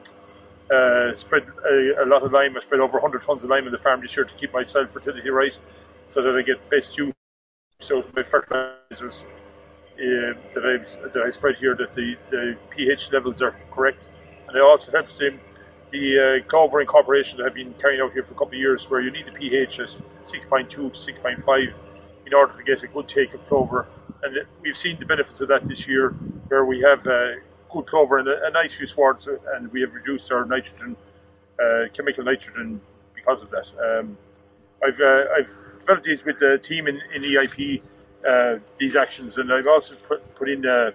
uh, 0.71 1.13
spread 1.15 1.47
a, 1.69 2.05
a, 2.05 2.07
lot 2.07 2.23
of 2.23 2.33
lime. 2.33 2.57
I 2.57 2.61
spread 2.61 2.81
over 2.81 2.99
100 2.99 3.23
tons 3.23 3.43
of 3.43 3.51
lime 3.51 3.67
in 3.67 3.73
the 3.73 3.79
farm 3.79 4.01
this 4.01 4.17
year 4.17 4.25
to 4.25 4.35
keep 4.35 4.53
my 4.53 4.63
soil 4.63 4.87
fertility 4.87 5.31
right, 5.31 5.57
so 6.09 6.23
that 6.23 6.37
I 6.37 6.43
get 6.43 6.69
best 6.71 6.97
use 6.97 7.13
of 7.91 8.15
my 8.15 8.23
fertilizers 8.23 9.27
uh, 9.95 10.35
that 10.55 10.65
I 10.65 11.09
that 11.09 11.23
I 11.27 11.31
spread 11.31 11.57
here. 11.57 11.75
That 11.75 11.93
the, 11.93 12.17
the 12.31 12.57
pH 12.71 13.13
levels 13.13 13.43
are 13.43 13.55
correct, 13.71 14.11
and 14.47 14.57
it 14.57 14.63
also 14.63 14.93
helps 14.93 15.21
in 15.21 15.41
the 15.91 16.43
uh, 16.45 16.49
clover 16.49 16.81
incorporation 16.81 17.39
that 17.39 17.47
I've 17.47 17.55
been 17.55 17.73
carrying 17.75 18.01
out 18.01 18.13
here 18.13 18.23
for 18.23 18.35
a 18.35 18.37
couple 18.37 18.55
of 18.55 18.61
years, 18.61 18.89
where 18.91 19.01
you 19.01 19.11
need 19.11 19.27
the 19.27 19.33
pH 19.33 19.81
at 19.81 19.89
6.2 20.25 20.69
to 20.69 20.91
6.5 20.91 21.75
in 22.27 22.35
order 22.35 22.57
to 22.57 22.63
get 22.65 22.83
a 22.83 22.89
good 22.89 23.09
take 23.09 23.33
of 23.35 23.45
clover. 23.47 23.87
And 24.23 24.37
we've 24.61 24.77
seen 24.77 24.99
the 24.99 25.07
benefits 25.07 25.41
of 25.41 25.49
that 25.49 25.67
this 25.67 25.87
year, 25.87 26.11
where 26.49 26.65
we 26.65 26.81
have 26.81 27.07
uh, 27.07 27.35
good 27.71 27.87
clover 27.87 28.19
and 28.19 28.29
a, 28.29 28.47
a, 28.47 28.51
nice 28.51 28.75
few 28.75 28.87
swards, 28.87 29.29
and 29.55 29.71
we 29.73 29.81
have 29.81 29.95
reduced 29.95 30.31
our 30.33 30.45
nitrogen, 30.45 30.97
uh, 31.63 31.85
chemical 31.93 32.25
nitrogen, 32.25 32.81
because 33.15 33.43
of 33.43 33.51
that. 33.51 33.69
Um, 33.81 34.19
I've 34.85 35.01
uh, 35.01 35.25
I've 35.37 35.81
developed 35.81 36.05
these 36.05 36.25
with 36.25 36.39
the 36.39 36.59
team 36.59 36.87
in, 36.87 37.01
in 37.15 37.23
EIP, 37.23 37.83
uh, 38.29 38.59
these 38.77 38.97
actions, 38.97 39.39
and 39.39 39.53
I've 39.53 39.67
also 39.67 39.95
put 40.07 40.35
put 40.35 40.49
in 40.49 40.65
a, 40.65 40.93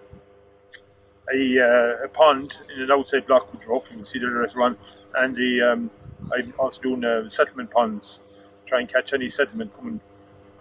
a, 1.34 2.03
a 2.03 2.07
pond 2.09 2.57
in 2.75 2.84
an 2.84 2.91
outside 2.91 3.25
block, 3.25 3.51
which 3.53 3.63
hopefully 3.63 3.95
you 3.95 3.97
can 3.97 4.05
see 4.05 4.19
there 4.19 4.41
later 4.41 4.61
on, 4.61 4.77
and 5.15 5.36
the 5.36 5.61
um, 5.61 5.91
I'm 6.34 6.53
also 6.59 6.82
doing 6.82 7.03
uh, 7.03 7.27
settlement 7.29 7.71
ponds, 7.71 8.21
try 8.65 8.79
and 8.79 8.89
catch 8.89 9.13
any 9.13 9.29
sediment 9.29 9.73
coming 9.73 9.99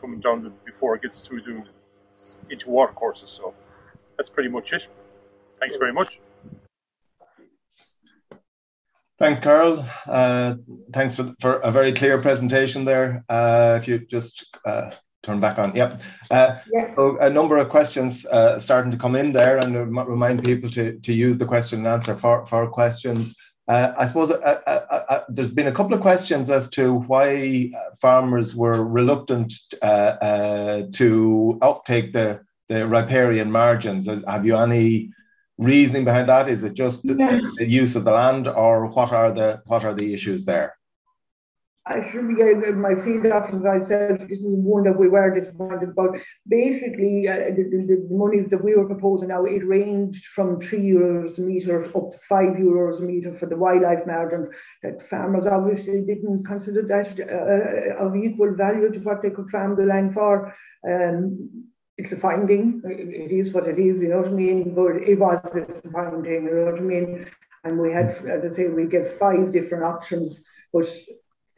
coming 0.00 0.20
down 0.20 0.52
before 0.64 0.96
it 0.96 1.02
gets 1.02 1.26
through 1.26 1.42
the, 1.42 1.62
into 2.50 2.70
water 2.70 2.92
courses. 2.92 3.30
So 3.30 3.54
that's 4.16 4.30
pretty 4.30 4.48
much 4.48 4.72
it. 4.72 4.88
Thanks 5.54 5.76
very 5.76 5.92
much. 5.92 6.20
Thanks, 9.18 9.38
Carol. 9.38 9.84
Uh, 10.06 10.54
thanks 10.94 11.14
for, 11.14 11.34
for 11.40 11.58
a 11.58 11.70
very 11.70 11.92
clear 11.92 12.22
presentation 12.22 12.86
there. 12.86 13.22
Uh, 13.28 13.78
if 13.80 13.86
you 13.86 13.98
just 13.98 14.46
uh, 14.64 14.92
turn 15.22 15.40
back 15.40 15.58
on. 15.58 15.76
Yep. 15.76 16.00
Uh, 16.30 16.58
yeah. 16.72 16.94
So 16.94 17.18
a 17.18 17.28
number 17.28 17.58
of 17.58 17.68
questions 17.68 18.24
uh, 18.26 18.58
starting 18.58 18.90
to 18.90 18.96
come 18.96 19.16
in 19.16 19.32
there 19.32 19.58
and 19.58 19.94
remind 19.94 20.42
people 20.42 20.70
to, 20.70 20.98
to 20.98 21.12
use 21.12 21.36
the 21.36 21.44
question 21.44 21.80
and 21.80 21.88
answer 21.88 22.16
for, 22.16 22.46
for 22.46 22.66
questions. 22.68 23.36
Uh, 23.70 23.94
I 23.96 24.06
suppose 24.08 24.32
uh, 24.32 24.60
uh, 24.66 25.04
uh, 25.14 25.24
there's 25.28 25.52
been 25.52 25.68
a 25.68 25.72
couple 25.72 25.94
of 25.94 26.00
questions 26.00 26.50
as 26.50 26.68
to 26.70 26.92
why 26.92 27.70
farmers 28.00 28.56
were 28.56 28.84
reluctant 28.84 29.52
to 29.70 31.58
uptake 31.62 32.12
the, 32.12 32.40
the 32.68 32.88
riparian 32.88 33.48
margins. 33.52 34.08
Have 34.26 34.44
you 34.44 34.56
any 34.56 35.12
reasoning 35.56 36.04
behind 36.04 36.28
that? 36.28 36.48
Is 36.48 36.64
it 36.64 36.74
just 36.74 37.06
the, 37.06 37.14
the 37.58 37.64
use 37.64 37.94
of 37.94 38.02
the 38.02 38.10
land, 38.10 38.48
or 38.48 38.88
what 38.88 39.12
are 39.12 39.32
the 39.32 39.62
what 39.66 39.84
are 39.84 39.94
the 39.94 40.14
issues 40.14 40.44
there? 40.44 40.74
I 41.90 42.08
should 42.08 42.28
be 42.28 42.34
getting 42.34 42.80
my 42.80 42.94
field 42.94 43.26
off 43.26 43.52
of 43.52 43.62
myself. 43.62 44.20
This 44.28 44.38
is 44.38 44.46
one 44.46 44.84
that 44.84 44.96
we 44.96 45.08
were 45.08 45.38
disappointed 45.38 45.88
about. 45.88 46.18
Basically, 46.46 47.26
uh, 47.26 47.50
the, 47.56 47.64
the, 47.64 48.06
monies 48.08 48.48
that 48.50 48.62
we 48.62 48.76
were 48.76 48.86
proposing 48.86 49.28
now, 49.28 49.44
it 49.44 49.66
ranged 49.66 50.24
from 50.26 50.60
three 50.60 50.82
euros 50.82 51.38
a 51.38 51.40
metre 51.40 51.84
up 51.86 52.12
to 52.12 52.18
five 52.28 52.54
euros 52.54 53.00
a 53.00 53.02
metre 53.02 53.34
for 53.34 53.46
the 53.46 53.56
wildlife 53.56 54.06
margins. 54.06 54.48
That 54.84 55.08
farmers 55.10 55.46
obviously 55.46 56.02
didn't 56.02 56.44
consider 56.44 56.82
that 56.82 57.18
uh, 57.18 58.04
of 58.04 58.14
equal 58.14 58.54
value 58.54 58.92
to 58.92 59.00
what 59.00 59.22
they 59.22 59.30
could 59.30 59.50
farm 59.50 59.74
the 59.74 59.86
land 59.86 60.14
for. 60.14 60.54
Um, 60.88 61.66
it's 61.98 62.12
a 62.12 62.16
finding. 62.16 62.82
It 62.84 63.32
is 63.32 63.52
what 63.52 63.66
it 63.66 63.80
is, 63.80 64.00
you 64.00 64.08
know 64.10 64.18
what 64.18 64.28
I 64.28 64.32
mean? 64.32 64.74
But 64.76 65.02
it 65.02 65.18
was 65.18 65.40
disappointing, 65.52 66.44
you 66.44 66.54
know 66.54 66.64
what 66.70 66.80
I 66.80 66.82
mean? 66.82 67.26
And 67.64 67.78
we 67.78 67.92
had, 67.92 68.24
as 68.26 68.44
I 68.50 68.54
say, 68.54 68.68
we 68.68 68.86
get 68.86 69.18
five 69.18 69.52
different 69.52 69.84
options, 69.84 70.42
but 70.72 70.86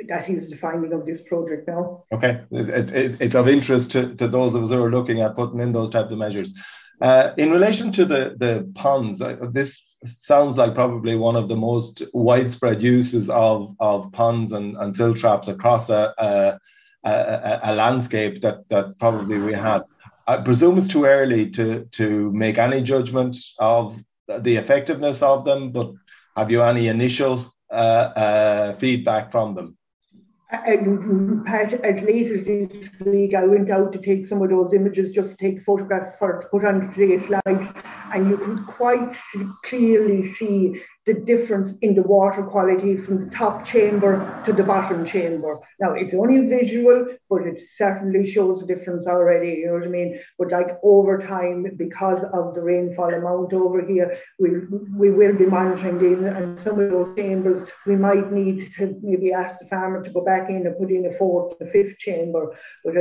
that 0.09 0.29
is 0.29 0.51
the 0.51 0.57
finding 0.57 0.93
of 0.93 1.07
this 1.07 1.23
project 1.23 1.69
now. 1.69 2.05
Okay, 2.13 2.41
it, 2.51 2.91
it, 2.91 3.21
it's 3.21 3.35
of 3.35 3.49
interest 3.49 3.93
to, 3.93 4.15
to 4.17 4.29
those 4.29 4.55
of 4.55 4.65
us 4.65 4.71
who 4.71 4.83
are 4.83 4.91
looking 4.91 5.21
at 5.21 5.37
putting 5.37 5.61
in 5.61 5.73
those 5.73 5.91
types 5.91 6.11
of 6.11 6.19
measures. 6.19 6.53
Uh, 7.01 7.33
in 7.37 7.51
relation 7.51 7.91
to 7.93 8.05
the, 8.05 8.37
the 8.39 8.71
ponds, 8.75 9.21
uh, 9.21 9.37
this 9.51 9.83
sounds 10.17 10.57
like 10.57 10.75
probably 10.75 11.17
one 11.17 11.37
of 11.37 11.49
the 11.49 11.57
most 11.57 12.03
widespread 12.13 12.83
uses 12.83 13.31
of, 13.31 13.75
of 13.81 14.11
ponds 14.13 14.53
and, 14.53 14.77
and 14.77 14.95
silt 14.95 15.17
traps 15.17 15.49
across 15.49 15.89
a, 15.89 16.15
a, 16.19 16.59
a, 17.05 17.61
a 17.65 17.75
landscape 17.75 18.43
that, 18.43 18.69
that 18.69 18.99
probably 18.99 19.39
we 19.39 19.53
have. 19.53 19.83
I 20.27 20.37
presume 20.39 20.79
it's 20.79 20.89
too 20.89 21.05
early 21.05 21.51
to, 21.51 21.85
to 21.93 22.33
make 22.33 22.59
any 22.59 22.83
judgment 22.83 23.37
of 23.59 24.01
the 24.29 24.57
effectiveness 24.57 25.23
of 25.23 25.45
them, 25.45 25.73
but 25.73 25.93
have 26.37 26.51
you 26.51 26.63
any 26.63 26.89
initial 26.89 27.53
uh, 27.71 27.75
uh, 27.75 28.77
feedback 28.77 29.33
from 29.33 29.55
them? 29.55 29.77
And 30.53 31.47
Pat, 31.47 31.73
as 31.83 32.05
late 32.05 32.31
as 32.31 32.45
this 32.45 32.91
week, 33.01 33.35
I 33.35 33.47
went 33.47 33.71
out 33.71 33.91
to 33.95 33.99
take 33.99 34.27
some 34.27 34.43
of 34.43 34.51
those 34.51 34.75
images, 34.75 35.15
just 35.15 35.31
to 35.31 35.37
take 35.37 35.65
photographs 35.65 36.15
for 36.19 36.41
to 36.41 36.47
put 36.49 36.67
on 36.67 36.93
today's 36.93 37.25
slide, 37.25 37.75
and 38.15 38.29
you 38.29 38.37
could 38.37 38.67
quite 38.67 39.17
clearly 39.65 40.31
see 40.35 40.83
the 41.07 41.15
difference 41.15 41.73
in 41.81 41.95
the 41.95 42.03
water 42.03 42.43
quality 42.43 42.99
from 42.99 43.25
the 43.25 43.31
top 43.31 43.65
chamber 43.65 44.43
to 44.45 44.53
the 44.53 44.63
bottom 44.63 45.07
chamber. 45.07 45.59
Now, 45.81 45.95
it's 45.95 46.13
only 46.13 46.47
visual, 46.47 47.07
but 47.33 47.47
it 47.47 47.63
certainly 47.77 48.31
shows 48.31 48.63
a 48.63 48.67
difference 48.67 49.07
already, 49.07 49.53
you 49.61 49.67
know 49.67 49.73
what 49.73 49.85
I 49.85 49.87
mean? 49.87 50.21
But 50.39 50.53
like 50.53 50.77
over 50.83 51.19
time, 51.19 51.67
because 51.79 52.23
of 52.35 52.55
the 52.55 52.63
rainfall 52.63 53.15
amount 53.15 53.55
over 53.55 53.81
here, 53.83 54.19
we, 54.39 54.51
we 54.95 55.11
will 55.11 55.35
be 55.35 55.47
monitoring 55.47 55.99
these 55.99 56.23
and 56.23 56.61
some 56.61 56.79
of 56.79 56.91
those 56.91 57.17
chambers, 57.17 57.67
we 57.87 57.97
might 57.97 58.31
need 58.31 58.75
to 58.77 58.99
maybe 59.03 59.33
ask 59.33 59.59
the 59.59 59.67
farmer 59.67 60.03
to 60.03 60.11
go 60.11 60.23
back 60.23 60.51
in 60.51 60.67
and 60.67 60.77
put 60.77 60.91
in 60.91 61.07
a 61.07 61.17
fourth, 61.17 61.59
a 61.63 61.67
fifth 61.71 61.97
chamber. 61.97 62.55
But 62.85 62.95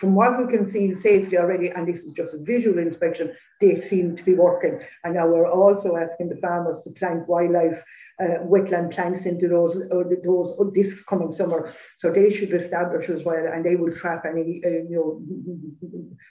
from 0.00 0.14
what 0.14 0.38
we 0.38 0.50
can 0.50 0.70
see, 0.70 0.98
safety 1.00 1.36
already, 1.36 1.68
and 1.68 1.86
this 1.86 2.02
is 2.04 2.12
just 2.12 2.32
a 2.32 2.38
visual 2.38 2.78
inspection, 2.78 3.36
they 3.60 3.82
seem 3.82 4.16
to 4.16 4.22
be 4.24 4.34
working. 4.34 4.80
And 5.04 5.14
now 5.14 5.26
we're 5.26 5.50
also 5.50 5.96
asking 5.96 6.30
the 6.30 6.40
farmers 6.40 6.78
to 6.84 6.90
plant 6.90 7.28
wildlife 7.28 7.82
uh, 8.20 8.44
wetland 8.44 8.92
plants 8.92 9.26
into 9.26 9.48
those 9.48 9.76
or 9.90 10.04
those 10.24 10.54
uh, 10.60 10.64
this 10.74 11.00
coming 11.02 11.32
summer. 11.32 11.72
So 11.98 12.10
they 12.10 12.30
should 12.30 12.52
establish 12.52 13.08
as 13.08 13.24
well, 13.24 13.46
and 13.52 13.64
they 13.64 13.76
will 13.76 13.94
trap 13.94 14.24
any 14.28 14.62
uh, 14.64 14.68
you 14.68 14.88
know 14.90 15.20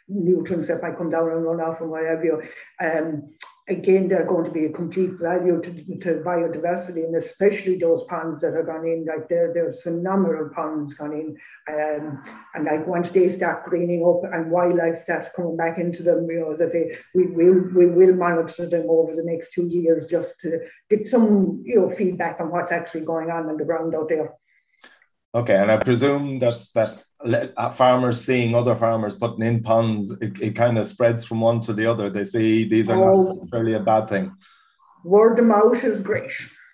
nutrients 0.08 0.68
that 0.68 0.82
might 0.82 0.98
come 0.98 1.10
down 1.10 1.30
and 1.30 1.44
run 1.44 1.60
off 1.62 1.82
and 1.82 1.90
whatever. 1.90 2.44
Um, 2.80 3.34
again, 3.70 4.08
they're 4.08 4.26
going 4.26 4.46
to 4.46 4.52
be 4.52 4.66
a 4.66 4.72
complete 4.72 5.12
value 5.14 5.62
to, 5.62 5.72
to 6.00 6.22
biodiversity, 6.26 7.06
and 7.06 7.16
especially 7.16 7.78
those 7.78 8.04
ponds 8.10 8.42
that 8.42 8.54
are 8.54 8.64
gone 8.64 8.86
in. 8.86 9.06
Like 9.06 9.30
there, 9.30 9.52
there's 9.54 9.82
phenomenal 9.82 10.50
ponds 10.54 10.94
gone 10.94 11.14
in, 11.14 11.38
um, 11.70 12.24
and 12.56 12.66
like 12.66 12.86
once 12.86 13.10
they 13.12 13.36
start 13.38 13.66
greening 13.66 14.06
up 14.06 14.22
and 14.34 14.52
wildlife 14.52 15.04
starts 15.04 15.30
coming 15.36 15.56
back 15.56 15.78
into 15.78 16.04
them, 16.04 16.28
you 16.30 16.42
know, 16.42 16.52
as 16.52 16.62
I 16.62 16.70
say, 16.70 16.98
we 17.16 17.28
will 17.28 17.70
we 17.74 17.86
will 17.86 18.16
monitor 18.16 18.68
them 18.68 18.88
over 18.90 19.16
the 19.16 19.24
next 19.24 19.54
two 19.54 19.68
years 19.68 20.06
just 20.08 20.40
to 20.42 20.60
get 20.90 21.08
some 21.08 21.62
you 21.66 21.76
know 21.78 21.96
feedback 21.96 22.40
on 22.40 22.52
what's 22.52 22.72
actually 22.72 23.06
going 23.06 23.32
on 23.32 23.50
on 23.50 23.58
the 23.58 23.66
ground 23.66 23.96
out 23.96 24.10
there. 24.10 24.34
Okay, 25.36 25.56
and 25.56 25.72
I 25.72 25.78
presume 25.78 26.40
that 26.40 26.54
that 26.76 27.04
uh, 27.58 27.72
farmers 27.72 28.24
seeing 28.24 28.54
other 28.54 28.76
farmers 28.76 29.16
putting 29.16 29.44
in 29.46 29.64
ponds, 29.64 30.12
it, 30.22 30.40
it 30.40 30.56
kind 30.56 30.78
of 30.78 30.88
spreads 30.88 31.26
from 31.26 31.42
one 31.42 31.62
to 31.64 31.74
the 31.74 31.88
other. 31.88 32.10
They 32.10 32.24
see 32.24 32.70
these 32.70 32.90
are 32.90 33.02
oh, 33.02 33.24
not 33.24 33.36
necessarily 33.38 33.74
a 33.74 33.80
bad 33.80 34.10
thing. 34.10 34.32
Word 35.04 35.40
of 35.40 35.46
mouth 35.46 35.84
is 35.84 36.00
great. 36.02 36.32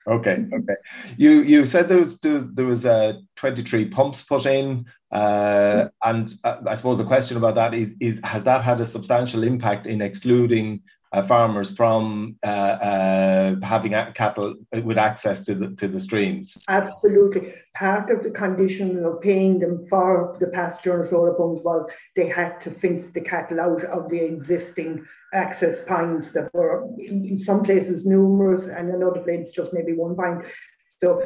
Okay, 0.07 0.45
okay. 0.53 0.75
You 1.17 1.41
you 1.43 1.67
said 1.67 1.87
there 1.87 1.99
was 1.99 2.19
there, 2.19 2.39
there 2.39 2.65
was 2.65 2.85
uh, 2.85 3.13
23 3.37 3.89
pumps 3.89 4.23
put 4.23 4.45
in, 4.45 4.85
uh, 5.11 5.89
and 6.03 6.33
uh, 6.43 6.57
I 6.67 6.75
suppose 6.75 6.97
the 6.97 7.05
question 7.05 7.37
about 7.37 7.55
that 7.55 7.73
is 7.73 7.91
is 7.99 8.19
has 8.23 8.43
that 8.43 8.63
had 8.63 8.81
a 8.81 8.85
substantial 8.85 9.43
impact 9.43 9.87
in 9.87 10.01
excluding 10.01 10.81
uh, 11.11 11.23
farmers 11.23 11.75
from 11.75 12.35
uh, 12.43 12.49
uh, 12.49 13.55
having 13.63 13.93
cattle 14.13 14.55
with 14.83 14.97
access 14.97 15.43
to 15.43 15.55
the 15.55 15.69
to 15.75 15.87
the 15.87 15.99
streams? 15.99 16.57
Absolutely. 16.67 17.53
Part 17.75 18.09
of 18.09 18.23
the 18.23 18.29
conditions 18.29 19.01
of 19.03 19.21
paying 19.21 19.59
them 19.59 19.85
for 19.89 20.37
the 20.39 20.47
pasture 20.47 21.01
and 21.01 21.09
solar 21.09 21.33
pumps 21.33 21.61
was 21.63 21.89
they 22.15 22.27
had 22.27 22.61
to 22.61 22.71
fence 22.71 23.07
the 23.13 23.21
cattle 23.21 23.59
out 23.59 23.83
of 23.85 24.09
the 24.09 24.19
existing 24.19 25.05
access 25.33 25.81
points 25.87 26.31
that 26.31 26.53
were 26.53 26.87
in 26.97 27.39
some 27.39 27.63
places 27.63 28.05
numerous 28.05 28.65
and 28.65 28.89
in 28.89 29.03
other 29.03 29.21
places 29.21 29.53
just 29.53 29.73
maybe 29.73 29.93
one 29.93 30.15
point. 30.15 30.43
So 31.01 31.23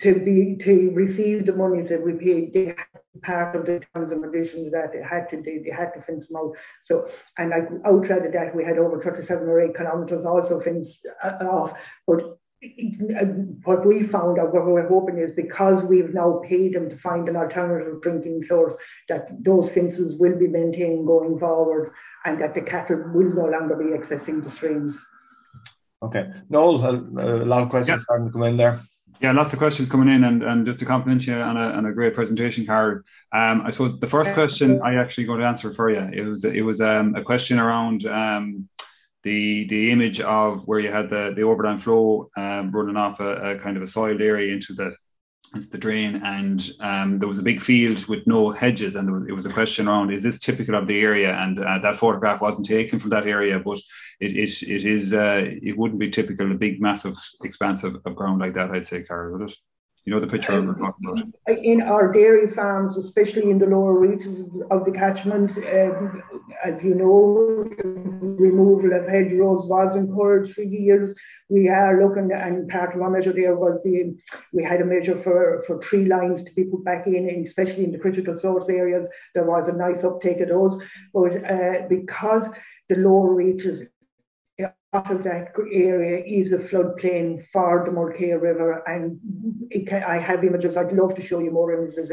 to 0.00 0.14
be 0.14 0.56
to 0.64 0.90
receive 0.94 1.46
the 1.46 1.54
monies 1.54 1.88
that 1.88 2.04
we 2.04 2.12
paid, 2.14 2.52
they 2.52 2.66
had 2.66 3.22
part 3.22 3.54
of 3.54 3.66
the 3.66 3.80
terms 3.94 4.10
and 4.10 4.22
conditions 4.22 4.72
that 4.72 4.92
they 4.92 5.00
had 5.00 5.28
to 5.30 5.40
do, 5.40 5.62
they 5.64 5.70
had 5.70 5.92
to 5.94 6.02
fence 6.02 6.26
them 6.26 6.36
out. 6.36 6.52
So 6.82 7.08
and 7.38 7.50
like 7.50 7.68
outside 7.84 8.26
of 8.26 8.32
that, 8.32 8.54
we 8.54 8.64
had 8.64 8.78
over 8.78 9.00
37 9.00 9.48
or 9.48 9.60
8 9.60 9.76
kilometres 9.76 10.24
also 10.24 10.60
fenced 10.60 11.06
uh, 11.22 11.44
off. 11.44 11.72
But 12.06 12.38
what 13.64 13.84
we 13.84 14.06
found 14.06 14.38
out, 14.38 14.54
what 14.54 14.66
we're 14.66 14.88
hoping 14.88 15.18
is 15.18 15.32
because 15.34 15.82
we've 15.82 16.14
now 16.14 16.40
paid 16.48 16.74
them 16.74 16.88
to 16.88 16.96
find 16.96 17.28
an 17.28 17.36
alternative 17.36 18.00
drinking 18.02 18.44
source, 18.44 18.74
that 19.08 19.30
those 19.42 19.68
fences 19.70 20.14
will 20.16 20.38
be 20.38 20.46
maintained 20.46 21.06
going 21.06 21.38
forward 21.38 21.92
and 22.24 22.40
that 22.40 22.54
the 22.54 22.62
cattle 22.62 23.02
will 23.12 23.34
no 23.34 23.46
longer 23.46 23.74
be 23.74 23.96
accessing 23.96 24.42
the 24.42 24.50
streams. 24.50 24.96
Okay. 26.02 26.26
Noel, 26.48 26.84
a, 26.84 27.42
a 27.42 27.46
lot 27.46 27.62
of 27.62 27.68
questions 27.68 28.00
yeah. 28.00 28.02
starting 28.02 28.26
to 28.26 28.32
come 28.32 28.44
in 28.44 28.56
there. 28.56 28.80
Yeah, 29.22 29.30
lots 29.30 29.52
of 29.52 29.60
questions 29.60 29.88
coming 29.88 30.12
in, 30.12 30.24
and, 30.24 30.42
and 30.42 30.66
just 30.66 30.80
to 30.80 30.84
compliment 30.84 31.28
you 31.28 31.34
on 31.34 31.56
a, 31.56 31.70
on 31.70 31.86
a 31.86 31.92
great 31.92 32.12
presentation, 32.12 32.66
Carol. 32.66 33.02
Um, 33.32 33.62
I 33.64 33.70
suppose 33.70 33.96
the 34.00 34.06
first 34.08 34.34
question 34.34 34.80
I 34.82 34.96
actually 34.96 35.26
going 35.26 35.38
to 35.38 35.46
answer 35.46 35.72
for 35.72 35.90
you. 35.90 36.00
It 36.12 36.28
was 36.28 36.44
it 36.44 36.62
was 36.62 36.80
um, 36.80 37.14
a 37.14 37.22
question 37.22 37.60
around 37.60 38.04
um, 38.06 38.68
the 39.22 39.68
the 39.68 39.92
image 39.92 40.20
of 40.20 40.66
where 40.66 40.80
you 40.80 40.90
had 40.90 41.08
the 41.08 41.32
the 41.36 41.42
overland 41.42 41.84
flow 41.84 42.30
um, 42.36 42.72
running 42.72 42.96
off 42.96 43.20
a, 43.20 43.50
a, 43.50 43.58
kind 43.60 43.76
of 43.76 43.84
a 43.84 43.86
soiled 43.86 44.20
area 44.20 44.52
into 44.52 44.72
the 44.72 44.92
into 45.54 45.68
the 45.68 45.78
drain, 45.78 46.20
and 46.24 46.70
um, 46.80 47.20
there 47.20 47.28
was 47.28 47.38
a 47.38 47.42
big 47.42 47.60
field 47.60 48.04
with 48.06 48.26
no 48.26 48.50
hedges, 48.50 48.96
and 48.96 49.06
there 49.06 49.14
was 49.14 49.22
it 49.22 49.32
was 49.32 49.46
a 49.46 49.52
question 49.52 49.86
around 49.86 50.10
is 50.12 50.24
this 50.24 50.40
typical 50.40 50.74
of 50.74 50.88
the 50.88 51.00
area? 51.00 51.32
And 51.36 51.60
uh, 51.60 51.78
that 51.78 51.94
photograph 51.94 52.40
wasn't 52.40 52.66
taken 52.66 52.98
from 52.98 53.10
that 53.10 53.28
area, 53.28 53.60
but 53.60 53.78
it 54.22 54.36
it, 54.36 54.62
it 54.62 54.84
is 54.84 55.12
uh, 55.12 55.42
it 55.44 55.76
wouldn't 55.76 56.00
be 56.00 56.10
typical 56.10 56.50
a 56.50 56.54
big 56.54 56.80
massive 56.80 57.16
expanse 57.42 57.82
of, 57.82 57.96
of 58.04 58.14
ground 58.14 58.40
like 58.40 58.54
that. 58.54 58.70
I'd 58.70 58.86
say, 58.86 59.02
Carol, 59.02 59.38
would 59.38 59.50
it? 59.50 59.56
You 60.04 60.12
know 60.12 60.20
the 60.20 60.26
picture 60.26 60.54
um, 60.54 60.66
we're 60.66 60.74
talking 60.74 61.32
about. 61.46 61.58
In 61.64 61.80
our 61.80 62.12
dairy 62.12 62.50
farms, 62.50 62.96
especially 62.96 63.50
in 63.50 63.58
the 63.58 63.66
lower 63.66 63.96
reaches 63.96 64.46
of 64.72 64.84
the 64.84 64.90
catchment, 64.90 65.56
um, 65.58 66.22
as 66.64 66.82
you 66.82 66.94
know, 66.96 67.70
removal 67.84 68.92
of 68.94 69.06
hedgerows 69.06 69.64
was 69.66 69.94
encouraged 69.94 70.54
for 70.54 70.62
years. 70.62 71.14
We 71.48 71.68
are 71.68 72.02
looking, 72.02 72.32
and 72.32 72.68
part 72.68 72.96
of 72.96 73.02
our 73.02 73.10
measure 73.10 73.32
there 73.32 73.54
was 73.54 73.80
the 73.84 74.16
we 74.52 74.64
had 74.64 74.80
a 74.80 74.84
measure 74.84 75.16
for, 75.16 75.62
for 75.68 75.78
tree 75.78 76.06
lines 76.06 76.42
to 76.42 76.52
be 76.52 76.64
put 76.64 76.84
back 76.84 77.06
in, 77.06 77.28
and 77.28 77.46
especially 77.46 77.84
in 77.84 77.92
the 77.92 77.98
critical 77.98 78.36
source 78.36 78.68
areas. 78.68 79.08
There 79.36 79.46
was 79.46 79.68
a 79.68 79.72
nice 79.72 80.02
uptake 80.02 80.40
of 80.40 80.48
those, 80.48 80.82
but 81.14 81.44
uh, 81.44 81.86
because 81.88 82.48
the 82.88 82.96
lower 82.96 83.32
reaches 83.32 83.86
of 84.92 85.24
that 85.24 85.52
area 85.72 86.22
is 86.22 86.52
a 86.52 86.58
floodplain 86.58 87.46
for 87.50 87.82
the 87.84 87.90
Mulkear 87.90 88.40
River, 88.40 88.82
and 88.86 89.18
can, 89.86 90.02
I 90.02 90.18
have 90.18 90.44
images. 90.44 90.76
I'd 90.76 90.92
love 90.92 91.14
to 91.14 91.22
show 91.22 91.38
you 91.38 91.50
more 91.50 91.72
images. 91.72 92.10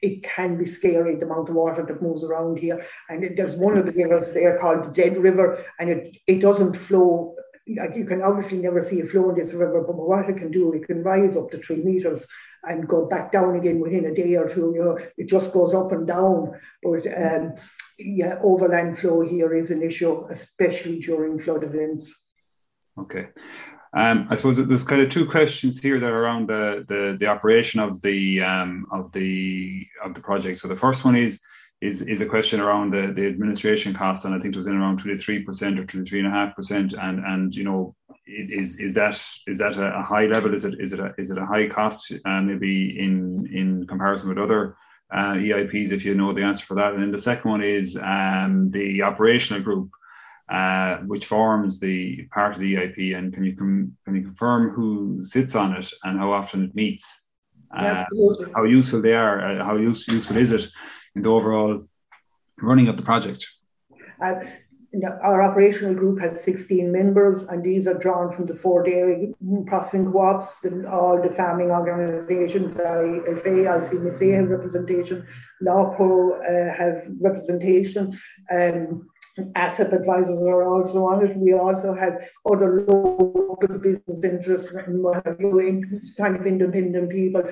It, 0.00 0.22
can 0.22 0.56
be 0.56 0.64
scary 0.64 1.16
the 1.16 1.26
amount 1.26 1.50
of 1.50 1.56
water 1.56 1.84
that 1.86 2.00
moves 2.00 2.24
around 2.24 2.58
here. 2.58 2.86
And 3.10 3.22
it, 3.22 3.36
there's 3.36 3.54
one 3.54 3.76
of 3.76 3.84
the 3.84 3.92
rivers 3.92 4.32
there 4.32 4.58
called 4.58 4.84
the 4.84 4.90
Dead 4.90 5.18
River, 5.18 5.62
and 5.78 5.90
it, 5.90 6.16
it 6.26 6.40
doesn't 6.40 6.74
flow. 6.74 7.36
Like 7.76 7.96
you 7.96 8.06
can 8.06 8.22
obviously 8.22 8.58
never 8.58 8.82
see 8.82 9.00
it 9.00 9.10
flow 9.10 9.30
in 9.30 9.36
this 9.36 9.52
river, 9.52 9.82
but 9.86 9.94
what 9.94 10.28
it 10.28 10.38
can 10.38 10.50
do, 10.50 10.72
it 10.72 10.86
can 10.86 11.02
rise 11.02 11.36
up 11.36 11.50
to 11.50 11.58
three 11.58 11.76
meters 11.76 12.26
and 12.64 12.88
go 12.88 13.06
back 13.06 13.30
down 13.30 13.56
again 13.56 13.78
within 13.78 14.06
a 14.06 14.14
day 14.14 14.36
or 14.36 14.48
two. 14.48 14.72
You 14.74 14.84
know, 14.84 14.98
it 15.18 15.28
just 15.28 15.52
goes 15.52 15.74
up 15.74 15.92
and 15.92 16.06
down. 16.06 16.58
But 16.82 17.06
um, 17.16 17.54
yeah, 17.98 18.38
overland 18.42 18.98
flow 18.98 19.20
here 19.20 19.54
is 19.54 19.70
an 19.70 19.82
issue, 19.82 20.24
especially 20.30 21.00
during 21.00 21.40
flood 21.40 21.64
events. 21.64 22.12
Okay. 22.98 23.28
Um, 23.94 24.26
I 24.30 24.36
suppose 24.36 24.56
there's 24.56 24.82
kind 24.82 25.02
of 25.02 25.10
two 25.10 25.26
questions 25.26 25.78
here 25.78 26.00
that 26.00 26.10
are 26.10 26.22
around 26.22 26.48
the 26.48 26.84
the, 26.88 27.16
the 27.18 27.26
operation 27.26 27.80
of 27.80 28.00
the 28.00 28.40
um, 28.40 28.86
of 28.90 29.12
the 29.12 29.86
of 30.02 30.14
the 30.14 30.20
project. 30.20 30.60
So 30.60 30.68
the 30.68 30.76
first 30.76 31.04
one 31.04 31.14
is 31.14 31.40
is 31.82 32.00
is 32.02 32.20
a 32.20 32.26
question 32.26 32.60
around 32.60 32.92
the, 32.92 33.12
the 33.14 33.26
administration 33.26 33.92
costs, 33.92 34.24
and 34.24 34.34
I 34.34 34.38
think 34.38 34.54
it 34.54 34.56
was 34.56 34.66
in 34.66 34.76
around 34.76 34.98
23 34.98 35.42
percent 35.42 35.78
or 35.78 35.84
23 35.84 36.20
and 36.20 36.28
a 36.28 36.30
half 36.30 36.56
percent. 36.56 36.94
And 36.94 37.22
and 37.24 37.54
you 37.54 37.64
know, 37.64 37.94
is 38.26 38.78
is 38.78 38.94
that 38.94 39.20
is 39.46 39.58
that 39.58 39.76
a 39.76 40.02
high 40.02 40.24
level? 40.24 40.54
Is 40.54 40.64
it 40.64 40.80
is 40.80 40.94
it 40.94 41.00
a, 41.00 41.12
is 41.18 41.30
it 41.30 41.38
a 41.38 41.44
high 41.44 41.68
cost? 41.68 42.12
Uh, 42.24 42.40
maybe 42.40 42.98
in 42.98 43.46
in 43.52 43.86
comparison 43.86 44.30
with 44.30 44.38
other 44.38 44.76
uh, 45.12 45.34
EIPs, 45.34 45.92
if 45.92 46.06
you 46.06 46.14
know 46.14 46.32
the 46.32 46.42
answer 46.42 46.64
for 46.64 46.76
that. 46.76 46.94
And 46.94 47.02
then 47.02 47.10
the 47.10 47.18
second 47.18 47.50
one 47.50 47.62
is 47.62 47.98
um, 48.00 48.70
the 48.70 49.02
operational 49.02 49.62
group 49.62 49.90
uh, 50.52 50.98
which 51.06 51.26
forms 51.26 51.80
the 51.80 52.24
part 52.24 52.52
of 52.54 52.60
the 52.60 52.74
EIP, 52.74 53.16
and 53.16 53.32
can 53.32 53.42
you 53.42 53.56
com- 53.56 53.96
can 54.04 54.14
you 54.14 54.22
confirm 54.22 54.70
who 54.70 55.22
sits 55.22 55.54
on 55.54 55.74
it 55.74 55.88
and 56.04 56.18
how 56.18 56.30
often 56.30 56.62
it 56.62 56.74
meets? 56.74 57.24
Uh, 57.74 58.04
how 58.54 58.64
useful 58.64 59.00
they 59.00 59.14
are, 59.14 59.40
uh, 59.40 59.64
how 59.64 59.76
use- 59.76 60.06
useful 60.06 60.36
is 60.36 60.52
it 60.52 60.66
in 61.16 61.22
the 61.22 61.30
overall 61.30 61.88
running 62.60 62.88
of 62.88 62.98
the 62.98 63.02
project? 63.02 63.46
Uh, 64.22 64.34
our 65.22 65.42
operational 65.42 65.94
group 65.94 66.20
has 66.20 66.44
16 66.44 66.92
members, 66.92 67.44
and 67.44 67.64
these 67.64 67.86
are 67.86 67.94
drawn 67.94 68.30
from 68.30 68.44
the 68.44 68.54
four 68.54 68.82
dairy 68.82 69.34
processing 69.66 70.12
co-ops, 70.12 70.56
the, 70.62 70.86
all 70.90 71.16
the 71.20 71.34
farming 71.34 71.70
organisations, 71.70 72.74
IFA, 72.74 73.56
ICMSA 73.80 74.34
have 74.34 74.50
representation, 74.50 75.26
LAWPRO 75.62 76.12
uh, 76.40 76.74
have 76.74 77.08
representation, 77.20 78.12
um, 78.50 79.08
ASSAP 79.38 79.92
advisors 79.92 80.42
are 80.42 80.64
also 80.64 81.04
on 81.06 81.26
it. 81.26 81.36
We 81.36 81.54
also 81.54 81.94
have 81.94 82.18
other 82.44 82.84
local 82.86 83.78
business 83.78 84.22
interests 84.22 84.74
and 84.74 85.02
what 85.02 85.24
have 85.26 85.40
you, 85.40 85.82
kind 86.18 86.36
of 86.36 86.46
independent 86.46 87.10
people 87.10 87.42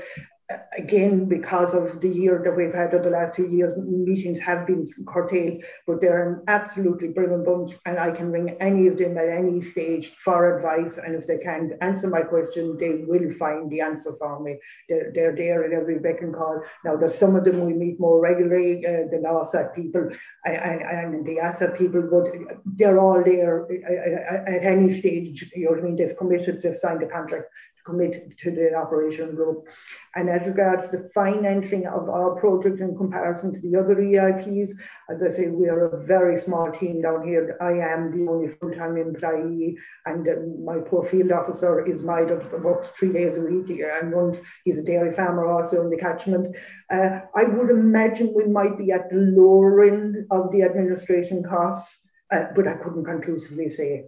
again, 0.77 1.27
because 1.27 1.75
of 1.75 2.01
the 2.01 2.09
year 2.09 2.41
that 2.45 2.57
we've 2.57 2.75
had 2.75 2.95
over 2.95 3.05
the 3.05 3.11
last 3.11 3.35
two 3.35 3.47
years, 3.47 3.73
meetings 3.77 4.41
have 4.41 4.67
been 4.67 4.89
curtailed, 5.07 5.63
but 5.87 6.01
they're 6.01 6.33
an 6.33 6.43
absolutely 6.49 7.09
brilliant 7.09 7.45
bunch, 7.45 7.73
and 7.87 7.99
I 7.99 8.11
can 8.11 8.31
ring 8.31 8.57
any 8.61 8.87
of 8.89 8.99
them 8.99 9.17
at 9.19 9.29
any 9.29 9.63
stage 9.71 10.13
for 10.17 10.57
advice. 10.57 10.99
And 11.05 11.15
if 11.15 11.27
they 11.27 11.39
can't 11.39 11.73
answer 11.81 12.09
my 12.09 12.23
question, 12.23 12.77
they 12.79 13.05
will 13.07 13.31
find 13.33 13.71
the 13.71 13.81
answer 13.81 14.13
for 14.19 14.43
me. 14.43 14.59
They're, 14.89 15.13
they're 15.15 15.37
there 15.37 15.65
at 15.65 15.73
every 15.73 15.99
beck 15.99 16.21
and 16.23 16.35
call. 16.35 16.63
Now, 16.85 16.97
there's 16.97 17.15
some 17.15 17.37
of 17.37 17.45
them 17.45 17.65
we 17.65 17.73
meet 17.73 18.01
more 18.01 18.21
regularly, 18.21 18.85
uh, 18.87 19.09
the 19.11 19.21
LAWSAT 19.25 19.75
people 19.75 20.11
and, 20.45 20.83
and 20.83 21.27
the 21.27 21.37
ASSAP 21.37 21.79
people, 21.79 22.03
but 22.03 22.33
they're 22.65 22.99
all 22.99 23.23
there 23.23 23.67
at 24.47 24.65
any 24.65 24.99
stage. 24.99 25.51
You 25.55 25.67
know 25.67 25.71
what 25.73 25.81
I 25.81 25.83
mean? 25.83 25.97
They've 25.97 26.17
committed, 26.17 26.63
they've 26.63 26.77
signed 26.77 27.03
a 27.03 27.07
contract 27.07 27.47
committed 27.85 28.35
to 28.39 28.51
the 28.51 28.75
operation 28.75 29.35
group. 29.35 29.67
And 30.15 30.29
as 30.29 30.47
regards 30.47 30.91
the 30.91 31.11
financing 31.15 31.87
of 31.87 32.09
our 32.09 32.35
project 32.41 32.81
in 32.81 32.97
comparison 32.97 33.53
to 33.53 33.61
the 33.61 33.79
other 33.79 33.97
EIPs, 33.97 34.71
as 35.09 35.23
I 35.23 35.31
say, 35.31 35.49
we 35.49 35.69
are 35.69 35.87
a 35.87 36.05
very 36.05 36.41
small 36.41 36.71
team 36.73 37.03
down 37.03 37.27
here. 37.27 37.57
I 37.61 37.73
am 37.73 38.09
the 38.09 38.31
only 38.31 38.49
full-time 38.61 38.97
employee, 38.97 39.77
and 40.07 40.27
uh, 40.29 40.33
my 40.65 40.79
poor 40.79 41.05
field 41.05 41.33
officer 41.33 41.85
is 41.87 42.03
my 42.03 42.23
works 42.23 42.89
three 42.99 43.13
days 43.13 43.37
a 43.37 43.41
week 43.41 43.71
and 43.71 44.13
runs. 44.13 44.39
He's 44.65 44.79
a 44.79 44.83
dairy 44.83 45.15
farmer 45.15 45.47
also 45.47 45.83
in 45.83 45.91
the 45.91 45.97
catchment. 45.97 46.57
Uh, 46.91 47.21
I 47.35 47.45
would 47.45 47.71
imagine 47.71 48.33
we 48.35 48.47
might 48.47 48.79
be 48.79 48.93
at 48.93 49.11
the 49.11 49.17
lower 49.17 49.85
end 49.85 50.27
of 50.31 50.51
the 50.51 50.63
administration 50.63 51.43
costs, 51.43 51.97
uh, 52.33 52.47
but 52.55 52.67
I 52.67 52.75
couldn't 52.75 53.05
conclusively 53.05 53.71
say. 53.71 54.07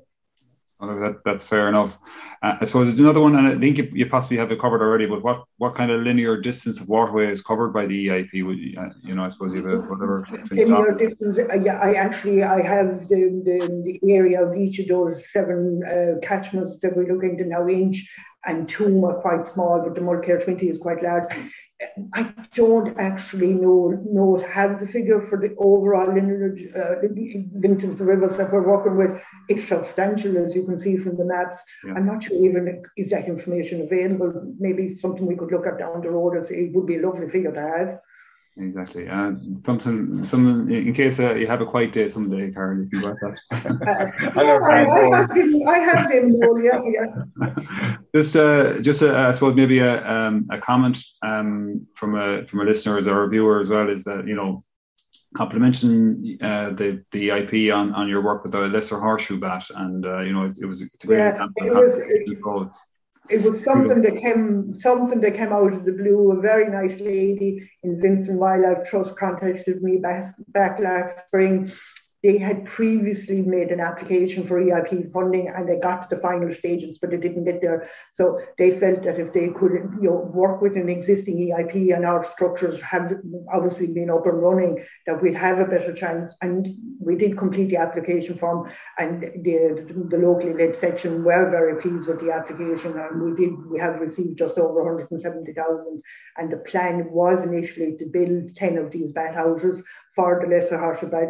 Well, 0.83 0.99
that, 0.99 1.23
that's 1.25 1.45
fair 1.45 1.69
enough. 1.69 1.97
Uh, 2.43 2.57
I 2.61 2.65
suppose 2.65 2.89
it's 2.89 2.99
another 2.99 3.21
one, 3.21 3.37
and 3.37 3.47
I 3.47 3.57
think 3.57 3.79
you, 3.79 3.89
you, 3.93 4.07
possibly 4.07 4.37
have 4.39 4.51
it 4.51 4.59
covered 4.59 4.83
already. 4.83 5.07
But 5.07 5.23
what, 5.23 5.45
what 5.59 5.77
kind 5.77 5.93
of 5.93 6.01
linear 6.01 6.37
distance 6.37 6.81
of 6.81 6.89
waterway 6.89 7.31
is 7.31 7.41
covered 7.41 7.69
by 7.69 7.87
the 7.87 8.09
EIP? 8.09 8.45
Would 8.45 8.59
you, 8.59 8.81
uh, 8.81 8.89
you 9.01 9.15
know, 9.15 9.25
I 9.25 9.29
suppose 9.29 9.53
you 9.55 9.65
have 9.65 9.89
whatever. 9.89 10.27
Linear 10.51 10.93
distance. 10.99 11.39
Uh, 11.39 11.55
yeah, 11.63 11.79
I 11.79 11.93
actually 11.93 12.43
I 12.43 12.63
have 12.63 13.07
the, 13.07 13.43
the, 13.45 13.99
the 14.03 14.13
area 14.13 14.45
of 14.45 14.57
each 14.57 14.81
of 14.81 14.89
those 14.89 15.31
seven 15.31 15.83
uh, 15.85 16.27
catchments 16.27 16.77
that 16.83 16.97
we're 16.97 17.07
looking 17.07 17.39
to 17.39 17.45
now 17.45 17.69
inch, 17.69 18.05
and 18.45 18.69
two 18.69 19.05
are 19.07 19.21
quite 19.21 19.49
small, 19.49 19.81
but 19.83 19.95
the 19.95 20.01
Mulkear 20.01 20.45
20 20.45 20.69
is 20.69 20.79
quite 20.79 21.03
large. 21.03 21.33
I 22.15 22.33
don't 22.55 22.99
actually 22.99 23.55
know 23.55 24.01
know 24.09 24.45
have 24.49 24.79
the 24.79 24.87
figure 24.87 25.27
for 25.29 25.39
the 25.39 25.55
overall 25.59 26.13
lineage 26.13 26.69
uh, 26.77 27.01
of 27.01 27.99
the 27.99 28.05
rivers 28.05 28.37
that 28.37 28.53
we're 28.53 28.67
working 28.67 28.97
with. 28.97 29.21
It's 29.49 29.69
substantial, 29.69 30.37
as 30.45 30.55
you 30.55 30.65
can 30.65 30.79
see 30.79 30.97
from 30.97 31.17
the 31.17 31.25
maps. 31.25 31.59
Yeah. 31.85 31.95
I'm 31.95 32.07
not 32.07 32.23
sure 32.23 32.37
even 32.37 32.83
is 32.97 33.11
that 33.11 33.27
information 33.27 33.83
available. 33.83 34.55
Maybe 34.59 34.97
something 34.97 35.27
we 35.27 35.37
could 35.37 35.51
look 35.51 35.67
at 35.67 35.79
down 35.79 36.03
the 36.03 36.11
road. 36.11 36.37
As 36.37 36.51
it 36.51 36.73
would 36.73 36.87
be 36.87 36.99
a 36.99 37.07
lovely 37.07 37.29
figure 37.29 37.53
to 37.53 37.61
have. 37.61 37.99
Exactly. 38.59 39.09
Uh, 39.09 39.33
something, 39.65 40.25
some 40.25 40.71
in 40.71 40.93
case 40.93 41.19
uh, 41.19 41.33
you 41.33 41.47
have 41.47 41.63
a 41.63 41.67
quiet 41.67 41.93
day 41.93 42.07
someday, 42.07 42.53
Karen, 42.53 42.85
if 42.85 42.93
you 42.93 43.01
got 43.01 43.17
that. 43.21 43.39
uh, 44.37 44.41
I, 44.41 44.85
I, 44.85 45.17
have 45.17 45.35
been, 45.35 45.67
I 45.67 45.79
have 45.79 46.09
been, 46.09 46.39
yeah, 46.63 46.83
yeah. 46.85 47.55
just, 48.15 48.37
uh, 48.37 48.79
just, 48.81 49.03
uh, 49.03 49.15
I 49.15 49.33
suppose 49.33 49.55
maybe 49.55 49.79
a, 49.79 50.07
um, 50.07 50.47
a 50.51 50.59
comment 50.59 50.99
um, 51.23 51.87
from 51.95 52.15
a 52.15 52.47
from 52.47 52.61
a 52.61 52.65
listener 52.65 52.97
or 52.97 53.25
a 53.25 53.29
viewer 53.29 53.59
as 53.59 53.69
well 53.69 53.89
is 53.89 54.05
that 54.05 54.27
you 54.27 54.35
know, 54.35 54.63
complimenting 55.35 56.37
uh, 56.43 56.71
the 56.71 57.03
the 57.13 57.31
IP 57.31 57.75
on, 57.75 57.95
on 57.95 58.07
your 58.07 58.21
work 58.21 58.43
with 58.43 58.53
the 58.53 58.61
lesser 58.69 59.01
horseshoe 59.01 59.39
bat, 59.39 59.65
and 59.75 60.05
uh, 60.05 60.21
you 60.21 60.35
know, 60.35 60.45
it, 60.45 60.59
it 60.61 60.67
was 60.67 60.83
it's 60.83 61.05
a 61.05 61.07
great 61.07 61.19
yeah, 61.19 61.47
it 61.57 61.73
was, 61.73 61.95
it, 61.97 62.39
it 63.31 63.43
was 63.43 63.63
something 63.63 64.03
that 64.03 64.21
came 64.21 64.75
something 64.79 65.21
that 65.21 65.37
came 65.37 65.53
out 65.53 65.73
of 65.73 65.85
the 65.85 65.93
blue. 65.93 66.33
A 66.33 66.41
very 66.41 66.69
nice 66.69 66.99
lady 67.01 67.71
in 67.83 68.01
Vincent 68.01 68.39
Wildlife 68.39 68.89
Trust 68.89 69.17
contacted 69.17 69.83
me 69.83 69.99
back, 69.99 70.35
back 70.49 70.81
last 70.81 71.27
spring 71.27 71.71
they 72.23 72.39
had 72.39 72.65
previously 72.65 73.43
made 73.43 73.69
an 73.69 73.81
application 73.81 74.47
for 74.47 74.61
EIP 74.61 75.13
funding 75.13 75.49
and 75.49 75.69
they 75.69 75.79
got 75.79 76.09
to 76.09 76.15
the 76.15 76.23
final 76.23 76.55
stages, 76.55 76.99
but 76.99 77.11
they 77.11 77.17
didn't 77.17 77.45
get 77.45 77.61
there. 77.61 77.91
So 78.13 78.41
they 78.59 78.79
felt 78.79 79.03
that 79.03 79.19
if 79.19 79.33
they 79.33 79.49
could 79.49 79.73
you 80.01 80.11
know, 80.11 80.31
work 80.33 80.63
with 80.63 80.77
an 80.77 80.89
existing 80.89 81.39
EIP 81.39 81.95
and 81.95 82.07
our 82.07 82.25
structures 82.25 82.81
have 82.83 83.13
obviously 83.53 83.89
been 83.89 84.09
up 84.09 84.27
and 84.27 84.41
running, 84.41 84.85
that 85.07 85.21
we'd 85.21 85.35
have 85.35 85.59
a 85.59 85.65
better 85.65 85.93
chance. 85.93 86.33
And 86.41 86.69
we 87.01 87.17
did 87.17 87.37
complete 87.37 87.71
the 87.71 87.79
application 87.79 88.39
form 88.39 88.71
and 88.99 89.23
the, 89.23 90.07
the 90.09 90.17
locally 90.17 90.55
led 90.55 90.79
section 90.79 91.25
were 91.25 91.51
very 91.51 91.83
pleased 91.83 92.07
with 92.07 92.21
the 92.21 92.31
application 92.31 92.97
and 92.99 93.21
we 93.21 93.35
did, 93.35 93.53
we 93.67 93.81
have 93.81 94.01
received 94.01 94.39
just 94.39 94.59
over 94.59 94.85
170,000 94.85 96.03
and 96.37 96.53
the 96.53 96.59
plan 96.59 97.11
was 97.11 97.43
initially 97.43 97.97
to 97.97 98.07
build 98.07 98.55
10 98.55 98.79
of 98.79 98.93
these 98.93 99.11
bat 99.13 99.35
houses 99.35 99.83
for 100.15 100.41
the 100.43 100.55
lesser 100.55 100.79
horseshoe 100.79 101.09
bat. 101.09 101.29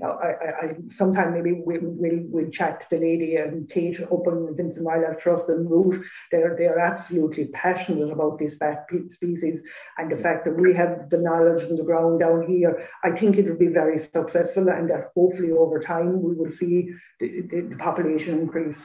Now, 0.00 0.18
I, 0.18 0.66
I, 0.66 0.74
sometime 0.88 1.32
maybe 1.32 1.52
we, 1.52 1.78
will 1.78 2.24
we'll 2.28 2.50
chat 2.50 2.80
to 2.80 2.86
the 2.90 3.02
lady 3.02 3.36
and 3.36 3.68
Kate 3.70 4.00
up 4.00 4.26
in 4.26 4.54
Vincent 4.56 4.84
Wildlife 4.84 5.18
Trust 5.18 5.48
and 5.48 5.70
Root. 5.70 6.04
They're, 6.32 6.56
they're 6.58 6.78
absolutely 6.78 7.46
passionate 7.48 8.10
about 8.10 8.38
this 8.38 8.56
bat 8.56 8.86
species 9.10 9.62
and 9.98 10.10
the 10.10 10.16
mm. 10.16 10.22
fact 10.22 10.44
that 10.44 10.58
we 10.58 10.74
have 10.74 11.08
the 11.10 11.18
knowledge 11.18 11.62
on 11.70 11.76
the 11.76 11.84
ground 11.84 12.20
down 12.20 12.46
here. 12.46 12.88
I 13.04 13.10
think 13.10 13.36
it 13.36 13.48
will 13.48 13.58
be 13.58 13.68
very 13.68 13.98
successful 13.98 14.68
and 14.68 14.90
that 14.90 15.10
hopefully 15.14 15.52
over 15.52 15.80
time 15.80 16.20
we 16.20 16.34
will 16.34 16.50
see 16.50 16.90
the, 17.20 17.42
the, 17.42 17.60
the 17.60 17.76
population 17.76 18.40
increase. 18.40 18.78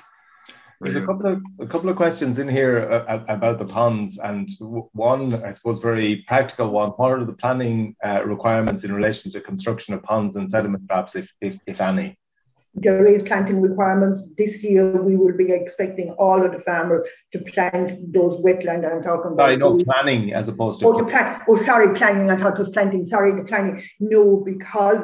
There's 0.81 0.95
a 0.95 1.05
couple 1.05 1.27
of 1.27 1.41
a 1.59 1.67
couple 1.67 1.89
of 1.89 1.95
questions 1.95 2.39
in 2.39 2.47
here 2.47 2.89
uh, 2.89 3.23
about 3.27 3.59
the 3.59 3.65
ponds, 3.65 4.17
and 4.17 4.49
one, 4.93 5.43
I 5.43 5.53
suppose, 5.53 5.79
very 5.79 6.25
practical 6.27 6.69
one. 6.71 6.89
What 6.91 7.11
are 7.11 7.23
the 7.23 7.33
planning 7.33 7.95
uh, 8.03 8.23
requirements 8.25 8.83
in 8.83 8.91
relation 8.91 9.31
to 9.31 9.41
construction 9.41 9.93
of 9.93 10.01
ponds 10.01 10.35
and 10.37 10.49
sediment 10.49 10.87
traps, 10.87 11.15
if, 11.15 11.29
if, 11.39 11.59
if 11.67 11.81
any? 11.81 12.17
There 12.73 13.05
is 13.05 13.21
planting 13.23 13.61
requirements. 13.61 14.23
This 14.37 14.63
year, 14.63 14.99
we 15.01 15.15
will 15.15 15.35
be 15.35 15.51
expecting 15.51 16.11
all 16.11 16.41
of 16.43 16.53
the 16.53 16.61
farmers 16.61 17.05
to 17.33 17.39
plant 17.39 18.13
those 18.13 18.39
wetland 18.41 18.89
I'm 18.89 19.03
talking 19.03 19.33
about. 19.33 19.43
Sorry, 19.43 19.57
no 19.57 19.83
planning 19.83 20.33
as 20.33 20.47
opposed 20.47 20.79
to. 20.79 20.87
Oh, 20.87 20.97
the 20.97 21.03
plan- 21.03 21.41
oh, 21.47 21.61
sorry, 21.63 21.93
planning. 21.93 22.31
I 22.31 22.37
thought 22.37 22.53
it 22.53 22.59
was 22.59 22.69
planting. 22.69 23.05
Sorry, 23.07 23.35
the 23.35 23.43
planning. 23.43 23.83
No, 23.99 24.37
because 24.37 25.03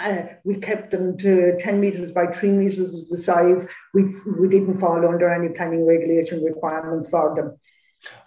uh, 0.00 0.22
we 0.44 0.56
kept 0.56 0.90
them 0.90 1.16
to 1.18 1.56
10 1.60 1.80
metres 1.80 2.12
by 2.12 2.26
3 2.26 2.50
metres 2.52 2.92
was 2.92 3.08
the 3.08 3.22
size. 3.22 3.66
We, 3.94 4.14
we 4.38 4.48
didn't 4.48 4.80
fall 4.80 5.06
under 5.06 5.28
any 5.28 5.54
planning 5.54 5.86
regulation 5.86 6.42
requirements 6.42 7.08
for 7.08 7.34
them. 7.34 7.56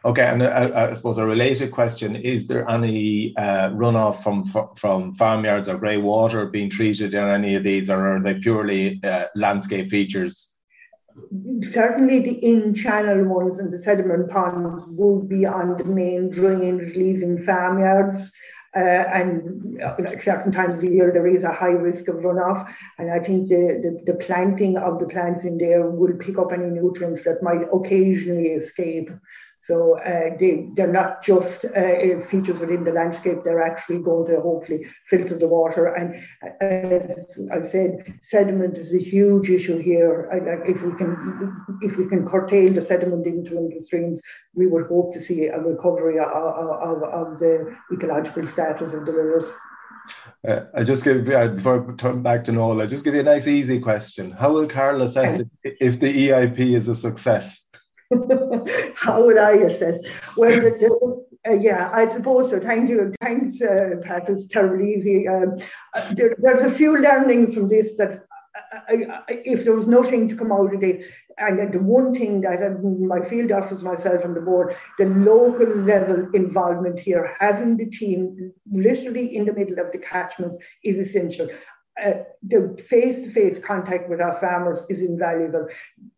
Okay, 0.05 0.25
and 0.25 0.43
uh, 0.43 0.45
uh, 0.45 0.87
I 0.91 0.93
suppose 0.93 1.17
a 1.17 1.25
related 1.25 1.71
question: 1.71 2.15
Is 2.15 2.47
there 2.47 2.69
any 2.69 3.33
uh, 3.37 3.71
runoff 3.71 4.21
from 4.21 4.43
from 4.77 5.15
farmyards 5.15 5.67
or 5.67 5.77
grey 5.77 5.97
water 5.97 6.45
being 6.45 6.69
treated 6.69 7.15
in 7.15 7.23
any 7.23 7.55
of 7.55 7.63
these, 7.63 7.89
or 7.89 8.17
are 8.17 8.19
they 8.19 8.35
purely 8.35 9.01
uh, 9.03 9.25
landscape 9.35 9.89
features? 9.89 10.49
Certainly, 11.71 12.19
the 12.19 12.45
in-channel 12.45 13.25
ones 13.25 13.59
and 13.59 13.71
the 13.71 13.79
sediment 13.79 14.29
ponds 14.29 14.83
will 14.87 15.21
be 15.21 15.45
on 15.45 15.77
the 15.77 15.85
main 15.85 16.29
drainage 16.29 16.95
leaving 16.95 17.43
farmyards. 17.43 18.31
Uh, 18.75 19.05
and 19.13 19.79
certain 20.23 20.51
times 20.51 20.75
of 20.75 20.81
the 20.81 20.89
year 20.89 21.11
there 21.11 21.27
is 21.27 21.43
a 21.43 21.53
high 21.53 21.67
risk 21.67 22.07
of 22.07 22.15
runoff. 22.15 22.73
And 22.97 23.11
I 23.11 23.19
think 23.19 23.49
the, 23.49 23.79
the, 23.83 24.11
the, 24.11 24.17
planting 24.17 24.77
of 24.77 24.99
the 24.99 25.07
plants 25.07 25.45
in 25.45 25.59
there 25.59 25.87
will 25.87 26.15
pick 26.17 26.39
up 26.39 26.51
any 26.51 26.71
nutrients 26.71 27.23
that 27.25 27.43
might 27.43 27.67
occasionally 27.71 28.47
escape 28.47 29.11
so 29.63 29.97
uh, 29.99 30.35
they, 30.39 30.67
they're 30.75 30.91
not 30.91 31.23
just 31.23 31.63
uh, 31.63 32.19
features 32.29 32.59
within 32.59 32.83
the 32.83 32.91
landscape, 32.91 33.37
they're 33.45 33.63
actually 33.63 33.99
going 33.99 34.29
to 34.29 34.41
hopefully 34.41 34.85
filter 35.09 35.37
the 35.37 35.47
water. 35.47 35.87
And 35.87 36.15
uh, 36.43 36.65
as 36.65 37.39
I 37.49 37.61
said, 37.65 38.19
sediment 38.21 38.77
is 38.77 38.93
a 38.93 38.99
huge 38.99 39.49
issue 39.49 39.77
here. 39.77 40.27
if 40.67 40.81
we 40.81 40.93
can 40.97 41.65
if 41.81 41.97
we 41.97 42.07
can 42.07 42.27
curtail 42.27 42.73
the 42.73 42.81
sediment 42.81 43.25
into 43.25 43.69
the 43.73 43.79
streams, 43.79 44.19
we 44.53 44.67
would 44.67 44.87
hope 44.87 45.13
to 45.13 45.23
see 45.23 45.45
a 45.45 45.59
recovery 45.59 46.19
of, 46.19 46.27
of, 46.27 47.03
of 47.03 47.39
the 47.39 47.73
ecological 47.93 48.45
status 48.49 48.93
of 48.93 49.05
the 49.05 49.13
rivers. 49.13 49.45
Uh, 50.45 50.65
I 50.75 50.83
just 50.83 51.05
give 51.05 51.29
uh, 51.29 51.47
before 51.47 51.89
I 51.89 51.95
turn 51.95 52.21
back 52.21 52.43
to 52.45 52.51
Noel, 52.51 52.81
I 52.81 52.85
just 52.87 53.05
give 53.05 53.13
you 53.13 53.21
a 53.21 53.23
nice 53.23 53.47
easy 53.47 53.79
question. 53.79 54.31
How 54.31 54.51
will 54.51 54.67
Carol 54.67 55.03
assess 55.03 55.41
if 55.63 56.01
the 56.01 56.27
EIP 56.27 56.59
is 56.59 56.89
a 56.89 56.95
success? 56.95 57.62
How 58.95 59.23
would 59.23 59.37
I 59.37 59.51
assess? 59.53 59.99
Well, 60.37 61.25
uh, 61.47 61.53
yeah, 61.53 61.89
I 61.91 62.09
suppose 62.09 62.49
so. 62.49 62.59
Thank 62.59 62.89
you. 62.89 63.13
Thanks, 63.21 63.61
uh, 63.61 63.95
Pat. 64.03 64.29
It's 64.29 64.47
terribly 64.47 64.93
easy. 64.95 65.27
Um, 65.27 65.59
uh, 65.93 66.13
there, 66.15 66.35
there's 66.39 66.71
a 66.71 66.75
few 66.75 66.97
learnings 66.97 67.53
from 67.53 67.69
this 67.69 67.93
that 67.97 68.25
I, 68.87 68.93
I, 68.93 69.41
if 69.45 69.63
there 69.63 69.73
was 69.73 69.87
nothing 69.87 70.29
to 70.29 70.35
come 70.35 70.51
out 70.51 70.73
of 70.73 70.83
it, 70.83 71.05
and 71.39 71.73
the 71.73 71.79
one 71.79 72.13
thing 72.13 72.41
that 72.41 72.59
my 72.83 73.27
field 73.27 73.51
office, 73.51 73.81
myself, 73.81 74.23
and 74.23 74.35
the 74.35 74.41
board, 74.41 74.75
the 74.99 75.05
local 75.05 75.67
level 75.67 76.27
involvement 76.33 76.99
here, 76.99 77.35
having 77.39 77.77
the 77.77 77.89
team 77.89 78.53
literally 78.71 79.35
in 79.35 79.45
the 79.45 79.53
middle 79.53 79.79
of 79.79 79.91
the 79.91 79.97
catchment 79.97 80.53
is 80.83 81.07
essential 81.07 81.47
uh, 82.01 82.13
the 82.47 82.75
face-to-face 82.89 83.59
contact 83.59 84.09
with 84.09 84.19
our 84.19 84.39
farmers 84.39 84.81
is 84.89 84.99
invaluable. 84.99 85.67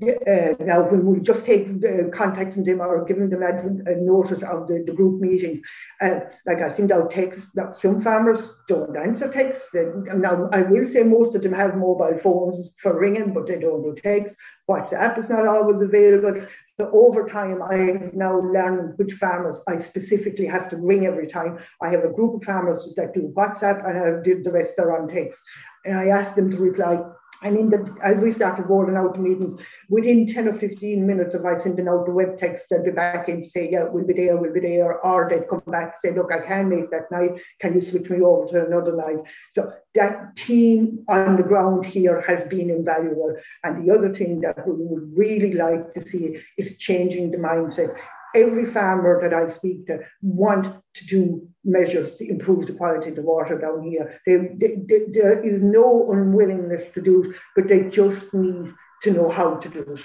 Uh, 0.01 0.53
now, 0.59 0.81
when 0.89 1.05
we 1.05 1.19
just 1.19 1.45
take 1.45 1.81
the 1.81 2.11
contact 2.13 2.35
contacting 2.35 2.63
them 2.63 2.81
or 2.81 3.05
giving 3.05 3.29
them 3.29 3.43
a 3.43 3.95
notice 3.95 4.43
of 4.43 4.67
the, 4.67 4.83
the 4.85 4.93
group 4.93 5.21
meetings, 5.21 5.61
uh, 6.01 6.19
like 6.45 6.61
I 6.61 6.69
think 6.69 6.91
out 6.91 7.11
texts, 7.11 7.49
that 7.55 7.75
some 7.75 8.01
farmers 8.01 8.49
don't 8.67 8.95
answer 8.97 9.31
texts. 9.31 9.67
now, 9.73 10.49
I 10.51 10.61
will 10.61 10.89
say 10.91 11.03
most 11.03 11.35
of 11.35 11.41
them 11.43 11.53
have 11.53 11.75
mobile 11.75 12.19
phones 12.23 12.71
for 12.81 12.99
ringing, 12.99 13.33
but 13.33 13.47
they 13.47 13.59
don't 13.59 13.83
do 13.83 13.95
texts. 14.01 14.37
WhatsApp 14.69 15.17
is 15.17 15.29
not 15.29 15.47
always 15.47 15.81
available. 15.81 16.45
So 16.79 16.89
over 16.91 17.27
time, 17.29 17.61
I've 17.61 18.13
now 18.13 18.39
learned 18.39 18.97
which 18.97 19.13
farmers 19.13 19.57
I 19.67 19.81
specifically 19.81 20.45
have 20.47 20.69
to 20.69 20.77
ring 20.77 21.05
every 21.05 21.27
time. 21.27 21.59
I 21.81 21.89
have 21.89 22.03
a 22.03 22.11
group 22.11 22.35
of 22.35 22.43
farmers 22.43 22.93
that 22.97 23.13
do 23.13 23.31
WhatsApp 23.35 23.87
and 23.87 23.97
I 23.97 24.23
do 24.23 24.43
the 24.43 24.51
rest 24.51 24.79
are 24.79 24.99
on 24.99 25.07
text. 25.07 25.39
And 25.85 25.97
I 25.97 26.07
ask 26.07 26.35
them 26.35 26.51
to 26.51 26.57
reply 26.57 26.99
and 27.45 27.71
the, 27.71 27.95
as 28.03 28.19
we 28.19 28.31
started 28.33 28.63
rolling 28.63 28.95
out 28.95 29.13
the 29.13 29.19
meetings, 29.19 29.61
within 29.89 30.27
10 30.27 30.47
or 30.47 30.59
15 30.59 31.05
minutes 31.05 31.35
of 31.35 31.45
I 31.45 31.61
sending 31.61 31.87
out 31.87 32.05
the 32.05 32.11
web 32.11 32.39
text, 32.39 32.65
they'd 32.69 32.83
be 32.83 32.91
back 32.91 33.29
and 33.29 33.45
say, 33.51 33.69
yeah, 33.71 33.83
we'll 33.83 34.05
be 34.05 34.13
there, 34.13 34.35
we'll 34.37 34.53
be 34.53 34.61
there. 34.61 34.99
Or 35.05 35.29
they'd 35.29 35.47
come 35.47 35.61
back 35.67 35.95
and 36.03 36.13
say, 36.13 36.17
look, 36.17 36.31
I 36.31 36.45
can 36.45 36.69
make 36.69 36.89
that 36.91 37.11
night. 37.11 37.39
Can 37.59 37.75
you 37.75 37.81
switch 37.81 38.09
me 38.09 38.21
over 38.21 38.47
to 38.47 38.65
another 38.65 38.95
night? 38.95 39.23
So 39.51 39.71
that 39.93 40.35
team 40.35 41.05
on 41.07 41.35
the 41.35 41.43
ground 41.43 41.85
here 41.85 42.23
has 42.27 42.43
been 42.45 42.69
invaluable. 42.69 43.35
And 43.63 43.87
the 43.87 43.93
other 43.93 44.13
thing 44.13 44.41
that 44.41 44.67
we 44.67 44.73
would 44.77 45.15
really 45.15 45.53
like 45.53 45.93
to 45.93 46.07
see 46.07 46.41
is 46.57 46.77
changing 46.77 47.31
the 47.31 47.37
mindset 47.37 47.95
every 48.35 48.71
farmer 48.71 49.19
that 49.21 49.33
I 49.33 49.53
speak 49.53 49.87
to 49.87 49.99
want 50.21 50.75
to 50.95 51.05
do 51.05 51.47
measures 51.63 52.15
to 52.15 52.29
improve 52.29 52.67
the 52.67 52.73
quality 52.73 53.09
of 53.09 53.15
the 53.15 53.21
water 53.21 53.57
down 53.57 53.83
here. 53.83 54.19
They, 54.25 54.35
they, 54.59 54.75
they, 54.87 55.05
there 55.11 55.43
is 55.43 55.61
no 55.61 56.11
unwillingness 56.11 56.93
to 56.93 57.01
do 57.01 57.23
it, 57.23 57.35
but 57.55 57.67
they 57.67 57.89
just 57.89 58.21
need 58.33 58.73
to 59.03 59.11
know 59.11 59.29
how 59.29 59.55
to 59.55 59.69
do 59.69 59.79
it. 59.79 60.01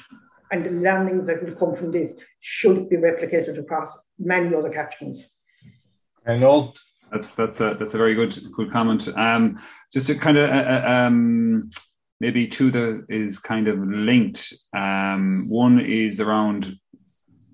And 0.53 0.65
the 0.65 0.71
learnings 0.71 1.27
that 1.27 1.45
will 1.45 1.55
come 1.55 1.77
from 1.77 1.93
this 1.93 2.13
should 2.41 2.89
be 2.89 2.97
replicated 2.97 3.59
across 3.59 3.97
many 4.19 4.55
other 4.55 4.71
catchments. 4.71 5.31
And 6.27 6.43
all 6.45 6.75
that's 7.13 7.35
that's 7.35 7.61
a 7.61 7.75
that's 7.79 7.95
a 7.95 7.99
very 7.99 8.15
good 8.15 8.37
good 8.53 8.71
comment. 8.71 9.09
Um, 9.17 9.61
just 9.93 10.07
to 10.09 10.15
kind 10.15 10.39
of 10.39 10.51
uh, 10.51 10.53
uh, 10.53 10.85
um, 10.87 11.71
maybe 12.21 12.47
two 12.47 12.71
that 12.71 13.07
is 13.09 13.39
kind 13.39 13.69
of 13.69 13.79
linked. 13.79 14.53
Um, 14.77 15.47
one 15.49 15.81
is 15.81 16.21
around 16.21 16.73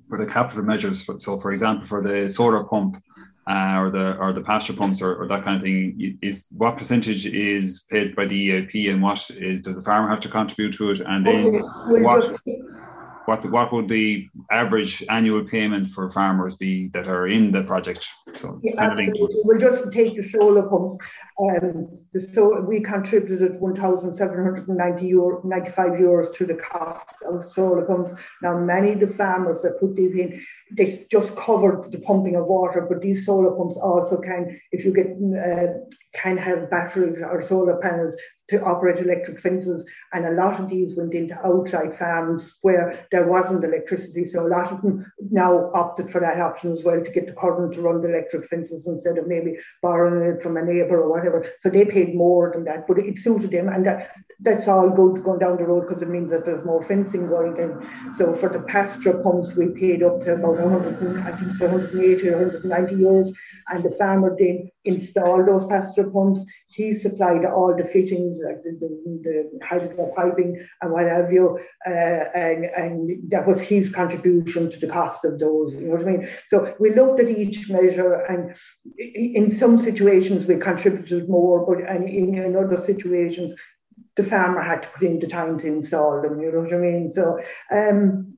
for 0.09 0.18
the 0.18 0.30
capital 0.30 0.62
measures. 0.62 1.07
So, 1.18 1.38
for 1.38 1.52
example, 1.52 1.86
for 1.86 2.02
the 2.02 2.28
solar 2.28 2.64
pump 2.64 3.02
uh, 3.48 3.78
or 3.78 3.90
the 3.90 4.16
or 4.16 4.32
the 4.32 4.40
pasture 4.40 4.72
pumps 4.72 5.00
or, 5.00 5.14
or, 5.14 5.28
that 5.28 5.44
kind 5.44 5.57
of 5.57 5.62
thing, 5.62 6.18
is 6.20 6.46
what 6.50 6.76
percentage 6.76 7.26
is 7.26 7.84
paid 7.90 8.16
by 8.16 8.26
the 8.26 8.48
EIP 8.48 8.90
and 8.90 9.00
what 9.00 9.30
is 9.30 9.61
does 9.61 9.76
the 9.76 9.82
farmer 9.82 10.09
have 10.09 10.20
to 10.20 10.28
contribute 10.28 10.74
to 10.74 10.90
it, 10.90 11.00
and 11.00 11.24
then 11.24 11.46
okay. 11.46 12.02
what 12.02 12.40
what 13.27 13.45
what 13.51 13.72
would 13.72 13.89
the 13.89 14.29
average 14.51 15.05
annual 15.09 15.45
payment 15.45 15.89
for 15.89 16.09
farmers 16.09 16.55
be 16.55 16.89
that 16.89 17.09
are 17.09 17.27
in 17.29 17.51
the 17.51 17.62
project? 17.62 18.07
So 18.35 18.61
yeah, 18.62 18.74
absolutely. 18.79 19.41
We'll 19.45 19.59
just 19.59 19.93
take 19.93 20.16
the 20.16 20.29
solar 20.29 20.68
pumps. 20.68 20.97
Um, 21.41 21.99
the 22.12 22.20
so 22.33 22.61
we 22.61 22.81
contributed 22.81 23.61
1,790 23.61 25.07
euro, 25.07 25.43
95 25.45 25.91
euros 25.91 26.35
to 26.37 26.47
the 26.47 26.55
cost 26.55 27.14
of 27.29 27.45
solar 27.45 27.85
pumps. 27.85 28.12
Now, 28.43 28.59
many 28.59 28.93
of 28.93 29.01
the 29.01 29.14
farmers 29.14 29.61
that 29.62 29.81
put 29.81 29.97
these 29.97 30.14
in, 30.16 30.43
they 30.77 31.07
just 31.11 31.35
covered 31.37 31.91
the 31.91 31.99
pumping 31.99 32.37
of 32.37 32.47
water, 32.47 32.87
but 32.89 33.03
these 33.03 33.27
solar 33.27 33.51
pumps 33.57 33.77
also 33.77 34.18
can, 34.18 34.59
if 34.72 34.85
you 34.85 34.93
get 34.93 35.07
uh, 35.07 35.72
can 36.16 36.36
have 36.36 36.70
batteries 36.70 37.18
or 37.20 37.46
solar 37.46 37.76
panels 37.76 38.14
to 38.48 38.62
operate 38.64 39.04
electric 39.04 39.40
fences. 39.40 39.84
And 40.12 40.24
a 40.24 40.32
lot 40.32 40.60
of 40.60 40.68
these 40.68 40.96
went 40.96 41.14
into 41.14 41.34
outside 41.44 41.98
farms 41.98 42.54
where 42.62 43.06
there 43.10 43.28
wasn't 43.28 43.64
electricity. 43.64 44.24
So 44.24 44.46
a 44.46 44.48
lot 44.48 44.72
of 44.72 44.82
them 44.82 45.10
now 45.30 45.70
opted 45.74 46.10
for 46.10 46.20
that 46.20 46.40
option 46.40 46.72
as 46.72 46.84
well 46.84 47.02
to 47.02 47.10
get 47.10 47.26
the 47.26 47.32
current 47.32 47.74
to 47.74 47.80
run 47.80 48.02
the 48.02 48.08
electric 48.08 48.48
fences 48.48 48.86
instead 48.86 49.18
of 49.18 49.26
maybe 49.26 49.58
borrowing 49.82 50.28
it 50.28 50.42
from 50.42 50.56
a 50.56 50.64
neighbour 50.64 51.02
or 51.02 51.10
whatever. 51.10 51.46
So 51.60 51.70
they 51.70 51.84
paid 51.84 52.14
more 52.14 52.52
than 52.52 52.64
that, 52.64 52.86
but 52.86 52.98
it 52.98 53.18
suited 53.18 53.50
them. 53.50 53.68
And 53.68 53.84
that, 53.86 54.12
that's 54.41 54.68
all 54.68 54.91
good 54.91 55.24
going 55.24 55.39
down 55.39 55.57
the 55.57 55.64
road 55.64 55.87
because 55.87 56.03
it 56.03 56.09
means 56.09 56.30
that 56.30 56.45
there's 56.45 56.64
more 56.64 56.82
fencing 56.87 57.26
going 57.26 57.57
in. 57.57 57.89
So 58.18 58.37
for 58.37 58.51
the 58.51 58.61
pasture 58.61 59.14
pumps, 59.14 59.55
we 59.55 59.68
paid 59.68 60.03
up 60.03 60.20
to 60.22 60.34
about 60.34 60.61
100, 60.61 61.20
I 61.20 61.37
think 61.37 61.55
so 61.55 61.66
180 61.66 62.28
or 62.28 62.49
190 62.49 62.95
euros. 62.97 63.34
And 63.68 63.82
the 63.82 63.97
farmer 63.97 64.37
then 64.39 64.70
installed 64.84 65.49
those 65.49 65.64
pasture 65.64 66.11
pumps. 66.11 66.45
He 66.66 66.93
supplied 66.95 67.47
all 67.47 67.74
the 67.74 67.84
fittings, 67.84 68.39
like 68.45 68.62
the, 68.62 68.76
the, 68.78 69.51
the 69.59 69.66
hydrogen 69.66 70.12
piping 70.14 70.66
and 70.82 70.93
what 70.93 71.07
have 71.07 71.32
you. 71.32 71.59
Uh, 71.87 71.91
and, 71.91 72.66
and 72.66 73.30
that 73.30 73.47
was 73.47 73.59
his 73.59 73.89
contribution 73.89 74.70
to 74.70 74.78
the 74.78 74.89
cost 74.89 75.24
of 75.24 75.39
those. 75.39 75.72
You 75.72 75.80
know 75.80 75.97
what 75.97 76.03
I 76.03 76.11
mean? 76.11 76.28
So 76.49 76.74
we 76.78 76.95
looked 76.95 77.20
at 77.20 77.30
each 77.30 77.70
measure, 77.70 78.14
and 78.28 78.55
in 78.99 79.57
some 79.59 79.78
situations 79.78 80.45
we 80.45 80.57
contributed 80.57 81.28
more, 81.28 81.64
but 81.66 81.89
and 81.89 82.09
in, 82.09 82.34
in 82.34 82.57
other 82.57 82.82
situations 82.84 83.53
the 84.16 84.24
farmer 84.24 84.62
had 84.62 84.82
to 84.82 84.88
put 84.88 85.06
in 85.06 85.18
the 85.18 85.26
time 85.26 85.58
to 85.58 85.66
install 85.66 86.22
them, 86.22 86.40
you 86.40 86.50
know 86.50 86.60
what 86.60 86.72
I 86.72 86.78
mean? 86.78 87.10
So, 87.10 87.38
um, 87.70 88.36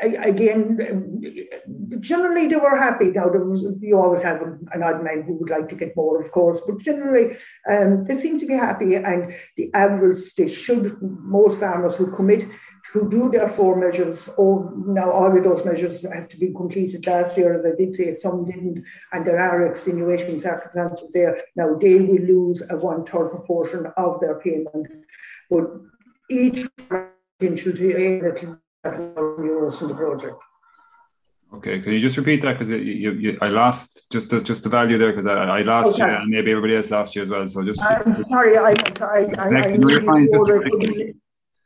again, 0.00 1.22
generally 2.00 2.46
they 2.46 2.56
were 2.56 2.76
happy. 2.76 3.06
Now, 3.06 3.28
was, 3.28 3.66
you 3.80 3.98
always 3.98 4.22
have 4.22 4.42
an 4.42 4.82
odd 4.82 5.02
man 5.02 5.22
who 5.22 5.34
would 5.34 5.50
like 5.50 5.68
to 5.70 5.76
get 5.76 5.96
more, 5.96 6.22
of 6.22 6.30
course, 6.30 6.60
but 6.66 6.78
generally 6.78 7.36
um, 7.70 8.04
they 8.04 8.20
seem 8.20 8.38
to 8.40 8.46
be 8.46 8.54
happy. 8.54 8.96
And 8.96 9.34
the 9.56 9.72
average, 9.72 10.34
they 10.34 10.48
should, 10.48 10.96
most 11.00 11.58
farmers 11.58 11.96
who 11.96 12.14
commit, 12.14 12.46
who 12.94 13.10
do 13.10 13.28
their 13.28 13.50
four 13.50 13.76
measures, 13.76 14.28
oh, 14.38 14.72
now 14.86 15.10
all 15.10 15.36
of 15.36 15.44
those 15.44 15.64
measures 15.64 16.02
have 16.04 16.28
to 16.28 16.38
be 16.38 16.54
completed 16.54 17.06
last 17.06 17.36
year, 17.36 17.52
as 17.52 17.66
I 17.66 17.72
did 17.76 17.96
say, 17.96 18.16
some 18.16 18.44
didn't, 18.46 18.84
and 19.12 19.26
there 19.26 19.40
are 19.40 19.66
extenuating 19.66 20.40
circumstances 20.40 21.10
there. 21.12 21.42
Now 21.56 21.74
they 21.74 21.96
will 21.96 22.22
lose 22.22 22.62
a 22.70 22.76
one 22.76 23.04
third 23.04 23.30
proportion 23.30 23.86
of 23.96 24.20
their 24.20 24.36
payment 24.40 24.86
but 25.50 25.70
each 26.30 26.66
should 27.56 27.78
be 27.78 27.92
able 27.92 28.32
to 28.32 28.58
euros 28.84 29.78
from 29.78 29.88
the 29.88 29.94
project. 29.94 30.36
Okay, 31.54 31.80
can 31.80 31.92
you 31.92 32.00
just 32.00 32.16
repeat 32.16 32.42
that 32.42 32.54
because 32.54 32.70
you, 32.70 32.76
you, 32.78 33.38
I 33.40 33.48
lost 33.48 34.10
just 34.10 34.30
the, 34.30 34.40
just 34.40 34.64
the 34.64 34.68
value 34.68 34.98
there 34.98 35.12
because 35.12 35.26
I, 35.26 35.34
I 35.34 35.62
lost 35.62 35.94
okay. 35.94 36.10
you 36.10 36.16
and 36.16 36.28
maybe 36.28 36.50
everybody 36.50 36.74
else 36.76 36.90
lost 36.90 37.14
you 37.14 37.22
as 37.22 37.28
well. 37.28 37.46
So 37.46 37.62
just 37.62 37.82
I'm 37.82 38.24
sorry, 38.24 38.56
I 38.56 38.74
I, 39.00 39.26
I, 39.38 39.60
I 39.60 41.14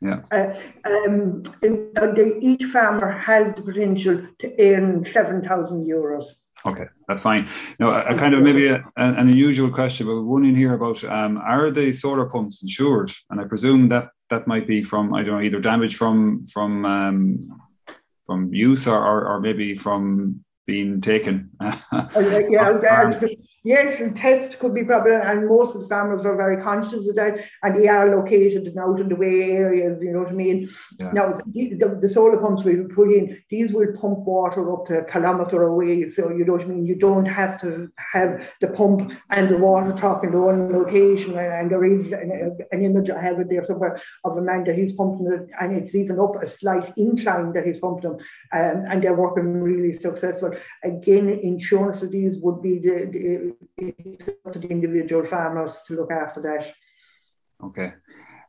yeah. 0.01 0.21
Uh, 0.31 0.55
um, 0.85 1.43
they, 1.61 2.33
each 2.41 2.63
farmer 2.65 3.11
has 3.11 3.53
the 3.55 3.61
potential 3.61 4.27
to 4.39 4.55
earn 4.59 5.05
seven 5.05 5.41
thousand 5.43 5.85
euros. 5.85 6.23
Okay, 6.65 6.85
that's 7.07 7.21
fine. 7.21 7.47
Now, 7.79 7.91
a, 7.91 8.15
a 8.15 8.17
kind 8.17 8.33
of 8.33 8.41
maybe 8.43 8.67
a, 8.67 8.83
an 8.97 9.29
unusual 9.29 9.69
question, 9.69 10.07
but 10.07 10.21
one 10.23 10.45
in 10.45 10.55
here 10.55 10.73
about 10.73 11.03
um, 11.03 11.37
are 11.37 11.71
the 11.71 11.93
solar 11.93 12.25
pumps 12.29 12.61
insured? 12.61 13.11
And 13.29 13.39
I 13.39 13.45
presume 13.45 13.89
that 13.89 14.09
that 14.29 14.47
might 14.47 14.67
be 14.67 14.83
from 14.83 15.13
I 15.13 15.23
don't 15.23 15.35
know 15.35 15.41
either 15.41 15.59
damage 15.59 15.95
from 15.95 16.45
from 16.45 16.85
um, 16.85 17.61
from 18.25 18.53
use 18.53 18.87
or, 18.87 18.97
or, 18.97 19.27
or 19.27 19.39
maybe 19.39 19.73
from 19.73 20.43
being 20.69 21.01
taken. 21.01 21.49
uh, 21.59 21.75
yeah, 22.49 23.19
Yes, 23.65 23.99
and 23.99 24.15
tests 24.15 24.55
could 24.55 24.73
be 24.73 24.85
problem, 24.85 25.19
and 25.21 25.47
most 25.47 25.75
of 25.75 25.81
the 25.81 25.87
farmers 25.89 26.23
are 26.25 26.37
very 26.37 26.63
conscious 26.63 27.09
of 27.09 27.15
that, 27.15 27.43
and 27.61 27.83
they 27.83 27.89
are 27.89 28.15
located 28.15 28.65
in 28.65 28.79
out 28.79 29.01
in 29.01 29.09
the 29.09 29.15
way 29.15 29.51
areas. 29.51 30.01
You 30.01 30.13
know 30.13 30.19
what 30.19 30.29
I 30.29 30.33
mean? 30.33 30.69
Yeah. 30.97 31.11
Now, 31.11 31.33
the, 31.53 31.99
the, 32.01 32.07
solar 32.07 32.37
pumps 32.37 32.63
we 32.63 32.77
put 32.95 33.09
in, 33.09 33.37
these 33.49 33.73
will 33.73 33.91
pump 33.99 34.19
water 34.19 34.71
up 34.71 34.85
to 34.85 34.99
a 34.99 35.03
kilometre 35.03 35.61
away. 35.63 36.09
So 36.09 36.29
you 36.29 36.45
know 36.45 36.53
what 36.53 36.61
I 36.61 36.65
mean. 36.67 36.85
You 36.85 36.95
don't 36.95 37.25
have 37.25 37.59
to 37.61 37.91
have 38.13 38.47
the 38.61 38.67
pump 38.67 39.11
and 39.29 39.49
the 39.49 39.57
water 39.57 39.91
truck 39.91 40.23
in 40.23 40.31
the 40.31 40.39
one 40.39 40.71
location. 40.71 41.37
And, 41.37 41.51
and 41.53 41.71
there 41.71 41.83
is 41.83 42.13
an, 42.13 42.57
an, 42.71 42.85
image 42.85 43.09
I 43.09 43.21
have 43.21 43.41
it 43.41 43.49
there 43.49 43.65
somewhere 43.65 44.01
of 44.23 44.37
a 44.37 44.41
man 44.41 44.63
that 44.65 44.77
he's 44.77 44.93
pumping 44.93 45.27
it, 45.33 45.49
and 45.59 45.75
it's 45.75 45.93
even 45.95 46.17
up 46.17 46.41
a 46.41 46.47
slight 46.47 46.93
incline 46.95 47.51
that 47.53 47.65
he's 47.65 47.81
pumping 47.81 48.11
them, 48.11 48.19
um, 48.53 48.85
and 48.89 49.03
they're 49.03 49.13
working 49.13 49.61
really 49.61 49.99
successful. 49.99 50.51
Again, 50.83 51.29
insurance 51.29 52.01
of 52.01 52.11
these 52.11 52.37
would 52.37 52.61
be 52.61 52.79
the, 52.79 53.55
the 53.77 54.59
the 54.59 54.67
individual 54.67 55.25
farmers 55.25 55.73
to 55.87 55.95
look 55.95 56.11
after 56.11 56.41
that. 56.41 56.73
Okay. 57.63 57.93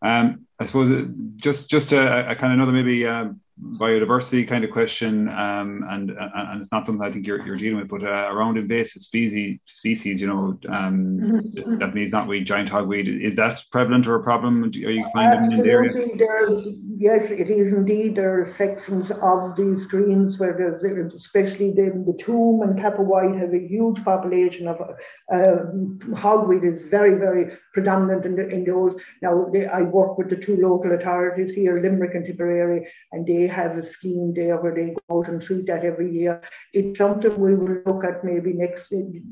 Um, 0.02 0.46
I 0.58 0.64
suppose 0.64 0.90
uh, 0.90 1.06
just 1.36 1.68
just 1.68 1.92
a, 1.92 2.30
a 2.30 2.34
kind 2.34 2.52
of 2.52 2.58
another 2.58 2.72
maybe 2.72 3.06
um, 3.06 3.40
biodiversity 3.62 4.46
kind 4.46 4.64
of 4.64 4.70
question, 4.70 5.28
um, 5.28 5.84
and 5.90 6.10
and 6.10 6.60
it's 6.60 6.72
not 6.72 6.86
something 6.86 7.06
I 7.06 7.10
think 7.10 7.26
you're, 7.26 7.44
you're 7.44 7.56
dealing 7.56 7.78
with, 7.78 7.88
but 7.88 8.02
uh, 8.02 8.28
around 8.32 8.56
invasive 8.56 9.02
species, 9.02 9.58
species, 9.66 10.20
you 10.20 10.26
know, 10.26 10.58
um, 10.68 11.18
mm-hmm. 11.20 11.78
that 11.78 11.94
means 11.94 12.12
not 12.12 12.26
weed, 12.26 12.46
giant 12.46 12.70
hogweed. 12.70 13.08
Is 13.22 13.36
that 13.36 13.62
prevalent 13.70 14.06
or 14.06 14.16
a 14.16 14.22
problem? 14.22 14.64
Are 14.64 14.68
you 14.68 15.04
finding 15.12 15.52
in 15.52 15.64
the 15.64 15.70
area? 15.70 15.92
There's, 16.16 16.66
yes, 16.96 17.30
it 17.30 17.50
is 17.50 17.72
indeed. 17.72 18.16
There 18.16 18.40
are 18.40 18.52
sections 18.54 19.10
of 19.10 19.56
these 19.56 19.86
greens 19.86 20.38
where 20.38 20.54
there's, 20.56 20.82
especially 21.14 21.72
the, 21.72 22.04
the 22.06 22.16
Toom 22.22 22.62
and 22.62 22.78
Cappawhite 22.78 23.38
have 23.38 23.52
a 23.54 23.66
huge 23.66 24.02
population 24.04 24.68
of 24.68 24.80
uh, 25.32 25.56
hogweed 26.14 26.64
is 26.64 26.82
very, 26.90 27.18
very 27.18 27.52
predominant 27.74 28.24
in, 28.24 28.36
the, 28.36 28.48
in 28.48 28.64
those. 28.64 28.94
Now, 29.22 29.48
they, 29.52 29.66
I 29.66 29.82
work 29.82 30.18
with 30.18 30.30
the 30.30 30.36
two 30.36 30.56
local 30.56 30.92
authorities 30.92 31.54
here, 31.54 31.80
Limerick 31.80 32.14
and 32.14 32.26
Tipperary, 32.26 32.86
and 33.12 33.26
they 33.26 33.46
have 33.50 33.76
a 33.76 33.82
scheme 33.82 34.32
there 34.34 34.56
where 34.56 34.74
they 34.74 34.94
go 35.08 35.18
out 35.18 35.28
and 35.28 35.42
treat 35.42 35.66
that 35.66 35.84
every 35.84 36.10
year. 36.10 36.40
It's 36.72 36.98
something 36.98 37.38
we 37.38 37.54
will 37.54 37.82
look 37.84 38.04
at 38.04 38.24
maybe 38.24 38.52
next 38.52 38.86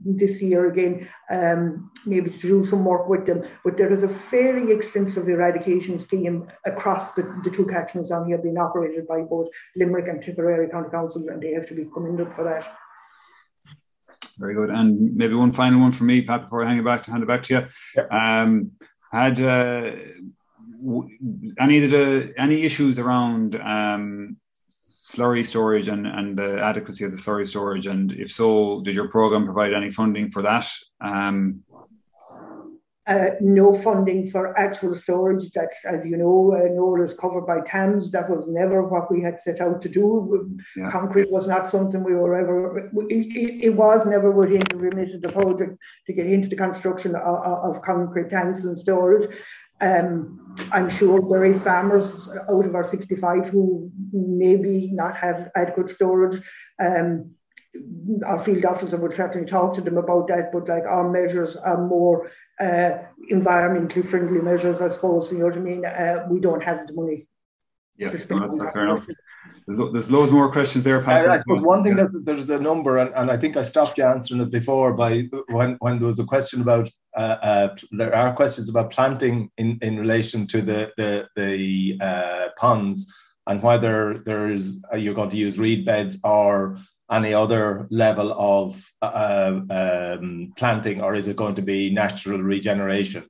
this 0.05 0.43
year 0.43 0.71
again, 0.71 1.09
um, 1.31 1.91
maybe 2.05 2.31
to 2.31 2.39
do 2.39 2.67
some 2.67 2.85
work 2.85 3.09
with 3.09 3.27
them. 3.27 3.45
But 3.65 3.77
there 3.77 3.93
is 3.93 4.03
a 4.03 4.15
fairly 4.31 4.73
extensive 4.73 5.29
eradication 5.29 5.99
scheme 5.99 6.49
across 6.67 7.15
the, 7.15 7.23
the 7.45 7.51
two 7.51 7.67
catchments 7.67 8.11
on 8.11 8.27
here 8.27 8.39
being 8.39 8.59
operated 8.59 9.07
by 9.07 9.21
both 9.23 9.49
Limerick 9.77 10.09
and 10.09 10.23
Tipperary 10.23 10.69
County 10.69 10.91
Council, 10.91 11.27
and 11.29 11.43
they 11.43 11.53
have 11.53 11.69
to 11.69 11.75
be 11.75 11.87
commended 11.95 12.29
for 12.35 12.45
that. 12.45 12.77
Very 14.39 14.55
good. 14.55 14.71
And 14.71 15.17
maybe 15.17 15.35
one 15.35 15.53
final 15.53 15.81
one 15.81 15.93
for 15.93 16.05
me, 16.05 16.23
Pat, 16.23 16.43
before 16.43 16.65
I 16.65 16.69
hand 16.69 16.81
it 16.81 16.85
back 16.85 17.03
to 17.03 17.11
hand 17.11 17.23
it 17.23 17.27
back 17.27 17.43
to 17.45 17.55
you. 17.55 17.67
Yep. 17.97 18.13
Um, 18.13 18.73
had 19.13 19.41
uh, 19.41 19.93
any 21.59 21.85
of 21.85 21.91
the 21.91 22.33
any 22.37 22.63
issues 22.63 22.99
around 22.99 23.57
um, 23.57 24.37
slurry 24.91 25.45
storage 25.45 25.89
and, 25.89 26.07
and 26.07 26.39
the 26.39 26.61
adequacy 26.63 27.05
of 27.05 27.11
the 27.11 27.17
slurry 27.17 27.47
storage? 27.47 27.87
And 27.87 28.13
if 28.13 28.31
so, 28.31 28.81
did 28.83 28.95
your 28.95 29.09
program 29.09 29.45
provide 29.45 29.73
any 29.73 29.91
funding 29.91 30.31
for 30.31 30.43
that? 30.43 30.69
Um, 31.01 31.63
uh, 33.09 33.31
no 33.41 33.81
funding 33.81 34.31
for 34.31 34.57
actual 34.59 34.95
storage. 34.95 35.51
That, 35.53 35.71
as 35.87 36.05
you 36.05 36.19
know, 36.19 36.55
uh, 36.55 36.69
NORA 36.75 37.07
is 37.07 37.15
covered 37.15 37.47
by 37.47 37.61
TAMS. 37.67 38.13
That 38.13 38.29
was 38.29 38.47
never 38.49 38.83
what 38.83 39.11
we 39.11 39.23
had 39.23 39.41
set 39.43 39.63
out 39.63 39.81
to 39.81 39.89
do. 39.89 40.59
Yeah. 40.77 40.91
Concrete 40.91 41.31
was 41.31 41.47
not 41.47 41.71
something 41.71 42.05
we 42.05 42.15
were 42.15 42.37
ever, 42.37 42.91
it, 43.09 43.65
it, 43.65 43.75
was 43.75 44.07
never 44.07 44.31
within 44.31 44.63
the 44.69 44.77
remit 44.77 45.15
of 45.15 45.23
the 45.23 45.31
project 45.31 45.79
to 46.07 46.13
get 46.13 46.27
into 46.27 46.49
the 46.49 46.57
construction 46.57 47.15
of, 47.15 47.77
of 47.77 47.83
concrete 47.83 48.29
tanks 48.29 48.65
and 48.65 48.79
storage. 48.79 49.31
Um, 49.81 50.57
I'm 50.73 50.91
sure 50.91 51.21
there 51.29 51.45
is 51.45 51.61
farmers 51.63 52.13
out 52.51 52.67
of 52.67 52.75
our 52.75 52.89
65 52.89 53.47
who 53.47 53.91
maybe 54.13 54.91
not 54.93 55.17
have 55.17 55.51
adequate 55.55 55.95
storage. 55.95 56.43
Um, 56.81 57.33
our 58.27 58.45
field 58.45 58.65
officer 58.65 58.97
would 58.97 59.15
certainly 59.15 59.49
talk 59.49 59.75
to 59.75 59.81
them 59.81 59.99
about 59.99 60.29
that, 60.29 60.51
but 60.53 60.69
like 60.69 60.85
our 60.85 61.09
measures 61.09 61.55
are 61.57 61.87
more 61.87 62.31
uh, 62.61 62.99
environmentally 63.31 64.09
friendly 64.09 64.41
measures, 64.41 64.81
I 64.81 64.89
suppose. 64.89 65.31
You 65.31 65.39
know 65.39 65.47
what 65.47 65.55
I 65.55 65.61
mean? 65.61 65.85
Uh, 65.85 66.27
we 66.29 66.41
don't 66.41 66.63
have 66.63 66.87
the 66.87 66.93
money. 66.95 67.27
Yeah, 67.97 68.11
that's 68.11 68.25
fair 68.73 68.85
enough. 68.85 69.07
There's, 69.67 69.93
there's 69.93 70.11
loads 70.11 70.33
more 70.33 70.51
questions 70.51 70.85
there, 70.85 71.03
Pat. 71.03 71.29
I, 71.29 71.39
suppose 71.41 71.63
one 71.63 71.85
thing 71.85 71.97
that 71.97 72.11
there's 72.25 72.49
a 72.49 72.59
number, 72.59 72.99
and, 72.99 73.13
and 73.15 73.31
I 73.31 73.37
think 73.37 73.57
I 73.57 73.63
stopped 73.63 73.99
you 73.99 74.05
answering 74.05 74.41
it 74.41 74.51
before 74.51 74.95
by 74.95 75.29
when, 75.49 75.77
when 75.81 75.99
there 75.99 76.09
was 76.09 76.19
a 76.19 76.25
question 76.25 76.61
about 76.61 76.89
uh, 77.17 77.37
uh, 77.43 77.77
there 77.93 78.15
are 78.15 78.35
questions 78.35 78.69
about 78.69 78.91
planting 78.91 79.51
in, 79.59 79.79
in 79.83 79.99
relation 79.99 80.47
to 80.49 80.63
the 80.63 80.93
the, 80.97 81.29
the 81.37 81.99
uh, 82.01 82.49
ponds 82.59 83.13
and 83.47 83.63
whether 83.63 84.23
there's 84.25 84.79
uh, 84.93 84.97
you're 84.97 85.15
going 85.15 85.31
to 85.31 85.37
use 85.37 85.59
reed 85.59 85.85
beds 85.85 86.19
or 86.23 86.79
any 87.11 87.33
other 87.33 87.89
level 87.91 88.35
of 88.39 88.85
um, 89.01 90.53
planting, 90.57 91.01
or 91.01 91.15
is 91.15 91.27
it 91.27 91.37
going 91.37 91.55
to 91.55 91.63
be 91.63 91.91
natural 91.91 92.43
regeneration? 92.43 93.25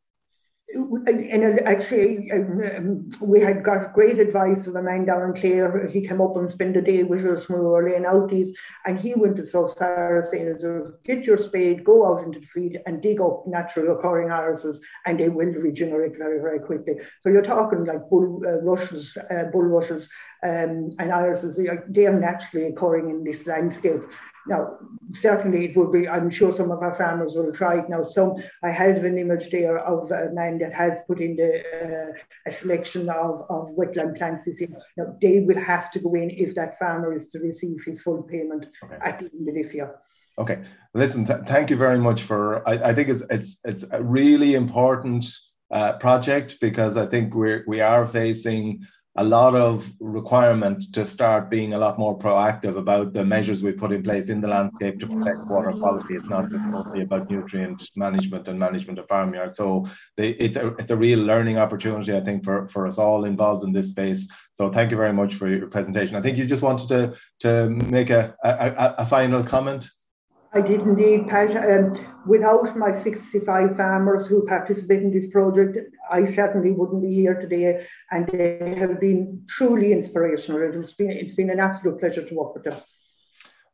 And 0.75 1.61
actually, 1.61 2.31
um, 2.31 3.11
we 3.21 3.41
had 3.41 3.65
got 3.65 3.95
great 3.95 4.19
advice 4.19 4.65
from 4.65 4.77
a 4.77 4.83
man 4.83 5.07
down 5.07 5.23
in 5.23 5.41
Clare. 5.41 5.87
He 5.89 6.07
came 6.07 6.21
up 6.21 6.37
and 6.37 6.51
spent 6.51 6.77
a 6.77 6.83
day 6.83 7.03
with 7.05 7.25
us 7.25 7.49
when 7.49 7.61
we 7.61 7.67
were 7.67 7.89
laying 7.89 8.05
out 8.05 8.29
these, 8.29 8.55
and 8.85 8.99
he 8.99 9.15
went 9.15 9.37
to 9.37 9.47
South 9.47 9.77
Sarah 9.79 10.27
saying, 10.31 10.59
"Get 11.05 11.25
your 11.25 11.39
spade, 11.39 11.85
go 11.85 12.07
out 12.07 12.25
into 12.25 12.41
the 12.41 12.47
field, 12.47 12.77
and 12.87 13.01
dig 13.01 13.21
up 13.21 13.47
natural 13.47 13.97
occurring 13.97 14.31
irises, 14.31 14.79
and 15.07 15.19
they 15.19 15.31
will 15.31 15.47
regenerate 15.47 16.19
very, 16.19 16.39
very 16.41 16.61
quickly." 16.61 16.95
So 17.23 17.31
you're 17.31 17.43
talking 17.43 17.85
like 17.85 18.09
bull 18.11 18.43
uh, 18.47 18.61
rushes, 18.61 19.17
uh, 19.31 19.45
bulrushes, 19.45 20.07
um, 20.43 20.91
and 20.99 21.13
irises. 21.13 21.57
They 21.89 22.07
are 22.07 22.21
naturally 22.21 22.67
occurring 22.67 23.09
in 23.09 23.25
this 23.25 23.47
landscape. 23.47 24.03
Now, 24.49 24.79
certainly 25.13 25.67
it 25.67 25.77
would 25.77 25.93
be, 25.93 26.09
I'm 26.09 26.31
sure 26.31 26.55
some 26.55 26.71
of 26.71 26.83
our 26.83 26.97
farmers 26.97 27.35
will 27.35 27.53
try 27.53 27.79
it 27.79 27.89
now. 27.89 28.05
Some, 28.05 28.37
I 28.63 28.71
have 28.71 29.05
an 29.05 29.19
image 29.19 29.51
there 29.51 29.79
of 29.79 30.11
a 30.11 30.31
man 30.33 30.59
that 30.59 30.73
has 30.73 30.99
put 31.07 31.21
in 31.21 31.37
the, 31.37 31.63
uh, 31.83 32.13
a 32.47 32.53
selection 32.53 33.09
of, 33.11 33.47
of 33.51 33.69
wetland 33.77 34.17
plants 34.17 34.47
this 34.47 34.61
year. 34.61 34.71
Now, 34.97 35.17
they 35.21 35.41
will 35.41 35.61
have 35.61 35.91
to 35.93 36.01
go 36.01 36.15
in 36.15 36.31
if 36.31 36.55
that 36.55 36.79
farmer 36.79 37.13
is 37.13 37.29
to 37.31 37.39
receive 37.39 37.79
his 37.85 38.01
full 38.01 38.23
payment 38.23 38.67
okay. 38.85 38.97
at 39.03 39.19
the 39.19 39.31
end 39.33 39.49
of 39.49 39.55
this 39.55 39.75
year. 39.75 39.95
Okay, 40.39 40.61
listen, 40.95 41.27
th- 41.27 41.41
thank 41.47 41.69
you 41.69 41.77
very 41.77 41.99
much 41.99 42.23
for, 42.23 42.67
I, 42.67 42.91
I, 42.91 42.95
think 42.95 43.09
it's, 43.09 43.25
it's, 43.29 43.59
it's 43.65 43.85
a 43.91 44.03
really 44.03 44.55
important 44.55 45.27
uh, 45.71 45.95
project 45.99 46.57
because 46.61 46.97
I 46.97 47.07
think 47.07 47.35
we're, 47.35 47.65
we 47.67 47.81
are 47.81 48.07
facing 48.07 48.87
a 49.19 49.25
lot 49.25 49.57
of 49.57 49.93
requirement 49.99 50.95
to 50.95 51.05
start 51.05 51.51
being 51.51 51.73
a 51.73 51.79
lot 51.79 51.99
more 51.99 52.17
proactive 52.17 52.79
about 52.79 53.13
the 53.13 53.25
measures 53.25 53.65
we 53.65 53.73
put 53.73 53.91
in 53.91 54.01
place 54.01 54.29
in 54.29 54.41
the 54.41 54.47
landscape 54.47 55.01
to 55.01 55.09
protect 55.09 55.45
water 55.49 55.73
quality. 55.73 56.15
It's 56.15 56.29
not 56.29 56.49
just 56.49 56.63
only 56.73 57.03
about 57.03 57.29
nutrient 57.29 57.83
management 57.97 58.47
and 58.47 58.57
management 58.57 59.01
of 59.01 59.09
farmyard. 59.09 59.57
So 59.57 59.89
they, 60.17 60.31
it's 60.31 60.57
a 60.57 60.69
it's 60.77 60.93
a 60.93 60.97
real 60.97 61.19
learning 61.19 61.59
opportunity, 61.59 62.15
I 62.15 62.21
think, 62.21 62.45
for, 62.45 62.69
for 62.69 62.87
us 62.87 62.97
all 62.97 63.25
involved 63.25 63.65
in 63.65 63.73
this 63.73 63.89
space. 63.89 64.29
So 64.55 64.71
thank 64.71 64.93
you 64.93 64.97
very 64.97 65.13
much 65.13 65.35
for 65.35 65.49
your 65.49 65.67
presentation. 65.67 66.15
I 66.15 66.23
think 66.23 66.39
you 66.39 66.47
just 66.47 66.63
wanted 66.63 66.89
to 66.89 67.15
to 67.41 67.71
make 67.71 68.11
a, 68.11 68.37
a, 68.45 68.95
a 68.99 69.07
final 69.07 69.43
comment. 69.43 69.91
I 70.53 70.63
did 70.63 70.81
indeed, 70.81 71.29
Pat. 71.29 71.55
Um, 71.57 71.99
without 72.27 72.77
my 72.77 73.03
65 73.03 73.77
farmers 73.77 74.27
who 74.27 74.47
participate 74.47 75.03
in 75.03 75.13
this 75.13 75.27
project, 75.27 75.79
I 76.11 76.25
certainly 76.35 76.71
wouldn't 76.71 77.03
be 77.03 77.13
here 77.13 77.39
today. 77.39 77.87
And 78.11 78.27
they 78.29 78.75
have 78.79 78.99
been 78.99 79.43
truly 79.49 79.93
inspirational. 79.93 80.63
It's 80.83 80.95
been, 80.95 81.11
it's 81.11 81.35
been 81.35 81.51
an 81.51 81.61
absolute 81.61 82.01
pleasure 82.01 82.27
to 82.27 82.35
work 82.35 82.55
with 82.55 82.65
them. 82.65 82.81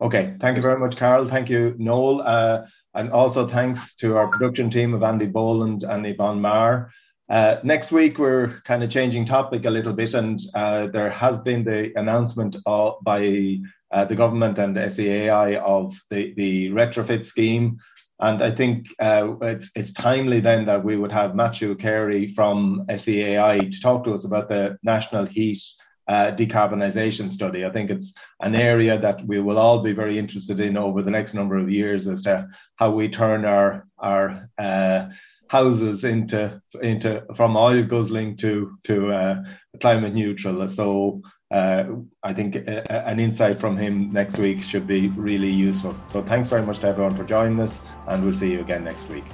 Okay, 0.01 0.35
thank 0.41 0.57
you 0.57 0.63
very 0.63 0.79
much, 0.79 0.97
Carol. 0.97 1.29
Thank 1.29 1.49
you, 1.49 1.77
Noel. 1.79 2.23
Uh, 2.23 2.63
and 2.95 3.11
also 3.13 3.49
thanks 3.49 3.95
to 3.97 4.17
our 4.17 4.27
production 4.27 4.71
team 4.71 4.95
of 4.95 5.03
Andy 5.03 5.27
Boland 5.27 5.85
and 5.85 6.05
Yvonne 6.05 6.41
Marr. 6.41 6.91
Uh, 7.29 7.57
next 7.63 7.91
week, 7.93 8.19
we're 8.19 8.61
kind 8.65 8.83
of 8.83 8.91
changing 8.91 9.25
topic 9.25 9.65
a 9.65 9.71
little 9.71 9.95
bit, 9.95 10.13
and 10.15 10.41
uh, 10.55 10.89
there 10.89 11.11
has 11.11 11.41
been 11.41 11.65
the 11.65 11.97
announcement 11.99 12.57
of, 12.67 12.97
by 13.03 13.59
uh, 13.95 14.05
the 14.05 14.17
government 14.17 14.59
and 14.59 14.77
the 14.77 14.81
SEAI 14.81 15.57
of 15.57 15.95
the, 16.11 16.35
the 16.35 16.71
retrofit 16.71 17.25
scheme. 17.25 17.79
And 18.19 18.43
I 18.43 18.51
think 18.51 18.89
uh, 18.99 19.37
it's, 19.43 19.71
it's 19.77 19.93
timely 19.93 20.41
then 20.41 20.67
that 20.67 20.85
we 20.85 20.97
would 20.97 21.13
have 21.13 21.37
Matthew 21.37 21.75
Carey 21.77 22.33
from 22.35 22.85
SEAI 22.89 23.71
to 23.71 23.81
talk 23.81 24.05
to 24.05 24.13
us 24.13 24.25
about 24.25 24.49
the 24.49 24.77
National 24.83 25.27
Heat 25.27 25.63
uh, 26.09 26.33
decarbonisation 26.33 27.31
study. 27.31 27.65
I 27.65 27.71
think 27.71 27.91
it's 27.91 28.13
an 28.41 28.55
area 28.55 28.99
that 28.99 29.25
we 29.27 29.41
will 29.41 29.59
all 29.59 29.83
be 29.83 29.93
very 29.93 30.19
interested 30.19 30.61
in 30.61 30.77
over 30.77 31.03
the 31.03 31.11
next 31.11 31.35
number 31.35 31.57
of 31.57 31.71
years 31.71 32.07
as 32.07 32.23
to 32.23 32.49
how 32.77 32.91
we 32.91 33.09
turn 33.09 33.45
our 33.45 33.87
our 33.99 34.51
uh, 34.59 35.09
houses 35.49 36.05
into 36.05 36.61
into 36.83 37.25
from 37.37 37.57
oil 37.57 37.83
guzzling 37.85 38.37
to 38.39 38.77
to 38.85 39.13
uh, 39.13 39.43
climate 39.81 40.15
neutral. 40.15 40.69
So 40.69 41.23
uh, 41.51 41.85
I 42.23 42.33
think 42.33 42.57
a, 42.57 42.91
uh, 42.93 43.11
an 43.11 43.21
insight 43.21 43.61
from 43.61 43.77
him 43.77 44.13
next 44.13 44.39
week 44.39 44.63
should 44.63 44.87
be 44.87 45.09
really 45.09 45.51
useful. 45.51 45.97
So 46.13 46.23
thanks 46.23 46.49
very 46.49 46.63
much 46.63 46.81
to 46.81 46.89
everyone 46.89 47.15
for 47.15 47.25
joining 47.25 47.61
us, 47.61 47.81
and 48.09 48.25
we'll 48.25 48.35
see 48.35 48.53
you 48.53 48.61
again 48.61 48.85
next 48.85 49.09
week. 49.09 49.25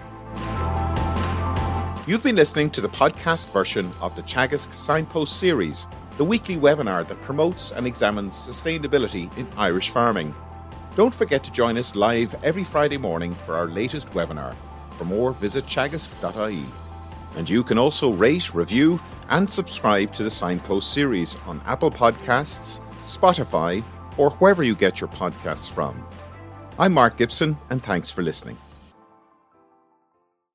You've 2.06 2.22
been 2.22 2.36
listening 2.36 2.70
to 2.70 2.80
the 2.80 2.88
podcast 2.88 3.52
version 3.52 3.90
of 4.00 4.16
the 4.16 4.22
Teagasc 4.22 4.74
Signpost 4.74 5.38
series, 5.38 5.86
the 6.16 6.24
weekly 6.24 6.56
webinar 6.56 7.06
that 7.06 7.20
promotes 7.22 7.70
and 7.70 7.86
examines 7.86 8.34
sustainability 8.34 9.34
in 9.38 9.46
Irish 9.56 9.90
farming. 9.90 10.34
Don't 10.96 11.14
forget 11.14 11.44
to 11.44 11.52
join 11.52 11.78
us 11.78 11.94
live 11.94 12.34
every 12.42 12.64
Friday 12.64 12.96
morning 12.96 13.32
for 13.32 13.54
our 13.54 13.68
latest 13.68 14.08
webinar. 14.08 14.56
For 14.92 15.04
more, 15.04 15.32
visit 15.32 15.66
teagasc.ie. 15.66 16.64
And 17.36 17.48
you 17.48 17.62
can 17.62 17.78
also 17.78 18.10
rate, 18.10 18.52
review, 18.54 19.00
and 19.28 19.50
subscribe 19.50 20.12
to 20.14 20.22
the 20.22 20.30
Signpost 20.30 20.92
series 20.92 21.36
on 21.46 21.60
Apple 21.66 21.90
Podcasts, 21.90 22.80
Spotify, 23.02 23.82
or 24.16 24.30
wherever 24.32 24.62
you 24.62 24.74
get 24.74 25.00
your 25.00 25.08
podcasts 25.08 25.70
from. 25.70 26.04
I'm 26.78 26.92
Mark 26.92 27.16
Gibson, 27.16 27.56
and 27.70 27.82
thanks 27.82 28.10
for 28.10 28.22
listening. 28.22 28.56